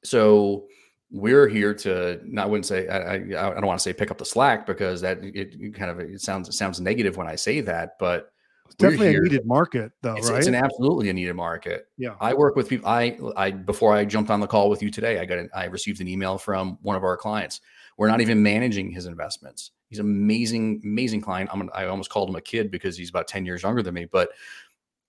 So 0.03 0.65
we're 1.11 1.47
here 1.47 1.75
to 1.75 2.19
not 2.25 2.45
I 2.45 2.47
wouldn't 2.47 2.65
say 2.65 2.87
I, 2.87 2.97
I, 2.97 3.15
I 3.17 3.53
don't 3.53 3.67
want 3.67 3.79
to 3.79 3.83
say 3.83 3.93
pick 3.93 4.09
up 4.09 4.17
the 4.17 4.25
slack 4.25 4.65
because 4.65 4.99
that 5.01 5.23
it, 5.23 5.55
it 5.59 5.75
kind 5.75 5.91
of 5.91 5.99
it 5.99 6.19
sounds 6.21 6.49
it 6.49 6.53
sounds 6.53 6.81
negative 6.81 7.15
when 7.15 7.27
I 7.27 7.35
say 7.35 7.61
that, 7.61 7.97
but 7.99 8.31
it's 8.65 8.75
definitely 8.75 9.09
here. 9.09 9.21
a 9.21 9.23
needed 9.23 9.45
market 9.45 9.91
though, 10.01 10.15
it's, 10.15 10.29
right? 10.29 10.39
It's 10.39 10.47
an 10.47 10.55
absolutely 10.55 11.09
a 11.09 11.13
needed 11.13 11.35
market. 11.35 11.87
Yeah. 11.97 12.15
I 12.19 12.33
work 12.33 12.55
with 12.55 12.67
people. 12.67 12.89
I 12.89 13.17
I 13.35 13.51
before 13.51 13.93
I 13.93 14.05
jumped 14.05 14.31
on 14.31 14.39
the 14.39 14.47
call 14.47 14.69
with 14.69 14.81
you 14.81 14.89
today, 14.89 15.19
I 15.19 15.25
got 15.25 15.37
an, 15.37 15.49
I 15.53 15.65
received 15.65 16.01
an 16.01 16.07
email 16.07 16.39
from 16.39 16.79
one 16.81 16.95
of 16.95 17.03
our 17.03 17.15
clients. 17.15 17.61
We're 17.97 18.07
not 18.07 18.21
even 18.21 18.41
managing 18.41 18.91
his 18.91 19.05
investments. 19.05 19.71
He's 19.89 19.99
an 19.99 20.05
amazing, 20.05 20.81
amazing 20.83 21.21
client. 21.21 21.49
I'm 21.53 21.69
I 21.73 21.85
almost 21.85 22.09
called 22.09 22.29
him 22.29 22.35
a 22.35 22.41
kid 22.41 22.71
because 22.71 22.97
he's 22.97 23.09
about 23.09 23.27
10 23.27 23.45
years 23.45 23.63
younger 23.63 23.83
than 23.83 23.93
me, 23.93 24.05
but 24.05 24.29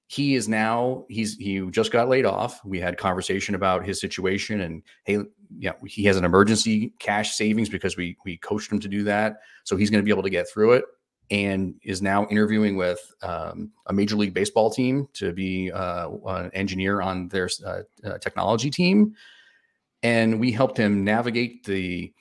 he 0.07 0.35
is 0.35 0.49
now 0.49 1.05
he's 1.09 1.37
he 1.37 1.61
just 1.71 1.91
got 1.91 2.09
laid 2.09 2.27
off 2.27 2.65
we 2.65 2.79
had 2.79 2.99
conversation 2.99 3.55
about 3.55 3.85
his 3.85 4.01
situation 4.01 4.61
and 4.61 4.83
hey 5.05 5.19
yeah 5.59 5.73
he 5.87 6.05
has 6.05 6.17
an 6.17 6.25
emergency 6.25 6.93
cash 6.99 7.33
savings 7.35 7.69
because 7.69 7.97
we 7.97 8.17
we 8.25 8.37
coached 8.39 8.71
him 8.71 8.79
to 8.79 8.89
do 8.89 9.03
that 9.03 9.39
so 9.65 9.77
he's 9.77 9.91
going 9.91 10.03
to 10.03 10.05
be 10.05 10.11
able 10.11 10.23
to 10.23 10.31
get 10.31 10.49
through 10.49 10.73
it 10.73 10.85
and 11.31 11.75
is 11.83 12.03
now 12.03 12.27
interviewing 12.29 12.77
with 12.77 13.01
um, 13.23 13.73
a 13.87 13.93
major 13.95 14.15
league 14.15 14.35
baseball 14.35 14.71
team 14.71 15.09
to 15.15 15.33
be 15.33 15.73
uh, 15.73 16.11
an 16.27 16.51
engineer 16.53 17.01
on 17.01 17.29
their 17.29 17.49
uh, 17.65 17.81
uh, 18.05 18.19
technology 18.19 18.71
team 18.71 19.15
and 20.03 20.39
we 20.39 20.53
helped 20.53 20.77
him 20.77 21.03
navigate 21.03 21.65
the 21.65 22.13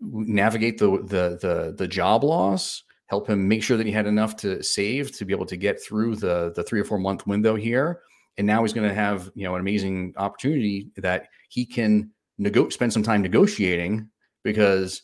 navigate 0.00 0.78
the 0.78 0.90
the 1.02 1.38
the, 1.40 1.74
the 1.76 1.88
job 1.88 2.24
loss 2.24 2.84
help 3.08 3.26
him 3.26 3.48
make 3.48 3.62
sure 3.62 3.76
that 3.76 3.86
he 3.86 3.92
had 3.92 4.06
enough 4.06 4.36
to 4.36 4.62
save 4.62 5.10
to 5.16 5.24
be 5.24 5.32
able 5.32 5.46
to 5.46 5.56
get 5.56 5.82
through 5.82 6.14
the 6.14 6.52
the 6.54 6.62
three 6.62 6.80
or 6.80 6.84
four 6.84 6.98
month 6.98 7.26
window 7.26 7.56
here. 7.56 8.00
And 8.36 8.46
now 8.46 8.62
he's 8.62 8.72
going 8.72 8.88
to 8.88 8.94
have 8.94 9.30
you 9.34 9.44
know 9.44 9.54
an 9.54 9.60
amazing 9.60 10.14
opportunity 10.16 10.90
that 10.96 11.28
he 11.48 11.66
can 11.66 12.10
nego- 12.38 12.68
spend 12.68 12.92
some 12.92 13.02
time 13.02 13.22
negotiating 13.22 14.08
because 14.44 15.02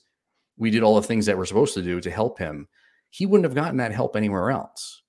we 0.57 0.71
did 0.71 0.83
all 0.83 0.95
the 0.95 1.07
things 1.07 1.27
that 1.27 1.37
we're 1.37 1.47
supposed 1.47 1.75
to 1.75 1.83
do 1.83 2.01
to 2.01 2.11
help 2.11 2.39
him. 2.39 2.69
He 3.11 3.27
wouldn't 3.27 3.45
have 3.45 3.55
gotten 3.55 3.79
that 3.79 3.93
help 3.93 4.15
anywhere 4.15 4.51
else. 4.51 5.03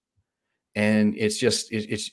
And 0.74 1.15
it's 1.17 1.38
just 1.38 1.71
it, 1.71 1.89
it's 1.89 2.10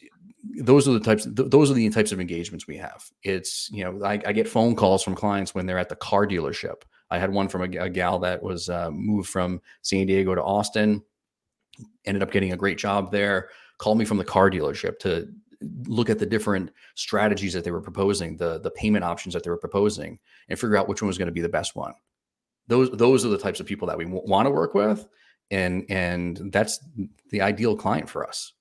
those 0.58 0.88
are 0.88 0.92
the 0.92 1.00
types 1.00 1.24
th- 1.24 1.50
those 1.50 1.70
are 1.70 1.74
the 1.74 1.88
types 1.90 2.12
of 2.12 2.20
engagements 2.20 2.66
we 2.66 2.76
have. 2.76 3.04
It's 3.22 3.70
you 3.72 3.84
know 3.84 4.04
I, 4.04 4.20
I 4.26 4.32
get 4.32 4.48
phone 4.48 4.74
calls 4.74 5.02
from 5.02 5.14
clients 5.14 5.54
when 5.54 5.66
they're 5.66 5.78
at 5.78 5.88
the 5.88 5.96
car 5.96 6.26
dealership 6.26 6.82
I 7.12 7.18
had 7.18 7.30
one 7.30 7.48
from 7.48 7.62
a, 7.62 7.76
a 7.76 7.90
gal 7.90 8.18
that 8.20 8.42
was 8.42 8.70
uh, 8.70 8.90
moved 8.90 9.28
from 9.28 9.60
San 9.82 10.06
Diego 10.06 10.34
to 10.34 10.42
Austin, 10.42 11.02
ended 12.06 12.22
up 12.22 12.32
getting 12.32 12.52
a 12.52 12.56
great 12.56 12.78
job 12.78 13.12
there. 13.12 13.50
Called 13.78 13.98
me 13.98 14.04
from 14.04 14.16
the 14.16 14.24
car 14.24 14.50
dealership 14.50 14.98
to 15.00 15.28
look 15.86 16.08
at 16.08 16.18
the 16.18 16.26
different 16.26 16.70
strategies 16.94 17.52
that 17.52 17.64
they 17.64 17.70
were 17.70 17.80
proposing, 17.80 18.36
the 18.36 18.60
the 18.60 18.70
payment 18.70 19.04
options 19.04 19.34
that 19.34 19.44
they 19.44 19.50
were 19.50 19.58
proposing, 19.58 20.18
and 20.48 20.58
figure 20.58 20.76
out 20.76 20.88
which 20.88 21.02
one 21.02 21.08
was 21.08 21.18
going 21.18 21.26
to 21.26 21.32
be 21.32 21.42
the 21.42 21.48
best 21.48 21.76
one. 21.76 21.92
Those 22.68 22.90
those 22.92 23.24
are 23.26 23.28
the 23.28 23.38
types 23.38 23.60
of 23.60 23.66
people 23.66 23.88
that 23.88 23.98
we 23.98 24.04
w- 24.04 24.22
want 24.24 24.46
to 24.46 24.50
work 24.50 24.72
with, 24.74 25.06
and 25.50 25.84
and 25.90 26.52
that's 26.52 26.80
the 27.30 27.42
ideal 27.42 27.76
client 27.76 28.08
for 28.08 28.26
us. 28.26 28.52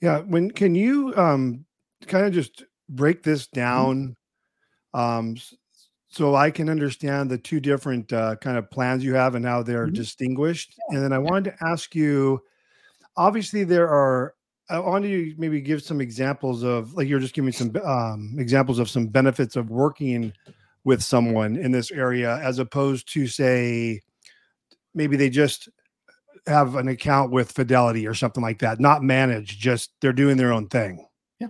Yeah. 0.00 0.20
When 0.20 0.50
can 0.50 0.74
you 0.74 1.14
um, 1.16 1.64
kind 2.06 2.26
of 2.26 2.32
just 2.32 2.64
break 2.88 3.22
this 3.22 3.46
mm-hmm. 3.46 3.60
down? 3.60 4.16
Um, 4.92 5.36
so 6.14 6.34
I 6.36 6.50
can 6.50 6.68
understand 6.68 7.30
the 7.30 7.38
two 7.38 7.58
different 7.58 8.12
uh, 8.12 8.36
kind 8.36 8.56
of 8.56 8.70
plans 8.70 9.02
you 9.02 9.14
have 9.14 9.34
and 9.34 9.44
how 9.44 9.62
they're 9.62 9.86
mm-hmm. 9.86 9.94
distinguished. 9.94 10.74
And 10.90 11.02
then 11.02 11.12
I 11.12 11.18
wanted 11.18 11.50
to 11.50 11.66
ask 11.66 11.94
you 11.94 12.40
obviously, 13.16 13.64
there 13.64 13.88
are, 13.88 14.34
I 14.70 14.78
wanted 14.78 15.10
you 15.10 15.34
to 15.34 15.40
maybe 15.40 15.60
give 15.60 15.82
some 15.82 16.00
examples 16.00 16.62
of, 16.62 16.94
like, 16.94 17.08
you're 17.08 17.20
just 17.20 17.34
giving 17.34 17.52
some 17.52 17.74
um, 17.84 18.36
examples 18.38 18.78
of 18.78 18.88
some 18.88 19.06
benefits 19.08 19.56
of 19.56 19.70
working 19.70 20.32
with 20.84 21.02
someone 21.02 21.56
in 21.56 21.70
this 21.70 21.90
area 21.90 22.36
as 22.38 22.58
opposed 22.58 23.12
to, 23.12 23.26
say, 23.26 24.00
maybe 24.94 25.16
they 25.16 25.30
just 25.30 25.68
have 26.46 26.76
an 26.76 26.88
account 26.88 27.30
with 27.30 27.52
Fidelity 27.52 28.06
or 28.06 28.14
something 28.14 28.42
like 28.42 28.58
that, 28.60 28.80
not 28.80 29.02
managed, 29.02 29.58
just 29.60 29.90
they're 30.00 30.12
doing 30.12 30.36
their 30.36 30.52
own 30.52 30.68
thing. 30.68 31.06
Yeah. 31.40 31.48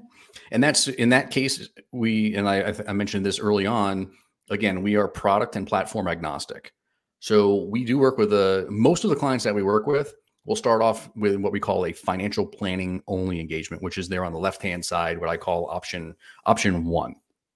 And 0.50 0.62
that's 0.62 0.88
in 0.88 1.11
that 1.11 1.31
case, 1.31 1.68
we, 1.92 2.35
and 2.35 2.48
I, 2.48 2.74
I 2.88 2.92
mentioned 2.92 3.27
this 3.27 3.38
early 3.38 3.66
on 3.66 4.11
again, 4.50 4.83
we 4.83 4.96
are 4.96 5.09
product 5.09 5.57
and 5.57 5.66
platform 5.66 6.09
agnostic. 6.09 6.72
So 7.20 7.64
we 7.70 7.85
do 7.85 7.98
work 7.98 8.18
with 8.18 8.33
a 8.33 8.66
most 8.70 9.04
of 9.04 9.11
the 9.11 9.16
clients 9.16 9.44
that 9.44 9.54
we 9.54 9.62
work 9.62 9.87
with. 9.87 10.14
We'll 10.44 10.57
start 10.57 10.83
off 10.83 11.09
with 11.16 11.37
what 11.37 11.52
we 11.52 11.61
call 11.61 11.87
a 11.87 11.92
financial 11.92 12.46
planning 12.46 13.02
only 13.07 13.40
engagement, 13.40 13.83
which 13.83 13.96
is 13.96 14.09
there 14.09 14.26
on 14.26 14.33
the 14.33 14.38
left 14.38 14.61
hand 14.61 14.85
side, 14.85 15.18
what 15.18 15.30
I 15.30 15.38
call 15.38 15.66
option 15.70 16.14
option 16.44 16.85
one. 16.85 17.14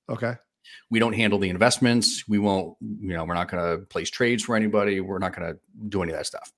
Okay. 0.08 0.34
We 0.90 0.98
don't 0.98 1.12
handle 1.12 1.38
the 1.38 1.50
investments. 1.50 2.24
We 2.28 2.38
won't, 2.38 2.76
you 2.80 3.14
know, 3.14 3.24
we're 3.24 3.34
not 3.34 3.50
going 3.50 3.62
to 3.62 3.84
place 3.86 4.10
trades 4.10 4.42
for 4.42 4.56
anybody. 4.56 5.00
We're 5.00 5.18
not 5.18 5.36
going 5.36 5.52
to 5.52 5.58
do 5.88 6.02
any 6.02 6.12
of 6.12 6.18
that 6.18 6.26
stuff. 6.26 6.52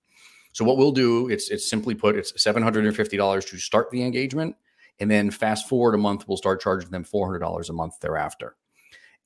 So 0.53 0.64
what 0.64 0.77
we'll 0.79 0.93
do, 0.93 1.29
it's 1.29 1.51
it's 1.51 1.69
simply 1.69 1.95
put, 1.95 2.16
it's 2.16 2.40
seven 2.40 2.62
hundred 2.62 2.87
and 2.87 2.95
fifty 2.97 3.16
dollars 3.16 3.45
to 3.47 3.59
start 3.59 3.90
the 3.90 4.03
engagement, 4.03 4.57
and 4.99 5.11
then 5.11 5.31
fast 5.31 5.69
forward 5.69 5.95
a 5.95 5.99
month, 5.99 6.27
we'll 6.27 6.37
start 6.37 6.61
charging 6.61 6.90
them 6.90 7.05
four 7.05 7.27
hundred 7.27 7.38
dollars 7.40 7.71
a 7.71 7.73
month 7.73 8.01
thereafter. 8.01 8.57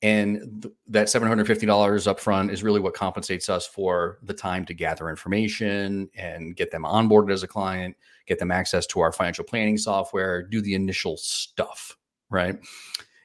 And 0.05 0.61
th- 0.61 0.73
that 0.89 1.07
$750 1.07 1.47
upfront 1.47 2.51
is 2.51 2.61
really 2.61 2.79
what 2.79 2.93
compensates 2.93 3.49
us 3.49 3.65
for 3.65 4.19
the 4.21 4.35
time 4.35 4.63
to 4.65 4.73
gather 4.75 5.09
information 5.09 6.11
and 6.13 6.55
get 6.55 6.69
them 6.69 6.83
onboarded 6.83 7.31
as 7.31 7.41
a 7.41 7.47
client, 7.47 7.97
get 8.27 8.37
them 8.37 8.51
access 8.51 8.85
to 8.87 8.99
our 8.99 9.11
financial 9.11 9.43
planning 9.43 9.79
software, 9.79 10.43
do 10.43 10.61
the 10.61 10.75
initial 10.75 11.17
stuff, 11.17 11.97
right? 12.29 12.55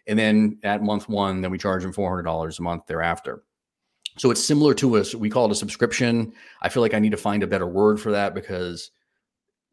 And 0.06 0.18
then 0.18 0.58
at 0.62 0.82
month 0.82 1.06
one, 1.06 1.42
then 1.42 1.50
we 1.50 1.58
charge 1.58 1.82
them 1.82 1.92
$400 1.92 2.58
a 2.58 2.62
month 2.62 2.86
thereafter. 2.86 3.42
So 4.16 4.30
it's 4.30 4.42
similar 4.42 4.72
to 4.76 4.96
us. 4.96 5.14
We 5.14 5.28
call 5.28 5.44
it 5.44 5.52
a 5.52 5.56
subscription. 5.56 6.32
I 6.62 6.70
feel 6.70 6.80
like 6.82 6.94
I 6.94 6.98
need 6.98 7.10
to 7.10 7.18
find 7.18 7.42
a 7.42 7.46
better 7.46 7.66
word 7.66 8.00
for 8.00 8.10
that 8.12 8.34
because 8.34 8.90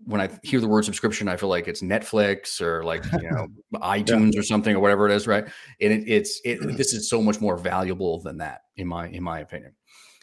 when 0.06 0.22
I 0.22 0.30
hear 0.44 0.60
the 0.60 0.68
word 0.68 0.86
subscription, 0.86 1.28
I 1.28 1.38
feel 1.38 1.50
like 1.50 1.68
it's 1.68 1.82
Netflix 1.82 2.62
or 2.62 2.84
like 2.84 3.04
you 3.14 3.30
know 3.30 3.48
iTunes 3.76 4.34
yeah. 4.34 4.40
or 4.40 4.44
something 4.44 4.76
or 4.76 4.80
whatever 4.80 5.10
it 5.10 5.16
is, 5.16 5.28
right? 5.28 5.46
And 5.82 5.94
it, 5.94 6.08
it's 6.08 6.42
it, 6.46 6.60
this 6.78 6.94
is 6.94 7.10
so 7.10 7.22
much 7.22 7.42
more 7.42 7.58
valuable 7.58 8.20
than 8.22 8.38
that, 8.38 8.62
in 8.76 8.88
my 8.88 9.08
in 9.08 9.24
my 9.24 9.40
opinion. 9.40 9.74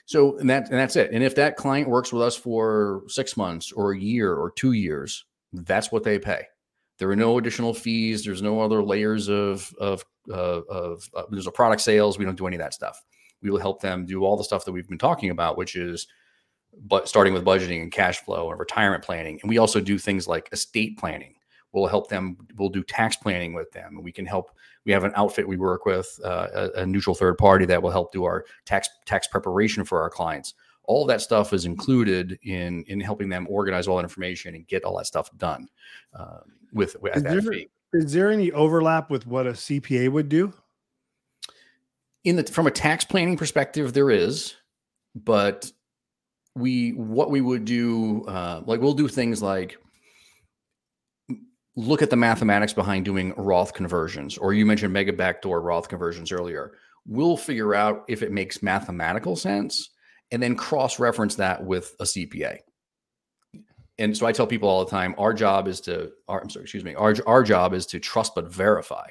So 0.06 0.38
and 0.38 0.48
that 0.50 0.70
and 0.70 0.78
that's 0.78 0.96
it. 0.96 1.10
And 1.12 1.22
if 1.22 1.34
that 1.36 1.56
client 1.56 1.88
works 1.88 2.12
with 2.12 2.22
us 2.22 2.36
for 2.36 3.02
six 3.08 3.36
months 3.36 3.72
or 3.72 3.92
a 3.92 3.98
year 3.98 4.34
or 4.34 4.50
two 4.52 4.72
years, 4.72 5.24
that's 5.52 5.90
what 5.90 6.04
they 6.04 6.18
pay. 6.18 6.44
There 6.98 7.10
are 7.10 7.16
no 7.16 7.38
additional 7.38 7.74
fees. 7.74 8.24
There's 8.24 8.42
no 8.42 8.60
other 8.60 8.82
layers 8.82 9.28
of 9.28 9.74
of 9.80 10.04
uh, 10.30 10.62
of 10.68 11.08
uh, 11.14 11.24
there's 11.30 11.46
a 11.46 11.52
product 11.52 11.82
sales. 11.82 12.18
We 12.18 12.24
don't 12.24 12.38
do 12.38 12.46
any 12.46 12.56
of 12.56 12.62
that 12.62 12.74
stuff. 12.74 13.02
We 13.42 13.50
will 13.50 13.58
help 13.58 13.82
them 13.82 14.06
do 14.06 14.24
all 14.24 14.36
the 14.36 14.44
stuff 14.44 14.64
that 14.64 14.72
we've 14.72 14.88
been 14.88 14.98
talking 14.98 15.30
about, 15.30 15.58
which 15.58 15.76
is 15.76 16.06
but 16.82 17.08
starting 17.08 17.32
with 17.32 17.44
budgeting 17.44 17.82
and 17.82 17.92
cash 17.92 18.20
flow 18.20 18.50
and 18.50 18.58
retirement 18.58 19.04
planning. 19.04 19.38
And 19.42 19.48
we 19.48 19.58
also 19.58 19.80
do 19.80 19.98
things 19.98 20.26
like 20.28 20.48
estate 20.52 20.98
planning, 20.98 21.34
We'll 21.74 21.88
help 21.88 22.08
them. 22.08 22.36
We'll 22.56 22.68
do 22.68 22.84
tax 22.84 23.16
planning 23.16 23.52
with 23.52 23.70
them. 23.72 24.00
We 24.00 24.12
can 24.12 24.24
help. 24.24 24.52
We 24.84 24.92
have 24.92 25.02
an 25.02 25.12
outfit 25.16 25.46
we 25.46 25.56
work 25.56 25.84
with, 25.84 26.20
uh, 26.24 26.46
a, 26.54 26.82
a, 26.82 26.86
neutral 26.86 27.16
third 27.16 27.36
party 27.36 27.64
that 27.66 27.82
will 27.82 27.90
help 27.90 28.12
do 28.12 28.24
our 28.24 28.44
tax 28.64 28.88
tax 29.06 29.26
preparation 29.26 29.84
for 29.84 30.00
our 30.00 30.08
clients. 30.08 30.54
All 30.84 31.02
of 31.02 31.08
that 31.08 31.20
stuff 31.20 31.52
is 31.52 31.64
included 31.64 32.38
in 32.44 32.84
in 32.84 33.00
helping 33.00 33.28
them 33.28 33.48
organize 33.50 33.88
all 33.88 33.96
that 33.96 34.04
information 34.04 34.54
and 34.54 34.66
get 34.68 34.84
all 34.84 34.96
that 34.98 35.06
stuff 35.06 35.36
done 35.36 35.66
uh, 36.14 36.40
with, 36.72 36.96
with 37.00 37.14
that 37.14 37.24
there. 37.24 38.00
Is 38.00 38.12
there 38.12 38.30
any 38.30 38.52
overlap 38.52 39.10
with 39.10 39.26
what 39.26 39.46
a 39.46 39.52
CPA 39.52 40.12
would 40.12 40.28
do? 40.28 40.52
In 42.22 42.36
the 42.36 42.44
from 42.44 42.68
a 42.68 42.70
tax 42.70 43.04
planning 43.04 43.36
perspective, 43.36 43.94
there 43.94 44.12
is, 44.12 44.54
but 45.16 45.72
we 46.54 46.90
what 46.90 47.30
we 47.30 47.40
would 47.40 47.64
do, 47.64 48.24
uh, 48.26 48.62
like 48.66 48.80
we'll 48.80 48.94
do 48.94 49.08
things 49.08 49.42
like 49.42 49.76
look 51.76 52.02
at 52.02 52.10
the 52.10 52.16
mathematics 52.16 52.72
behind 52.72 53.04
doing 53.04 53.34
Roth 53.36 53.72
conversions, 53.74 54.38
or 54.38 54.52
you 54.52 54.64
mentioned 54.64 54.92
mega 54.92 55.12
backdoor 55.12 55.60
Roth 55.60 55.88
conversions 55.88 56.30
earlier. 56.30 56.72
We'll 57.06 57.36
figure 57.36 57.74
out 57.74 58.04
if 58.08 58.22
it 58.22 58.32
makes 58.32 58.62
mathematical 58.62 59.36
sense 59.36 59.90
and 60.30 60.42
then 60.42 60.56
cross 60.56 60.98
reference 60.98 61.34
that 61.36 61.64
with 61.64 61.94
a 62.00 62.04
CPA. 62.04 62.58
And 63.98 64.16
so 64.16 64.26
I 64.26 64.32
tell 64.32 64.46
people 64.46 64.68
all 64.68 64.84
the 64.84 64.90
time, 64.90 65.14
our 65.18 65.32
job 65.32 65.68
is 65.68 65.80
to, 65.82 66.10
our, 66.26 66.40
I'm 66.40 66.50
sorry, 66.50 66.64
excuse 66.64 66.82
me, 66.82 66.94
our, 66.94 67.14
our 67.26 67.42
job 67.44 67.74
is 67.74 67.86
to 67.86 68.00
trust 68.00 68.34
but 68.34 68.50
verify. 68.50 69.10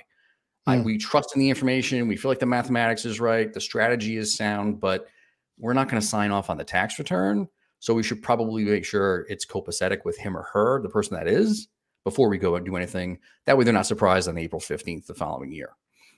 I, 0.65 0.77
hmm. 0.77 0.83
we 0.83 0.97
trust 0.97 1.35
in 1.35 1.39
the 1.39 1.49
information. 1.49 2.07
We 2.07 2.17
feel 2.17 2.31
like 2.31 2.39
the 2.39 2.45
mathematics 2.45 3.05
is 3.05 3.19
right, 3.19 3.53
the 3.53 3.61
strategy 3.61 4.17
is 4.17 4.35
sound, 4.35 4.79
but 4.79 5.07
we're 5.57 5.73
not 5.73 5.89
going 5.89 6.01
to 6.01 6.07
sign 6.07 6.31
off 6.31 6.49
on 6.49 6.57
the 6.57 6.63
tax 6.63 6.99
return. 6.99 7.47
So 7.79 7.93
we 7.93 8.03
should 8.03 8.23
probably 8.23 8.63
make 8.63 8.85
sure 8.85 9.25
it's 9.29 9.45
copacetic 9.45 10.05
with 10.05 10.17
him 10.17 10.37
or 10.37 10.43
her, 10.53 10.81
the 10.81 10.89
person 10.89 11.17
that 11.17 11.27
is, 11.27 11.67
before 12.05 12.29
we 12.29 12.37
go 12.37 12.55
and 12.55 12.65
do 12.65 12.75
anything. 12.75 13.19
That 13.45 13.57
way, 13.57 13.65
they're 13.65 13.73
not 13.73 13.85
surprised 13.85 14.29
on 14.29 14.37
April 14.37 14.61
15th 14.61 15.05
the 15.05 15.13
following 15.13 15.51
year. 15.51 15.75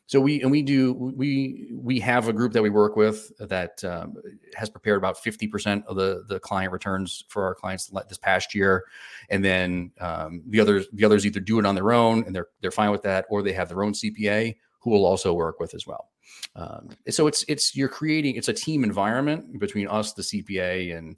So 0.08 0.22
we 0.22 0.40
and 0.42 0.52
we 0.52 0.62
do 0.62 0.94
we 0.94 1.72
we 1.74 2.00
have 2.00 2.28
a 2.28 2.34
group 2.34 2.54
that 2.54 2.62
we 2.62 2.70
work 2.70 2.96
with 2.96 3.32
that 3.40 3.84
um, 3.84 4.14
has 4.54 4.70
prepared 4.70 4.98
about 4.98 5.18
50% 5.18 5.84
of 5.86 5.96
the 5.96 6.24
the 6.28 6.40
client 6.40 6.72
returns 6.72 7.24
for 7.28 7.44
our 7.44 7.56
clients 7.56 7.92
this 8.08 8.20
past 8.20 8.54
year, 8.54 8.86
and 9.30 9.44
then 9.44 9.92
um, 10.00 10.44
the 10.48 10.60
others 10.60 10.86
the 10.94 11.06
others 11.06 11.26
either 11.26 11.40
do 11.40 11.58
it 11.58 11.66
on 11.66 11.74
their 11.74 11.92
own 11.92 12.24
and 12.24 12.36
they're 12.36 12.50
they're 12.62 12.70
fine 12.70 12.92
with 12.92 13.02
that, 13.02 13.26
or 13.30 13.42
they 13.42 13.54
have 13.54 13.68
their 13.68 13.84
own 13.84 13.94
CPA 13.94 14.56
who 14.82 14.92
will 14.92 15.06
also 15.06 15.34
work 15.34 15.60
with 15.60 15.74
as 15.74 15.88
well. 15.88 16.12
Um, 16.55 16.89
so 17.09 17.28
it's 17.28 17.43
it's 17.47 17.76
you're 17.76 17.89
creating 17.89 18.36
it's 18.36 18.47
a 18.47 18.53
team 18.53 18.84
environment 18.84 19.59
between 19.59 19.88
us 19.88 20.13
the 20.13 20.21
CPA 20.21 20.97
and 20.97 21.15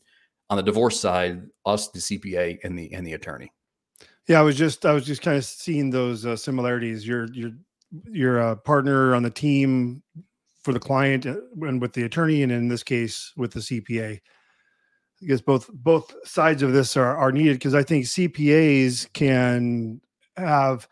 on 0.49 0.57
the 0.57 0.63
divorce 0.63 0.99
side 0.99 1.41
us 1.65 1.89
the 1.89 1.99
CPA 1.99 2.59
and 2.63 2.77
the 2.77 2.93
and 2.93 3.05
the 3.05 3.13
attorney. 3.13 3.51
Yeah, 4.27 4.39
I 4.39 4.43
was 4.43 4.57
just 4.57 4.85
I 4.85 4.93
was 4.93 5.05
just 5.05 5.21
kind 5.21 5.37
of 5.37 5.45
seeing 5.45 5.89
those 5.89 6.25
uh, 6.25 6.35
similarities. 6.35 7.07
You're 7.07 7.27
you're 7.33 7.51
you're 8.11 8.39
a 8.39 8.55
partner 8.55 9.15
on 9.15 9.23
the 9.23 9.29
team 9.29 10.03
for 10.61 10.73
the 10.73 10.79
client 10.79 11.25
uh, 11.25 11.35
and 11.61 11.81
with 11.81 11.93
the 11.93 12.03
attorney, 12.03 12.43
and 12.43 12.51
in 12.51 12.67
this 12.67 12.83
case 12.83 13.31
with 13.37 13.51
the 13.51 13.59
CPA. 13.59 14.19
I 15.19 15.25
guess 15.25 15.41
both 15.41 15.69
both 15.73 16.13
sides 16.25 16.61
of 16.61 16.73
this 16.73 16.95
are 16.97 17.17
are 17.17 17.31
needed 17.31 17.53
because 17.53 17.73
I 17.73 17.83
think 17.83 18.05
CPAs 18.05 19.11
can 19.13 20.01
have 20.35 20.87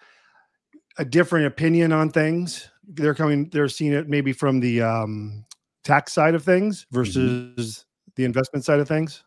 a 0.97 1.05
different 1.05 1.47
opinion 1.47 1.91
on 1.91 2.09
things. 2.09 2.69
They're 2.87 3.15
coming, 3.15 3.49
they're 3.49 3.69
seeing 3.69 3.93
it 3.93 4.07
maybe 4.07 4.33
from 4.33 4.59
the 4.59 4.81
um, 4.81 5.45
tax 5.83 6.13
side 6.13 6.35
of 6.35 6.43
things 6.43 6.81
mm-hmm. 6.83 6.95
versus 6.95 7.15
mm-hmm. 7.55 8.11
the 8.15 8.25
investment 8.25 8.65
side 8.65 8.79
of 8.79 8.87
things. 8.87 9.23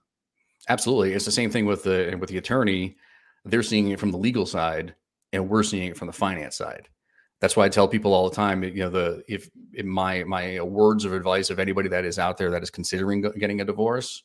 Absolutely, 0.69 1.15
it's 1.15 1.25
the 1.25 1.33
same 1.33 1.51
thing 1.51 1.67
with 1.67 1.83
the 1.83 2.17
with 2.21 2.29
the 2.29 2.39
attorney 2.39 2.97
they're 3.45 3.63
seeing 3.63 3.91
it 3.91 3.99
from 4.01 4.11
the 4.11 4.19
legal 4.19 4.47
side 4.47 4.95
and 5.33 5.49
we're 5.49 5.63
seeing 5.63 5.89
it 5.89 5.97
from 5.97 6.07
the 6.07 6.13
finance 6.13 6.57
side 6.57 6.89
that's 7.41 7.57
why 7.57 7.65
i 7.65 7.69
tell 7.69 7.89
people 7.89 8.13
all 8.13 8.29
the 8.29 8.37
time 8.37 8.63
you 8.63 8.75
know 8.75 8.91
the 8.91 9.23
if 9.29 9.49
my 9.85 10.23
my 10.25 10.61
words 10.61 11.05
of 11.05 11.13
advice 11.13 11.51
of 11.51 11.59
anybody 11.59 11.89
that 11.89 12.05
is 12.05 12.19
out 12.19 12.37
there 12.37 12.51
that 12.51 12.63
is 12.63 12.71
considering 12.71 13.23
getting 13.39 13.61
a 13.61 13.65
divorce 13.65 14.23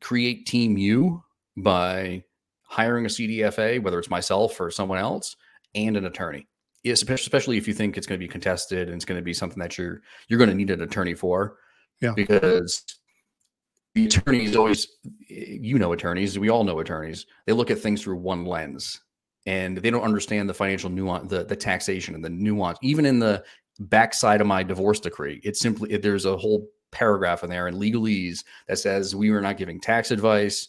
create 0.00 0.46
team 0.46 0.76
you 0.76 1.22
by 1.56 2.22
hiring 2.62 3.04
a 3.06 3.08
cdfa 3.08 3.82
whether 3.82 3.98
it's 3.98 4.10
myself 4.10 4.60
or 4.60 4.70
someone 4.70 4.98
else 4.98 5.36
and 5.74 5.96
an 5.96 6.04
attorney 6.04 6.46
especially 6.84 7.56
if 7.56 7.68
you 7.68 7.74
think 7.74 7.96
it's 7.96 8.06
going 8.06 8.18
to 8.18 8.24
be 8.24 8.30
contested 8.30 8.88
and 8.88 8.96
it's 8.96 9.04
going 9.04 9.18
to 9.18 9.24
be 9.24 9.34
something 9.34 9.58
that 9.58 9.78
you're 9.78 10.02
you're 10.28 10.38
going 10.38 10.50
to 10.50 10.56
need 10.56 10.70
an 10.70 10.82
attorney 10.82 11.14
for. 11.14 11.56
Yeah. 12.00 12.12
Because 12.14 12.84
the 13.94 14.06
attorneys 14.06 14.56
always 14.56 14.88
you 15.28 15.78
know 15.78 15.92
attorneys 15.92 16.38
we 16.38 16.50
all 16.50 16.64
know 16.64 16.80
attorneys. 16.80 17.26
They 17.46 17.52
look 17.52 17.70
at 17.70 17.78
things 17.78 18.02
through 18.02 18.16
one 18.16 18.44
lens 18.44 19.00
and 19.46 19.78
they 19.78 19.90
don't 19.90 20.02
understand 20.02 20.48
the 20.48 20.54
financial 20.54 20.90
nuance 20.90 21.28
the, 21.28 21.44
the 21.44 21.56
taxation 21.56 22.14
and 22.14 22.24
the 22.24 22.30
nuance. 22.30 22.78
Even 22.82 23.06
in 23.06 23.18
the 23.18 23.44
backside 23.80 24.40
of 24.40 24.46
my 24.46 24.62
divorce 24.62 25.00
decree 25.00 25.40
it's 25.42 25.58
simply 25.58 25.96
there's 25.96 26.26
a 26.26 26.36
whole 26.36 26.68
paragraph 26.90 27.42
in 27.42 27.48
there 27.48 27.68
in 27.68 27.74
legalese 27.74 28.44
that 28.68 28.78
says 28.78 29.16
we 29.16 29.30
were 29.30 29.40
not 29.40 29.56
giving 29.56 29.80
tax 29.80 30.10
advice. 30.10 30.68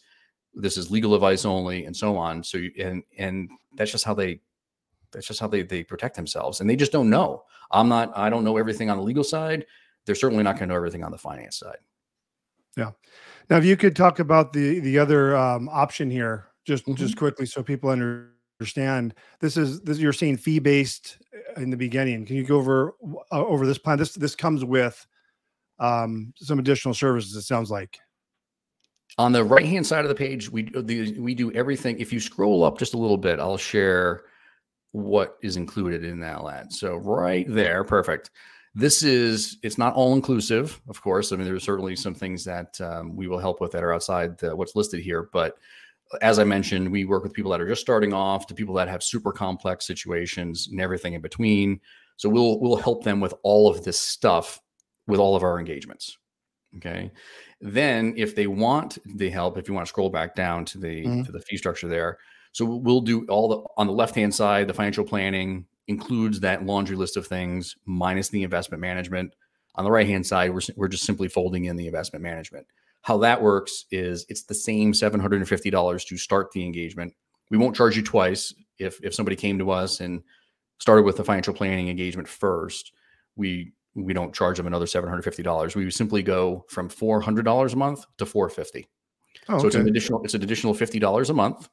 This 0.53 0.77
is 0.77 0.91
legal 0.91 1.15
advice 1.15 1.45
only 1.45 1.85
and 1.85 1.95
so 1.95 2.17
on. 2.17 2.43
So 2.43 2.59
and 2.79 3.03
and 3.17 3.49
that's 3.75 3.91
just 3.91 4.05
how 4.05 4.13
they 4.13 4.41
that's 5.13 5.27
just 5.27 5.39
how 5.39 5.47
they 5.47 5.61
they 5.61 5.83
protect 5.83 6.15
themselves 6.15 6.59
and 6.59 6.69
they 6.69 6.75
just 6.75 6.91
don't 6.91 7.09
know 7.09 7.43
i'm 7.71 7.87
not 7.87 8.11
i 8.17 8.29
don't 8.29 8.43
know 8.43 8.57
everything 8.57 8.89
on 8.89 8.97
the 8.97 9.03
legal 9.03 9.23
side 9.23 9.65
they're 10.05 10.15
certainly 10.15 10.43
not 10.43 10.57
going 10.57 10.67
to 10.67 10.73
know 10.73 10.77
everything 10.77 11.03
on 11.03 11.11
the 11.11 11.17
finance 11.17 11.57
side 11.57 11.77
yeah. 12.77 12.91
Now, 13.49 13.57
if 13.57 13.65
you 13.65 13.77
could 13.77 13.95
talk 13.95 14.19
about 14.19 14.53
the 14.53 14.79
the 14.79 14.97
other 14.97 15.35
um, 15.35 15.69
option 15.69 16.09
here, 16.09 16.47
just 16.65 16.85
mm-hmm. 16.85 16.95
just 16.95 17.17
quickly, 17.17 17.45
so 17.45 17.61
people 17.61 17.89
understand. 17.89 19.13
This 19.39 19.57
is 19.57 19.81
this 19.81 19.99
you're 19.99 20.13
seeing 20.13 20.37
fee 20.37 20.59
based 20.59 21.17
uh, 21.35 21.61
in 21.61 21.69
the 21.69 21.77
beginning. 21.77 22.25
Can 22.25 22.35
you 22.35 22.43
go 22.43 22.57
over 22.57 22.95
uh, 23.31 23.45
over 23.45 23.65
this 23.65 23.77
plan? 23.77 23.97
This 23.97 24.13
this 24.13 24.35
comes 24.35 24.63
with 24.65 25.05
um, 25.79 26.33
some 26.37 26.59
additional 26.59 26.93
services. 26.93 27.35
It 27.35 27.43
sounds 27.43 27.69
like. 27.69 27.99
On 29.19 29.31
the 29.31 29.43
right 29.43 29.65
hand 29.65 29.85
side 29.85 30.05
of 30.05 30.09
the 30.09 30.15
page, 30.15 30.49
we 30.49 30.63
the, 30.63 31.19
we 31.19 31.35
do 31.35 31.51
everything. 31.51 31.99
If 31.99 32.11
you 32.11 32.19
scroll 32.19 32.63
up 32.63 32.79
just 32.79 32.95
a 32.95 32.97
little 32.97 33.17
bit, 33.17 33.39
I'll 33.39 33.57
share 33.57 34.23
what 34.93 35.37
is 35.41 35.57
included 35.57 36.03
in 36.03 36.19
that. 36.21 36.71
So 36.71 36.95
right 36.95 37.45
there, 37.49 37.83
perfect. 37.83 38.31
This 38.75 39.03
is 39.03 39.57
it's 39.61 39.77
not 39.77 39.93
all 39.93 40.13
inclusive, 40.13 40.79
of 40.87 41.01
course. 41.01 41.31
I 41.31 41.35
mean, 41.35 41.45
there's 41.45 41.63
certainly 41.63 41.95
some 41.95 42.15
things 42.15 42.43
that 42.45 42.79
um, 42.79 43.15
we 43.15 43.27
will 43.27 43.39
help 43.39 43.59
with 43.59 43.71
that 43.73 43.83
are 43.83 43.93
outside 43.93 44.37
the, 44.37 44.55
what's 44.55 44.75
listed 44.75 45.01
here. 45.01 45.29
But 45.33 45.57
as 46.21 46.39
I 46.39 46.43
mentioned, 46.43 46.91
we 46.91 47.05
work 47.05 47.23
with 47.23 47.33
people 47.33 47.51
that 47.51 47.61
are 47.61 47.67
just 47.67 47.81
starting 47.81 48.13
off 48.13 48.47
to 48.47 48.55
people 48.55 48.75
that 48.75 48.87
have 48.87 49.03
super 49.03 49.31
complex 49.31 49.85
situations 49.85 50.69
and 50.71 50.79
everything 50.79 51.13
in 51.13 51.21
between. 51.21 51.79
So 52.17 52.29
we'll 52.29 52.59
we'll 52.59 52.77
help 52.77 53.03
them 53.03 53.19
with 53.19 53.33
all 53.43 53.69
of 53.69 53.83
this 53.83 53.99
stuff 53.99 54.59
with 55.07 55.19
all 55.19 55.35
of 55.35 55.43
our 55.43 55.59
engagements. 55.59 56.17
Okay. 56.77 57.11
Then 57.61 58.13
if 58.17 58.35
they 58.35 58.47
want 58.47 58.97
the 59.17 59.29
help, 59.29 59.57
if 59.57 59.67
you 59.67 59.73
want 59.73 59.85
to 59.85 59.89
scroll 59.89 60.09
back 60.09 60.35
down 60.35 60.65
to 60.65 60.77
the 60.77 61.03
mm-hmm. 61.03 61.23
to 61.23 61.31
the 61.31 61.41
fee 61.41 61.57
structure 61.57 61.87
there, 61.87 62.17
so 62.53 62.65
we'll 62.65 63.01
do 63.01 63.25
all 63.25 63.49
the 63.49 63.63
on 63.77 63.87
the 63.87 63.93
left 63.93 64.15
hand 64.15 64.33
side, 64.33 64.67
the 64.67 64.73
financial 64.73 65.03
planning, 65.03 65.65
includes 65.87 66.39
that 66.39 66.65
laundry 66.65 66.95
list 66.95 67.17
of 67.17 67.27
things 67.27 67.75
minus 67.85 68.29
the 68.29 68.43
investment 68.43 68.79
management. 68.79 69.35
On 69.75 69.83
the 69.83 69.91
right 69.91 70.07
hand 70.07 70.25
side, 70.25 70.53
we're, 70.53 70.61
we're 70.75 70.87
just 70.87 71.03
simply 71.03 71.27
folding 71.27 71.65
in 71.65 71.75
the 71.75 71.87
investment 71.87 72.21
management. 72.21 72.67
How 73.01 73.17
that 73.17 73.41
works 73.41 73.85
is 73.89 74.25
it's 74.29 74.43
the 74.43 74.53
same 74.53 74.93
$750 74.93 76.07
to 76.07 76.17
start 76.17 76.51
the 76.51 76.63
engagement. 76.63 77.13
We 77.49 77.57
won't 77.57 77.75
charge 77.75 77.97
you 77.97 78.03
twice 78.03 78.53
if 78.77 79.03
if 79.03 79.15
somebody 79.15 79.35
came 79.35 79.57
to 79.57 79.71
us 79.71 79.99
and 79.99 80.21
started 80.77 81.03
with 81.03 81.17
the 81.17 81.23
financial 81.23 81.55
planning 81.55 81.89
engagement 81.89 82.27
first. 82.27 82.93
We 83.35 83.73
we 83.95 84.13
don't 84.13 84.33
charge 84.33 84.57
them 84.57 84.67
another 84.67 84.85
$750. 84.85 85.75
We 85.75 85.89
simply 85.89 86.21
go 86.21 86.65
from 86.69 86.87
$400 86.89 87.73
a 87.73 87.75
month 87.75 88.05
to 88.17 88.25
450. 88.27 88.87
Oh, 89.49 89.53
okay. 89.55 89.61
So 89.61 89.67
it's 89.67 89.75
an 89.75 89.87
additional 89.87 90.23
it's 90.23 90.35
an 90.35 90.43
additional 90.43 90.75
$50 90.75 91.29
a 91.29 91.33
month 91.33 91.67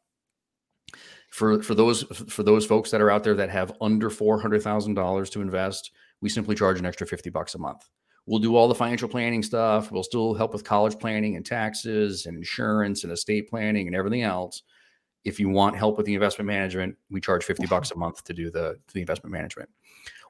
for 1.31 1.63
for 1.63 1.75
those 1.75 2.03
for 2.29 2.43
those 2.43 2.67
folks 2.67 2.91
that 2.91 3.01
are 3.01 3.11
out 3.11 3.25
there 3.25 3.35
that 3.35 3.51
have 3.51 3.73
under 3.81 4.11
four 4.11 4.41
hundred 4.41 4.63
thousand 4.63 4.95
dollars 4.95 5.31
to 5.31 5.41
invest, 5.41 5.93
we 6.21 6.29
simply 6.29 6.55
charge 6.55 6.79
an 6.79 6.87
extra 6.87 7.07
fifty 7.07 7.31
bucks 7.31 7.55
a 7.55 7.59
month. 7.59 7.89
We'll 8.27 8.41
do 8.41 8.55
all 8.55 8.69
the 8.69 8.75
financial 8.75 9.09
planning 9.09 9.43
stuff. 9.43 9.91
We'll 9.91 10.03
still 10.03 10.35
help 10.35 10.53
with 10.53 10.63
college 10.63 10.99
planning 10.99 11.37
and 11.37 11.47
taxes 11.47 12.27
and 12.27 12.37
insurance 12.37 13.03
and 13.05 13.13
estate 13.13 13.49
planning 13.49 13.87
and 13.87 13.97
everything 13.97 14.23
else. 14.23 14.63
If 15.25 15.41
you 15.41 15.49
want 15.49 15.77
help 15.77 15.97
with 15.97 16.07
the 16.07 16.15
investment 16.15 16.47
management, 16.47 16.97
we 17.11 17.21
charge 17.21 17.45
fifty 17.45 17.67
bucks 17.67 17.91
a 17.91 17.97
month 17.97 18.25
to 18.25 18.33
do 18.35 18.51
the 18.51 18.79
to 18.89 18.95
the 18.95 19.01
investment 19.01 19.33
management. 19.33 19.71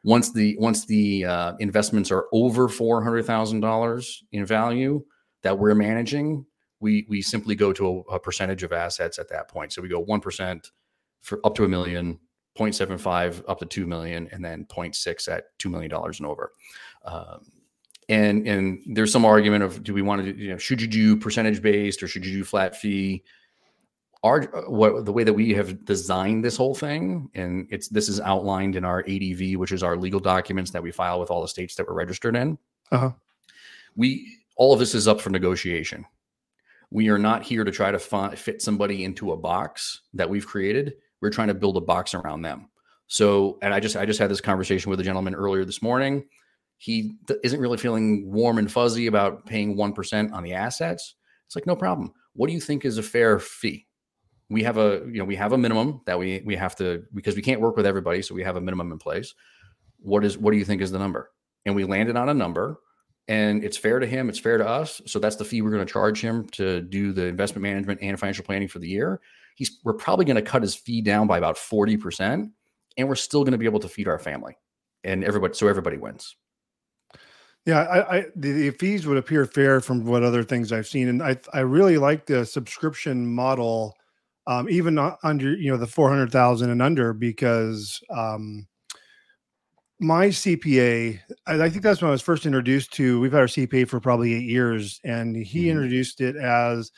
Once 0.02 0.32
the 0.32 0.56
once 0.58 0.86
the 0.86 1.24
uh, 1.24 1.52
investments 1.60 2.10
are 2.10 2.26
over 2.32 2.68
four 2.68 3.02
hundred 3.02 3.24
thousand 3.24 3.60
dollars 3.60 4.24
in 4.32 4.44
value 4.46 5.02
that 5.42 5.58
we're 5.58 5.74
managing, 5.74 6.44
we 6.80 7.06
we 7.08 7.22
simply 7.22 7.54
go 7.54 7.72
to 7.72 7.86
a, 7.86 8.14
a 8.14 8.20
percentage 8.20 8.62
of 8.62 8.72
assets 8.72 9.18
at 9.18 9.28
that 9.28 9.48
point. 9.48 9.72
So 9.72 9.80
we 9.82 9.88
go 9.88 10.00
one 10.00 10.20
percent 10.20 10.70
for 11.20 11.40
up 11.44 11.54
to 11.56 11.64
a 11.64 11.68
million, 11.68 12.18
0.75 12.58 13.42
up 13.48 13.58
to 13.58 13.66
2 13.66 13.86
million, 13.86 14.28
and 14.32 14.44
then 14.44 14.64
0.6 14.64 15.28
at 15.28 15.58
$2 15.58 15.70
million 15.70 15.92
and 15.92 16.26
over. 16.26 16.52
Um, 17.04 17.52
and 18.08 18.46
and 18.48 18.82
there's 18.86 19.12
some 19.12 19.24
argument 19.24 19.62
of 19.62 19.84
do 19.84 19.94
we 19.94 20.02
want 20.02 20.24
to 20.24 20.36
you 20.36 20.50
know 20.50 20.58
should 20.58 20.82
you 20.82 20.88
do 20.88 21.16
percentage 21.16 21.62
based 21.62 22.02
or 22.02 22.08
should 22.08 22.26
you 22.26 22.32
do 22.32 22.42
flat 22.42 22.74
fee 22.74 23.22
our 24.22 24.42
what 24.68 25.04
the 25.04 25.12
way 25.12 25.24
that 25.24 25.32
we 25.32 25.54
have 25.54 25.84
designed 25.84 26.44
this 26.44 26.56
whole 26.56 26.74
thing, 26.74 27.30
and 27.34 27.66
it's 27.70 27.88
this 27.88 28.08
is 28.08 28.20
outlined 28.20 28.76
in 28.76 28.84
our 28.84 29.00
ADV, 29.08 29.58
which 29.58 29.72
is 29.72 29.82
our 29.82 29.96
legal 29.96 30.20
documents 30.20 30.70
that 30.72 30.82
we 30.82 30.92
file 30.92 31.20
with 31.20 31.30
all 31.30 31.40
the 31.40 31.48
states 31.48 31.74
that 31.76 31.86
we're 31.86 31.94
registered 31.94 32.36
in. 32.36 32.58
Uh-huh. 32.92 33.12
We 33.96 34.38
all 34.56 34.72
of 34.72 34.78
this 34.78 34.94
is 34.94 35.08
up 35.08 35.20
for 35.20 35.30
negotiation. 35.30 36.04
We 36.90 37.08
are 37.08 37.18
not 37.18 37.44
here 37.44 37.64
to 37.64 37.70
try 37.70 37.90
to 37.90 37.98
fi- 37.98 38.34
fit 38.34 38.60
somebody 38.60 39.04
into 39.04 39.32
a 39.32 39.36
box 39.36 40.02
that 40.12 40.28
we've 40.28 40.46
created. 40.46 40.94
We're 41.20 41.30
trying 41.30 41.48
to 41.48 41.54
build 41.54 41.76
a 41.76 41.80
box 41.80 42.14
around 42.14 42.42
them. 42.42 42.68
So, 43.06 43.58
and 43.62 43.74
I 43.74 43.80
just 43.80 43.96
I 43.96 44.06
just 44.06 44.20
had 44.20 44.30
this 44.30 44.40
conversation 44.40 44.90
with 44.90 45.00
a 45.00 45.04
gentleman 45.04 45.34
earlier 45.34 45.64
this 45.64 45.82
morning. 45.82 46.26
He 46.78 47.14
th- 47.26 47.40
isn't 47.42 47.60
really 47.60 47.76
feeling 47.76 48.30
warm 48.30 48.58
and 48.58 48.70
fuzzy 48.70 49.06
about 49.06 49.46
paying 49.46 49.76
one 49.76 49.92
percent 49.92 50.32
on 50.32 50.42
the 50.42 50.54
assets. 50.54 51.14
It's 51.46 51.56
like 51.56 51.66
no 51.66 51.76
problem. 51.76 52.12
What 52.34 52.46
do 52.46 52.52
you 52.52 52.60
think 52.60 52.84
is 52.84 52.98
a 52.98 53.02
fair 53.02 53.38
fee? 53.38 53.86
we 54.50 54.64
have 54.64 54.76
a 54.76 55.00
you 55.06 55.18
know 55.18 55.24
we 55.24 55.36
have 55.36 55.52
a 55.52 55.58
minimum 55.58 56.02
that 56.04 56.18
we 56.18 56.42
we 56.44 56.56
have 56.56 56.76
to 56.76 57.04
because 57.14 57.36
we 57.36 57.42
can't 57.42 57.60
work 57.60 57.76
with 57.76 57.86
everybody 57.86 58.20
so 58.20 58.34
we 58.34 58.42
have 58.42 58.56
a 58.56 58.60
minimum 58.60 58.92
in 58.92 58.98
place 58.98 59.34
what 60.00 60.24
is 60.24 60.36
what 60.36 60.50
do 60.50 60.58
you 60.58 60.64
think 60.64 60.82
is 60.82 60.90
the 60.90 60.98
number 60.98 61.30
and 61.64 61.74
we 61.74 61.84
landed 61.84 62.16
on 62.16 62.28
a 62.28 62.34
number 62.34 62.80
and 63.28 63.64
it's 63.64 63.76
fair 63.76 63.98
to 64.00 64.06
him 64.06 64.28
it's 64.28 64.38
fair 64.38 64.58
to 64.58 64.68
us 64.68 65.00
so 65.06 65.18
that's 65.18 65.36
the 65.36 65.44
fee 65.44 65.62
we're 65.62 65.70
going 65.70 65.86
to 65.86 65.90
charge 65.90 66.20
him 66.20 66.46
to 66.48 66.82
do 66.82 67.12
the 67.12 67.24
investment 67.24 67.62
management 67.62 68.00
and 68.02 68.18
financial 68.18 68.44
planning 68.44 68.68
for 68.68 68.80
the 68.80 68.88
year 68.88 69.20
he's 69.56 69.78
we're 69.84 69.92
probably 69.92 70.24
going 70.24 70.36
to 70.36 70.42
cut 70.42 70.62
his 70.62 70.74
fee 70.74 71.00
down 71.00 71.26
by 71.26 71.38
about 71.38 71.56
40% 71.56 72.50
and 72.96 73.08
we're 73.08 73.14
still 73.14 73.44
going 73.44 73.52
to 73.52 73.58
be 73.58 73.66
able 73.66 73.80
to 73.80 73.88
feed 73.88 74.08
our 74.08 74.18
family 74.18 74.56
and 75.04 75.24
everybody 75.24 75.54
so 75.54 75.68
everybody 75.68 75.96
wins 75.96 76.36
yeah, 77.66 77.80
I, 77.82 78.16
I 78.16 78.26
the, 78.36 78.52
the, 78.52 78.70
fees 78.70 79.06
would 79.06 79.18
appear 79.18 79.44
fair 79.44 79.82
from 79.82 80.06
what 80.06 80.22
other 80.22 80.42
things 80.42 80.72
I've 80.72 80.86
seen, 80.86 81.08
and 81.08 81.22
I 81.22 81.36
I 81.52 81.60
really 81.60 81.98
like 81.98 82.24
the 82.24 82.46
subscription 82.46 83.26
model 83.26 83.94
um, 84.46 84.68
even 84.68 84.98
under 85.22 85.54
you 85.54 85.70
know 85.70 85.76
the 85.76 85.86
400,000 85.86 86.70
and 86.70 86.82
under 86.82 87.12
because 87.12 88.00
um, 88.10 88.66
my 90.00 90.28
CPA, 90.28 91.20
I, 91.46 91.62
I, 91.62 91.70
think 91.70 91.82
that's 91.82 92.00
when 92.00 92.08
I 92.08 92.12
was 92.12 92.22
first 92.22 92.46
introduced 92.46 92.92
to. 92.94 93.20
We've 93.20 93.32
had 93.32 93.42
our 93.42 93.46
CPA 93.46 93.88
for 93.88 94.00
probably 94.00 94.34
eight 94.34 94.48
years, 94.48 94.98
and 95.04 95.36
he 95.36 95.60
mm-hmm. 95.60 95.70
introduced 95.70 96.20
it 96.20 96.36
as 96.36 96.90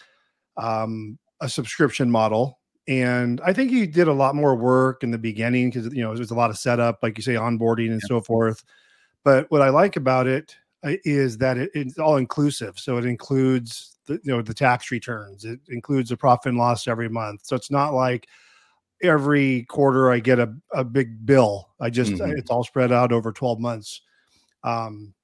um, 0.56 1.18
a 1.42 1.48
subscription 1.48 2.10
model. 2.10 2.58
And 2.88 3.40
I 3.44 3.52
think 3.52 3.70
he 3.70 3.86
did 3.86 4.08
a 4.08 4.12
lot 4.12 4.34
more 4.34 4.54
work 4.56 5.02
in 5.02 5.10
the 5.10 5.18
beginning 5.18 5.70
because 5.70 5.92
you 5.92 6.02
know 6.02 6.12
it 6.12 6.18
was 6.18 6.30
a 6.30 6.36
lot 6.36 6.50
of 6.50 6.58
setup, 6.58 7.00
like 7.02 7.18
you 7.18 7.22
say, 7.22 7.34
onboarding 7.34 7.90
and 7.90 8.00
yeah. 8.02 8.08
so 8.08 8.20
forth. 8.20 8.64
But 9.24 9.50
what 9.50 9.62
I 9.62 9.68
like 9.68 9.96
about 9.96 10.26
it 10.26 10.56
uh, 10.82 10.96
that 11.04 11.58
it, 11.58 11.70
it's 11.74 11.98
all 11.98 12.16
inclusive. 12.16 12.78
So 12.78 12.96
it 12.96 13.04
includes 13.04 13.98
the, 14.06 14.14
you 14.24 14.32
know 14.32 14.42
the 14.42 14.54
tax 14.54 14.90
returns. 14.90 15.44
It 15.44 15.60
includes 15.68 16.10
a 16.10 16.16
profit 16.16 16.50
and 16.50 16.58
loss 16.58 16.88
every 16.88 17.08
month. 17.08 17.42
So 17.44 17.54
it's 17.54 17.70
not 17.70 17.94
like 17.94 18.26
every 19.02 19.64
quarter 19.64 20.10
I 20.10 20.18
get 20.18 20.40
a, 20.40 20.52
a 20.72 20.82
big 20.82 21.24
bill. 21.24 21.68
I 21.80 21.90
just 21.90 22.12
mm-hmm. 22.12 22.36
it's 22.36 22.50
all 22.50 22.64
spread 22.64 22.90
out 22.90 23.12
over 23.12 23.32
12 23.32 23.60
months. 23.60 24.00
Um, 24.64 25.14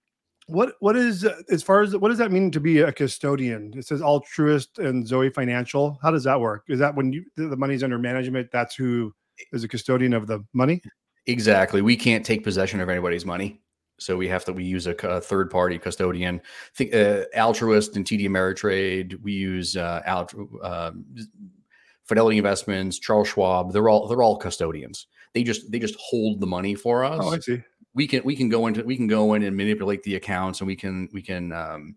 what 0.48 0.74
what 0.80 0.96
is 0.96 1.24
as 1.50 1.62
far 1.62 1.82
as 1.82 1.94
what 1.96 2.08
does 2.08 2.18
that 2.18 2.32
mean 2.32 2.50
to 2.50 2.60
be 2.60 2.80
a 2.80 2.90
custodian? 2.90 3.72
It 3.76 3.86
says 3.86 4.00
Altruist 4.00 4.78
and 4.78 5.06
Zoe 5.06 5.30
Financial. 5.30 5.98
How 6.02 6.10
does 6.10 6.24
that 6.24 6.40
work? 6.40 6.64
Is 6.68 6.78
that 6.78 6.94
when 6.94 7.12
you 7.12 7.24
the 7.36 7.56
money's 7.56 7.82
under 7.82 7.98
management? 7.98 8.50
That's 8.50 8.74
who 8.74 9.14
is 9.52 9.62
a 9.62 9.68
custodian 9.68 10.14
of 10.14 10.26
the 10.26 10.44
money. 10.54 10.82
Exactly. 11.26 11.82
We 11.82 11.96
can't 11.96 12.24
take 12.24 12.42
possession 12.42 12.80
of 12.80 12.88
anybody's 12.88 13.26
money. 13.26 13.60
So 13.98 14.16
we 14.16 14.26
have 14.28 14.44
to 14.46 14.52
we 14.52 14.64
use 14.64 14.86
a, 14.86 14.94
a 15.06 15.20
third 15.20 15.50
party 15.50 15.78
custodian. 15.78 16.40
Think 16.74 16.94
uh, 16.94 17.24
Altruist 17.36 17.96
and 17.96 18.06
TD 18.06 18.26
Ameritrade. 18.26 19.20
We 19.20 19.32
use 19.32 19.76
uh, 19.76 20.02
uh, 20.62 20.92
Fidelity 22.04 22.38
Investments, 22.38 22.98
Charles 22.98 23.28
Schwab. 23.28 23.72
They're 23.72 23.90
all 23.90 24.08
they're 24.08 24.22
all 24.22 24.38
custodians. 24.38 25.08
They 25.34 25.42
just 25.42 25.70
they 25.70 25.78
just 25.78 25.96
hold 26.00 26.40
the 26.40 26.46
money 26.46 26.74
for 26.74 27.04
us. 27.04 27.20
Oh, 27.22 27.34
I 27.34 27.38
see. 27.38 27.62
We 27.98 28.06
can 28.06 28.22
we 28.24 28.36
can 28.36 28.48
go 28.48 28.68
into 28.68 28.84
we 28.84 28.96
can 28.96 29.08
go 29.08 29.34
in 29.34 29.42
and 29.42 29.56
manipulate 29.56 30.04
the 30.04 30.14
accounts, 30.14 30.60
and 30.60 30.66
we 30.68 30.76
can 30.76 31.08
we 31.12 31.20
can 31.20 31.52
um, 31.52 31.96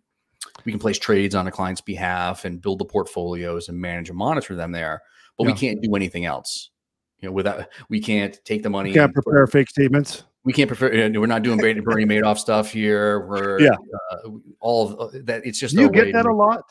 we 0.66 0.72
can 0.72 0.80
place 0.80 0.98
trades 0.98 1.36
on 1.36 1.46
a 1.48 1.52
client's 1.52 1.82
behalf 1.82 2.44
and 2.44 2.60
build 2.60 2.80
the 2.80 2.86
portfolios 2.86 3.70
and 3.70 3.80
manage 3.80 4.10
and 4.10 4.18
monitor 4.18 4.56
them 4.56 4.72
there. 4.72 5.04
But 5.38 5.46
yeah. 5.46 5.54
we 5.54 5.60
can't 5.60 5.82
do 5.82 5.96
anything 5.96 6.26
else. 6.26 6.72
You 7.20 7.30
know, 7.30 7.34
without 7.34 7.68
we 7.90 8.02
can't 8.02 8.40
take 8.46 8.64
the 8.64 8.70
money. 8.70 8.90
You 8.90 8.96
can't 8.96 9.14
prepare 9.14 9.46
fake 9.46 9.70
statements 9.70 10.24
we 10.44 10.54
can't 10.54 10.68
prefer. 10.68 10.90
We're 10.92 11.28
not 11.28 11.44
doing 11.44 11.60
Bernie, 11.60 12.06
Madoff 12.06 12.38
stuff 12.38 12.72
here. 12.72 13.28
We're 13.28 13.60
yeah, 13.60 13.76
uh, 14.12 14.30
all 14.60 14.90
of 14.90 15.00
uh, 15.00 15.20
that. 15.26 15.46
It's 15.46 15.60
just 15.60 15.76
do 15.76 15.82
you 15.82 15.90
get 15.92 16.14
that 16.14 16.26
a 16.26 16.34
lot. 16.34 16.64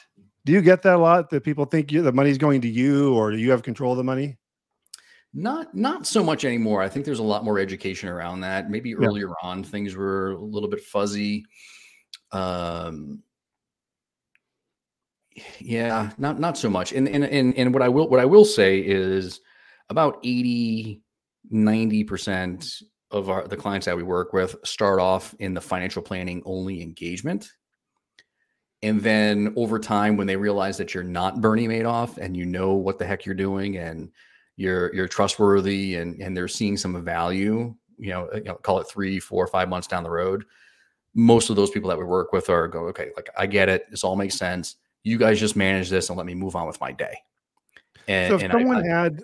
Do 0.45 0.53
you 0.53 0.61
get 0.61 0.83
that 0.83 0.95
a 0.95 0.99
lot? 0.99 1.31
That 1.31 1.45
people 1.45 1.65
think 1.67 1.93
you, 1.93 2.03
the 2.03 2.13
money's 2.13 2.39
going 2.39 2.61
to 2.63 2.69
you, 2.69 3.15
or 3.15 3.31
do 3.31 3.39
you 3.39 3.51
have 3.51 3.63
control 3.63 3.93
of 3.93 3.99
the 3.99 4.05
money? 4.05 4.39
Not 5.33 5.75
not 5.75 6.07
so 6.07 6.25
much 6.25 6.45
anymore. 6.45 6.83
I 6.83 6.89
think 6.89 7.05
there's 7.05 7.21
a 7.21 7.25
lot 7.25 7.45
more 7.45 7.59
education 7.59 8.09
around 8.09 8.41
that. 8.41 8.69
Maybe 8.69 8.97
earlier 8.97 9.33
on 9.43 9.63
things 9.63 9.95
were 9.95 10.33
a 10.33 10.39
little 10.39 10.69
bit 10.69 10.81
fuzzy. 10.81 11.45
Um, 12.33 13.23
yeah, 15.61 16.11
not 16.19 16.41
not 16.41 16.59
so 16.59 16.69
much. 16.69 16.93
And 16.93 17.09
and 17.09 17.25
and 17.25 17.57
and 17.57 17.73
what 17.73 17.83
I 17.83 17.89
will 17.89 18.09
what 18.09 18.19
I 18.19 18.25
will 18.25 18.45
say 18.45 18.81
is 18.81 19.41
about 19.89 20.19
80 20.25 21.03
90% 21.53 22.83
of 23.11 23.29
our 23.29 23.47
the 23.47 23.57
clients 23.57 23.87
that 23.87 23.97
we 23.97 24.03
work 24.03 24.33
with 24.33 24.55
start 24.65 25.01
off 25.01 25.35
in 25.39 25.55
the 25.55 25.61
financial 25.61 26.03
planning 26.03 26.43
only 26.45 26.81
engagement 26.81 27.51
and 28.83 29.01
then 29.01 29.53
over 29.57 29.79
time 29.79 30.17
when 30.17 30.29
they 30.29 30.37
realize 30.37 30.77
that 30.77 30.95
you're 30.95 31.03
not 31.03 31.41
bernie 31.41 31.67
madoff 31.67 32.19
and 32.19 32.37
you 32.37 32.47
know 32.47 32.75
what 32.75 32.99
the 32.99 33.07
heck 33.07 33.27
you're 33.27 33.35
doing 33.35 33.79
and 33.79 34.11
you're 34.57 34.95
you're 34.95 35.09
trustworthy 35.09 35.97
and 35.97 36.21
and 36.21 36.37
they're 36.37 36.49
seeing 36.49 36.77
some 36.77 37.03
value 37.05 37.75
you 37.99 38.11
know, 38.11 38.29
you 38.35 38.45
know 38.45 38.55
call 38.55 38.81
it 38.81 38.89
three 38.89 39.19
four 39.19 39.47
five 39.47 39.69
months 39.69 39.87
down 39.87 40.03
the 40.03 40.11
road 40.11 40.45
most 41.15 41.51
of 41.51 41.57
those 41.57 41.71
people 41.71 41.89
that 41.89 41.99
we 41.99 42.05
work 42.05 42.33
with 42.33 42.49
are 42.49 42.69
go 42.69 42.87
okay 42.87 43.11
like 43.17 43.29
i 43.37 43.47
get 43.47 43.69
it 43.69 43.91
this 43.91 44.05
all 44.05 44.17
makes 44.17 44.35
sense 44.35 44.77
you 45.03 45.19
guys 45.19 45.41
just 45.41 45.57
manage 45.57 45.89
this 45.89 46.09
and 46.09 46.17
let 46.17 46.27
me 46.27 46.35
move 46.35 46.57
on 46.57 46.67
with 46.67 46.81
my 46.81 46.93
day 46.93 47.17
and, 48.09 48.31
so 48.31 48.37
if 48.37 48.43
and 48.43 48.53
someone 48.53 48.91
I, 48.91 49.03
had 49.03 49.23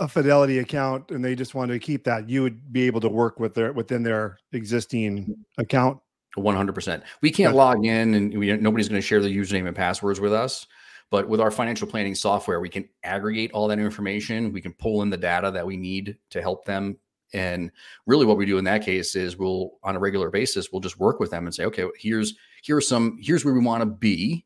a 0.00 0.08
Fidelity 0.08 0.58
account 0.58 1.10
and 1.10 1.24
they 1.24 1.34
just 1.34 1.54
wanted 1.54 1.72
to 1.72 1.78
keep 1.78 2.04
that, 2.04 2.28
you 2.28 2.42
would 2.42 2.72
be 2.72 2.82
able 2.82 3.00
to 3.00 3.08
work 3.08 3.40
with 3.40 3.54
their 3.54 3.72
within 3.72 4.02
their 4.02 4.38
existing 4.52 5.36
account. 5.58 5.98
One 6.36 6.54
hundred 6.54 6.74
percent. 6.74 7.02
We 7.20 7.30
can't 7.30 7.54
log 7.54 7.84
in, 7.84 8.14
and 8.14 8.38
we, 8.38 8.56
nobody's 8.56 8.88
going 8.88 9.00
to 9.00 9.06
share 9.06 9.20
the 9.20 9.34
username 9.34 9.66
and 9.66 9.74
passwords 9.74 10.20
with 10.20 10.32
us. 10.32 10.66
But 11.10 11.28
with 11.28 11.40
our 11.40 11.50
financial 11.50 11.88
planning 11.88 12.14
software, 12.14 12.60
we 12.60 12.68
can 12.68 12.88
aggregate 13.02 13.50
all 13.52 13.68
that 13.68 13.78
information. 13.78 14.52
We 14.52 14.60
can 14.60 14.74
pull 14.74 15.02
in 15.02 15.10
the 15.10 15.16
data 15.16 15.50
that 15.50 15.66
we 15.66 15.76
need 15.76 16.16
to 16.30 16.42
help 16.42 16.64
them. 16.66 16.98
And 17.32 17.70
really, 18.06 18.26
what 18.26 18.36
we 18.36 18.46
do 18.46 18.58
in 18.58 18.64
that 18.64 18.84
case 18.84 19.14
is 19.14 19.36
we'll, 19.36 19.72
on 19.82 19.96
a 19.96 19.98
regular 19.98 20.30
basis, 20.30 20.70
we'll 20.70 20.80
just 20.80 20.98
work 20.98 21.20
with 21.20 21.30
them 21.30 21.46
and 21.46 21.54
say, 21.54 21.64
okay, 21.64 21.84
here's 21.98 22.34
here's 22.62 22.88
some 22.88 23.18
here's 23.20 23.44
where 23.44 23.54
we 23.54 23.60
want 23.60 23.82
to 23.82 23.86
be. 23.86 24.44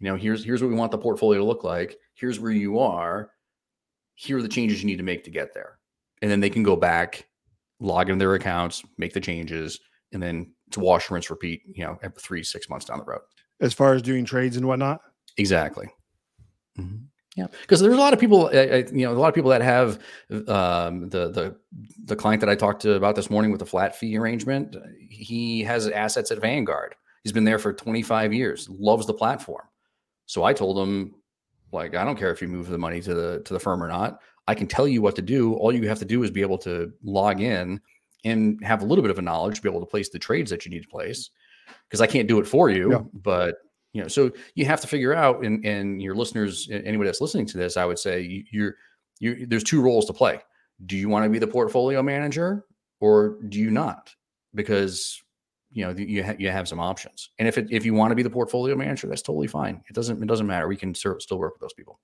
You 0.00 0.10
know, 0.10 0.16
here's 0.16 0.44
here's 0.44 0.62
what 0.62 0.68
we 0.68 0.76
want 0.76 0.90
the 0.90 0.98
portfolio 0.98 1.38
to 1.38 1.44
look 1.44 1.64
like. 1.64 1.96
Here's 2.14 2.40
where 2.40 2.52
you 2.52 2.78
are 2.78 3.30
here 4.14 4.38
are 4.38 4.42
the 4.42 4.48
changes 4.48 4.82
you 4.82 4.86
need 4.86 4.98
to 4.98 5.02
make 5.02 5.24
to 5.24 5.30
get 5.30 5.54
there. 5.54 5.78
And 6.22 6.30
then 6.30 6.40
they 6.40 6.50
can 6.50 6.62
go 6.62 6.76
back, 6.76 7.28
log 7.80 8.08
in 8.08 8.18
their 8.18 8.34
accounts, 8.34 8.82
make 8.96 9.12
the 9.12 9.20
changes, 9.20 9.80
and 10.12 10.22
then 10.22 10.52
to 10.70 10.80
wash, 10.80 11.10
rinse, 11.10 11.30
repeat, 11.30 11.62
you 11.74 11.84
know, 11.84 11.98
three, 12.18 12.42
six 12.42 12.68
months 12.70 12.86
down 12.86 12.98
the 12.98 13.04
road. 13.04 13.20
As 13.60 13.74
far 13.74 13.94
as 13.94 14.02
doing 14.02 14.24
trades 14.24 14.56
and 14.56 14.66
whatnot? 14.66 15.00
Exactly. 15.36 15.88
Mm-hmm. 16.78 17.04
Yeah, 17.36 17.48
because 17.62 17.80
there's 17.80 17.94
a 17.94 17.98
lot 17.98 18.12
of 18.12 18.20
people, 18.20 18.46
uh, 18.46 18.82
you 18.92 19.04
know, 19.04 19.12
a 19.12 19.14
lot 19.14 19.28
of 19.28 19.34
people 19.34 19.50
that 19.50 19.60
have 19.60 19.98
um, 20.46 21.08
the 21.08 21.30
the 21.30 21.56
the 22.04 22.14
client 22.14 22.40
that 22.40 22.48
I 22.48 22.54
talked 22.54 22.82
to 22.82 22.94
about 22.94 23.16
this 23.16 23.28
morning 23.28 23.50
with 23.50 23.58
the 23.58 23.66
flat 23.66 23.96
fee 23.96 24.16
arrangement. 24.16 24.76
He 25.10 25.62
has 25.64 25.88
assets 25.88 26.30
at 26.30 26.40
Vanguard. 26.40 26.94
He's 27.24 27.32
been 27.32 27.44
there 27.44 27.58
for 27.58 27.72
25 27.72 28.32
years. 28.32 28.68
Loves 28.68 29.06
the 29.06 29.14
platform. 29.14 29.64
So 30.26 30.44
I 30.44 30.52
told 30.52 30.78
him, 30.78 31.14
like, 31.72 31.96
I 31.96 32.04
don't 32.04 32.18
care 32.18 32.30
if 32.30 32.40
you 32.40 32.46
move 32.46 32.68
the 32.68 32.78
money 32.78 33.00
to 33.00 33.14
the 33.14 33.42
to 33.44 33.52
the 33.52 33.60
firm 33.60 33.82
or 33.82 33.88
not. 33.88 34.20
I 34.46 34.54
can 34.54 34.68
tell 34.68 34.86
you 34.86 35.02
what 35.02 35.16
to 35.16 35.22
do. 35.22 35.54
All 35.54 35.72
you 35.72 35.88
have 35.88 35.98
to 35.98 36.04
do 36.04 36.22
is 36.22 36.30
be 36.30 36.42
able 36.42 36.58
to 36.58 36.92
log 37.02 37.40
in 37.40 37.80
and 38.24 38.62
have 38.62 38.82
a 38.82 38.84
little 38.84 39.02
bit 39.02 39.10
of 39.10 39.18
a 39.18 39.22
knowledge 39.22 39.56
to 39.56 39.62
be 39.62 39.68
able 39.68 39.80
to 39.80 39.86
place 39.86 40.08
the 40.08 40.18
trades 40.20 40.50
that 40.50 40.64
you 40.64 40.70
need 40.70 40.82
to 40.82 40.88
place. 40.88 41.30
Because 41.88 42.00
I 42.00 42.06
can't 42.06 42.28
do 42.28 42.38
it 42.38 42.46
for 42.46 42.70
you, 42.70 42.92
yeah. 42.92 42.98
but 43.12 43.56
you 43.94 44.02
know, 44.02 44.08
so 44.08 44.32
you 44.56 44.66
have 44.66 44.80
to 44.80 44.88
figure 44.88 45.14
out, 45.14 45.44
and 45.44 45.64
and 45.64 46.02
your 46.02 46.16
listeners, 46.16 46.68
anybody 46.70 47.06
that's 47.06 47.20
listening 47.20 47.46
to 47.46 47.56
this, 47.56 47.76
I 47.76 47.84
would 47.84 47.98
say 47.98 48.20
you, 48.20 48.44
you're 48.50 48.74
you 49.20 49.46
there's 49.46 49.62
two 49.62 49.80
roles 49.80 50.04
to 50.06 50.12
play. 50.12 50.40
Do 50.84 50.96
you 50.96 51.08
want 51.08 51.24
to 51.24 51.30
be 51.30 51.38
the 51.38 51.46
portfolio 51.46 52.02
manager 52.02 52.66
or 53.00 53.38
do 53.48 53.58
you 53.58 53.70
not? 53.70 54.12
Because 54.52 55.22
you 55.70 55.84
know 55.84 55.94
you 55.96 56.24
ha- 56.24 56.34
you 56.38 56.50
have 56.50 56.66
some 56.66 56.80
options. 56.80 57.30
And 57.38 57.46
if 57.46 57.56
it, 57.56 57.68
if 57.70 57.86
you 57.86 57.94
want 57.94 58.10
to 58.10 58.16
be 58.16 58.24
the 58.24 58.30
portfolio 58.30 58.74
manager 58.74 59.06
that's 59.06 59.22
totally 59.22 59.46
fine. 59.46 59.80
It 59.88 59.94
doesn't 59.94 60.20
it 60.20 60.26
doesn't 60.26 60.46
matter. 60.46 60.66
We 60.66 60.76
can 60.76 60.92
still 60.94 61.16
work 61.32 61.54
with 61.54 61.60
those 61.60 61.72
people. 61.72 62.00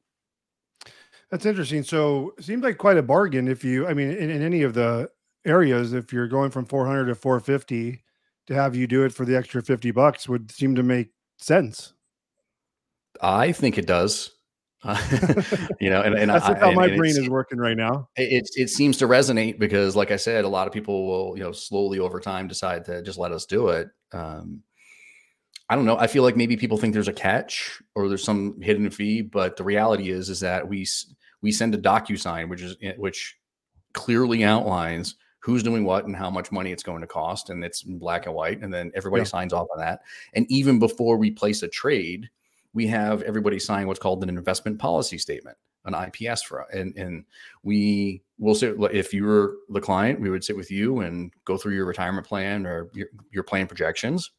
That's 1.32 1.46
interesting. 1.46 1.82
So 1.82 2.34
it 2.38 2.44
seems 2.44 2.62
like 2.62 2.78
quite 2.78 2.98
a 2.98 3.02
bargain 3.02 3.48
if 3.48 3.64
you 3.64 3.88
i 3.88 3.94
mean 3.94 4.10
in, 4.12 4.30
in 4.30 4.42
any 4.42 4.62
of 4.62 4.74
the 4.74 5.10
areas 5.44 5.92
if 5.92 6.12
you're 6.12 6.28
going 6.28 6.52
from 6.52 6.66
400 6.66 7.06
to 7.06 7.14
450 7.16 8.04
to 8.46 8.54
have 8.54 8.76
you 8.76 8.86
do 8.86 9.04
it 9.04 9.12
for 9.12 9.24
the 9.24 9.34
extra 9.34 9.62
50 9.62 9.90
bucks 9.90 10.28
would 10.28 10.52
seem 10.52 10.74
to 10.76 10.82
make 10.82 11.08
sense. 11.44 11.92
I 13.20 13.52
think 13.52 13.78
it 13.78 13.86
does. 13.86 14.30
Uh, 14.82 14.96
you 15.80 15.90
know, 15.90 16.00
and, 16.00 16.14
and 16.14 16.30
that's 16.30 16.46
I, 16.46 16.58
how 16.58 16.68
and, 16.68 16.76
my 16.76 16.86
and 16.86 16.96
brain 16.96 17.10
is 17.10 17.28
working 17.28 17.58
right 17.58 17.76
now. 17.76 18.08
it, 18.16 18.44
it 18.44 18.50
it 18.56 18.70
seems 18.70 18.96
to 18.98 19.06
resonate 19.06 19.58
because 19.58 19.94
like 19.94 20.10
i 20.10 20.16
said 20.16 20.46
a 20.46 20.48
lot 20.48 20.66
of 20.66 20.72
people 20.72 21.06
will 21.06 21.36
you 21.36 21.44
know 21.44 21.52
slowly 21.52 21.98
over 21.98 22.18
time 22.18 22.48
decide 22.48 22.86
to 22.86 23.02
just 23.02 23.18
let 23.18 23.32
us 23.32 23.44
do 23.44 23.68
it. 23.68 23.88
Um 24.12 24.62
i 25.68 25.76
don't 25.76 25.84
know. 25.84 25.98
I 25.98 26.06
feel 26.06 26.22
like 26.22 26.36
maybe 26.36 26.56
people 26.56 26.78
think 26.78 26.94
there's 26.94 27.08
a 27.08 27.12
catch 27.12 27.82
or 27.94 28.08
there's 28.08 28.24
some 28.24 28.60
hidden 28.62 28.88
fee 28.88 29.20
but 29.20 29.56
the 29.56 29.64
reality 29.64 30.10
is 30.10 30.30
is 30.30 30.40
that 30.40 30.66
we 30.66 30.86
we 31.42 31.52
send 31.52 31.74
a 31.74 31.78
docu-sign 31.78 32.48
which 32.48 32.62
is 32.62 32.76
eh, 32.82 32.94
which 32.96 33.36
clearly 33.92 34.44
outlines 34.44 35.16
who's 35.40 35.62
doing 35.62 35.84
what 35.84 36.04
and 36.04 36.14
how 36.14 36.30
much 36.30 36.52
money 36.52 36.70
it's 36.70 36.82
going 36.82 37.00
to 37.00 37.06
cost 37.06 37.50
and 37.50 37.64
it's 37.64 37.82
in 37.84 37.98
black 37.98 38.26
and 38.26 38.34
white 38.34 38.60
and 38.60 38.72
then 38.72 38.92
everybody 38.94 39.22
Yeah. 39.22 39.26
signs 39.28 39.52
off 39.52 39.66
on 39.72 39.80
that 39.80 40.00
and 40.34 40.46
even 40.50 40.78
before 40.78 41.16
we 41.16 41.30
place 41.30 41.62
a 41.62 41.68
trade 41.68 42.28
we 42.72 42.86
have 42.86 43.22
everybody 43.22 43.58
sign 43.58 43.86
what's 43.86 43.98
called 43.98 44.22
an 44.22 44.28
investment 44.28 44.78
policy 44.78 45.18
statement 45.18 45.56
an 45.86 45.94
ips 45.94 46.42
for 46.42 46.60
and 46.72 46.94
and 46.96 47.24
we 47.62 48.22
will 48.38 48.54
sit 48.54 48.76
if 48.92 49.14
you 49.14 49.24
were 49.24 49.56
the 49.70 49.80
client 49.80 50.20
we 50.20 50.28
would 50.30 50.44
sit 50.44 50.56
with 50.56 50.70
you 50.70 51.00
and 51.00 51.32
go 51.46 51.56
through 51.56 51.74
your 51.74 51.86
retirement 51.86 52.26
plan 52.26 52.66
or 52.66 52.90
your, 52.92 53.08
your 53.30 53.42
plan 53.42 53.66
projections 53.66 54.30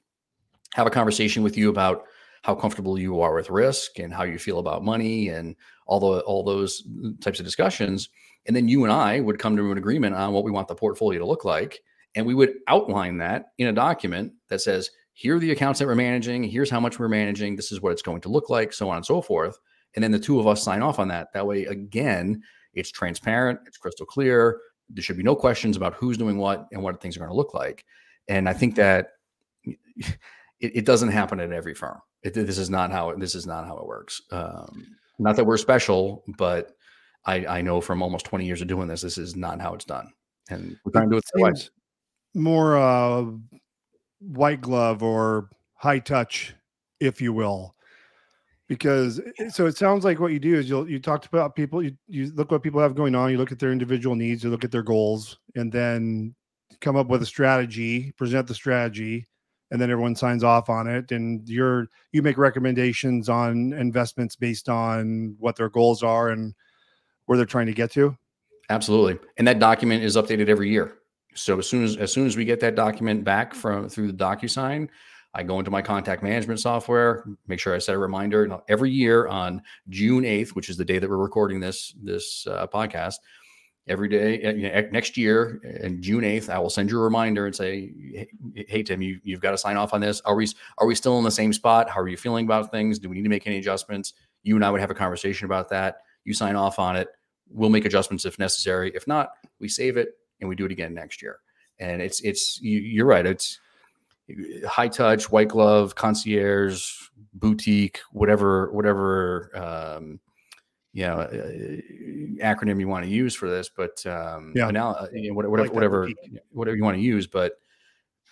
have 0.74 0.88
a 0.88 0.91
conversation 0.91 1.41
with 1.43 1.58
you 1.58 1.70
about 1.70 2.04
how 2.43 2.56
comfortable 2.56 2.97
you 2.97 3.22
are 3.22 3.36
with 3.36 3.49
risk 3.49 3.99
and 3.99 4.14
how 4.14 4.24
you 4.24 4.39
feel 4.39 4.60
about 4.60 4.84
money 4.84 5.30
and 5.30 5.56
all 5.88 5.99
the 5.99 6.20
all 6.22 6.43
those 6.43 6.84
types 7.22 7.39
of 7.39 7.45
discussions 7.45 8.10
and 8.48 8.56
then 8.56 8.68
you 8.68 8.84
and 8.84 8.92
i 8.92 9.20
would 9.20 9.39
come 9.39 9.56
to 9.56 9.72
an 9.72 9.78
agreement 9.78 10.16
on 10.16 10.34
what 10.34 10.44
we 10.44 10.52
want 10.52 10.68
the 10.68 10.76
portfolio 10.76 11.20
to 11.20 11.26
look 11.26 11.46
like. 11.46 11.82
And 12.16 12.26
we 12.26 12.34
would 12.34 12.56
outline 12.68 13.18
that 13.20 13.52
in 13.58 13.68
a 13.68 13.74
document 13.74 14.34
that 14.50 14.62
says 14.62 14.89
here 15.14 15.38
are 15.38 15.39
the 15.39 15.52
accounts 15.52 15.80
that 15.80 15.88
we're 15.88 15.96
managing. 15.96 16.44
Here's 16.44 16.70
how 16.70 16.80
much 16.80 17.00
we're 17.00 17.08
managing. 17.08 17.56
This 17.56 17.72
is 17.72 17.82
what 17.82 17.92
it's 17.92 18.02
going 18.02 18.22
to 18.22 18.30
look 18.30 18.50
like 18.50 18.74
so 18.74 18.89
on 18.89 18.98
and 18.98 19.06
so 19.06 19.22
forth. 19.22 19.58
And 19.96 20.04
then 20.04 20.12
the 20.12 20.20
two 20.20 20.39
of 20.39 20.48
us 20.48 20.64
sign 20.64 20.82
off 20.82 21.00
on 21.00 21.08
that. 21.10 21.32
That 21.34 21.46
way 21.48 21.66
again 21.66 22.42
it's 22.74 22.92
transparent 22.92 23.60
it's 23.66 23.78
crystal 23.78 24.06
clear. 24.06 24.60
There 24.89 25.04
should 25.04 25.18
be 25.18 25.24
no 25.24 25.36
questions 25.36 25.78
about 25.78 25.94
who's 25.94 26.18
doing 26.18 26.38
what 26.38 26.68
and 26.72 26.84
what 26.84 27.02
things 27.02 27.16
are 27.16 27.20
going 27.20 27.32
to 27.32 27.36
look 27.36 27.54
like. 27.54 27.86
And 28.28 28.50
i 28.50 28.54
think 28.54 28.76
that 28.76 29.12
it, 29.66 30.16
it 30.60 30.86
doesn't 30.86 31.10
happen 31.10 31.39
at 31.39 31.52
every 31.52 31.74
firm. 31.74 32.00
It, 32.24 32.34
this 32.34 32.58
is 32.58 32.70
not 32.70 32.92
how 32.92 33.16
this 33.16 33.36
is 33.36 33.46
not 33.48 33.66
how 33.66 33.78
it 33.78 33.88
works. 33.88 34.22
Um, 34.32 34.98
not 35.18 35.36
that 35.36 35.46
we're 35.46 35.58
special 35.58 36.24
but 36.38 36.74
I, 37.26 37.46
I 37.46 37.62
know 37.62 37.82
from 37.82 38.02
almost 38.02 38.26
20 38.26 38.46
years 38.46 38.62
of 38.62 38.68
doing 38.68 38.88
this 38.88 39.02
this 39.02 39.18
is 39.18 39.36
not 39.36 39.62
how 39.62 39.74
it's 39.74 39.86
done 39.86 40.12
and 40.50 40.78
we're 40.84 40.92
trying 40.92 41.10
to 41.10 41.16
do 41.16 41.18
it 41.18 41.26
the 41.34 41.44
right 41.44 41.54
way. 41.54 41.60
Seems 41.60 41.72
more 42.34 42.78
uh, 42.78 43.26
white 44.20 44.62
glove 44.62 45.04
or 45.04 45.50
high 45.76 46.00
touch, 46.00 46.56
if 47.00 47.22
you 47.22 47.34
will. 47.34 47.76
Because 48.68 49.20
so 49.50 49.66
it 49.66 49.76
sounds 49.76 50.06
like 50.06 50.22
what 50.22 50.32
you 50.32 50.40
do 50.40 50.56
is 50.56 50.70
you'll 50.70 50.90
you 50.90 50.98
talked 50.98 51.26
about 51.26 51.58
people 51.58 51.84
you, 51.84 51.92
you 52.08 52.32
look 52.36 52.52
what 52.52 52.64
people 52.64 52.80
have 52.80 52.96
going 52.96 53.16
on 53.16 53.30
you 53.30 53.38
look 53.38 53.52
at 53.52 53.60
their 53.60 53.74
individual 53.74 54.16
needs 54.16 54.46
you 54.46 54.50
look 54.50 54.64
at 54.64 54.72
their 54.72 54.82
goals 54.82 55.40
and 55.56 55.74
then 55.74 56.34
come 56.80 56.96
up 56.96 57.08
with 57.08 57.22
a 57.22 57.26
strategy 57.26 58.14
present 58.14 58.48
the 58.48 58.56
strategy 58.56 59.28
and 59.72 59.82
then 59.82 59.92
everyone 59.92 60.16
signs 60.16 60.42
off 60.42 60.70
on 60.70 60.88
it 60.88 61.12
and 61.12 61.50
you're 61.50 61.88
you 62.14 62.22
make 62.22 62.38
recommendations 62.38 63.28
on 63.28 63.74
investments 63.74 64.38
based 64.38 64.70
on 64.70 65.36
what 65.38 65.58
their 65.58 65.70
goals 65.70 66.02
are 66.02 66.30
and 66.30 66.56
where 67.26 67.38
they're 67.38 67.46
trying 67.46 67.68
to 67.68 67.74
get 67.74 67.92
to 67.92 68.18
Absolutely. 68.72 69.20
And 69.38 69.46
that 69.48 69.60
document 69.60 70.02
is 70.02 70.16
updated 70.16 70.48
every 70.48 70.70
year. 70.70 70.94
So 71.36 71.60
as 71.60 71.68
soon 71.68 71.84
as 71.84 71.98
as 71.98 72.12
soon 72.12 72.26
as 72.26 72.38
we 72.38 72.46
get 72.46 72.62
that 72.62 72.76
document 72.76 73.24
back 73.24 73.54
from 73.54 73.90
through 73.90 74.08
the 74.08 74.18
DocuSign, 74.18 74.88
I 75.34 75.44
go 75.44 75.60
into 75.60 75.72
my 75.72 75.82
contact 75.82 76.24
management 76.24 76.60
software, 76.60 77.26
make 77.48 77.60
sure 77.60 77.76
I 77.76 77.80
set 77.80 77.96
a 77.96 77.98
reminder 77.98 78.62
every 78.70 78.92
year 78.92 79.28
on 79.28 79.62
June 79.90 80.24
8th, 80.24 80.50
which 80.50 80.70
is 80.70 80.78
the 80.78 80.86
day 80.86 81.00
that 81.00 81.10
we're 81.10 81.18
recording 81.18 81.60
this 81.60 81.94
this 82.02 82.48
uh, 82.48 82.66
podcast. 82.68 83.16
Every 83.88 84.08
day 84.08 84.44
uh, 84.44 84.52
you 84.52 84.70
know, 84.70 84.90
next 84.92 85.18
year, 85.18 85.60
and 85.82 86.02
June 86.02 86.24
8th, 86.24 86.50
I 86.50 86.60
will 86.60 86.70
send 86.70 86.92
you 86.92 87.00
a 87.00 87.04
reminder 87.04 87.46
and 87.48 87.56
say, 87.56 87.92
"Hey, 88.14 88.66
hey, 88.70 88.84
Tim, 88.84 89.02
you, 89.02 89.20
you've 89.24 89.42
got 89.42 89.52
to 89.52 89.58
sign 89.58 89.76
off 89.76 89.94
on 89.94 90.00
this. 90.00 90.22
Are 90.22 90.36
we 90.36 90.48
are 90.78 90.88
we 90.88 90.96
still 90.96 91.18
in 91.18 91.26
the 91.26 91.32
same 91.32 91.52
spot? 91.52 91.90
How 91.90 92.00
are 92.00 92.08
you 92.08 92.18
feeling 92.18 92.46
about 92.46 92.72
things? 92.72 93.00
Do 93.00 93.10
we 93.10 93.16
need 93.18 93.24
to 93.24 93.30
make 93.30 93.48
any 93.48 93.58
adjustments?" 93.58 94.14
You 94.44 94.56
and 94.56 94.64
I 94.64 94.72
would 94.72 94.82
have 94.82 94.92
a 94.92 94.96
conversation 94.96 95.46
about 95.46 95.70
that. 95.70 95.98
You 96.24 96.34
sign 96.34 96.56
off 96.56 96.80
on 96.80 96.96
it 96.96 97.08
we'll 97.54 97.70
make 97.70 97.86
adjustments 97.86 98.26
if 98.26 98.40
necessary. 98.40 98.92
If 98.96 99.08
not, 99.08 99.32
we 99.60 99.68
save 99.68 99.98
it 99.98 100.10
and 100.40 100.50
we 100.50 100.56
do 100.56 100.66
it 100.66 100.72
again 100.72 100.94
next 100.94 101.22
year. 101.22 101.40
And 101.80 102.02
it's 102.02 102.22
it's 102.22 102.62
you, 102.62 102.80
you're 102.80 103.06
right. 103.06 103.26
It's 103.26 103.60
high 104.68 104.88
touch, 104.88 105.32
white 105.32 105.50
glove, 105.50 105.96
concierge, 105.96 106.90
boutique, 107.34 108.00
whatever 108.12 108.72
whatever 108.72 109.52
um, 109.56 110.20
you 110.94 111.04
know 111.08 111.20
uh, 111.22 112.46
acronym 112.46 112.80
you 112.80 112.88
want 112.88 113.04
to 113.04 113.10
use 113.12 113.36
for 113.36 113.50
this. 113.50 113.70
But 113.70 114.06
um, 114.06 114.54
Yeah. 114.56 114.70
now 114.72 114.92
uh, 114.92 115.08
you 115.12 115.30
know, 115.30 115.34
whatever 115.36 115.58
Like 115.58 115.74
whatever 115.74 116.02
boutique. 116.08 116.40
whatever 116.52 116.78
you 116.78 116.84
want 116.84 116.98
to 116.98 117.04
use. 117.04 117.28
But 117.28 117.54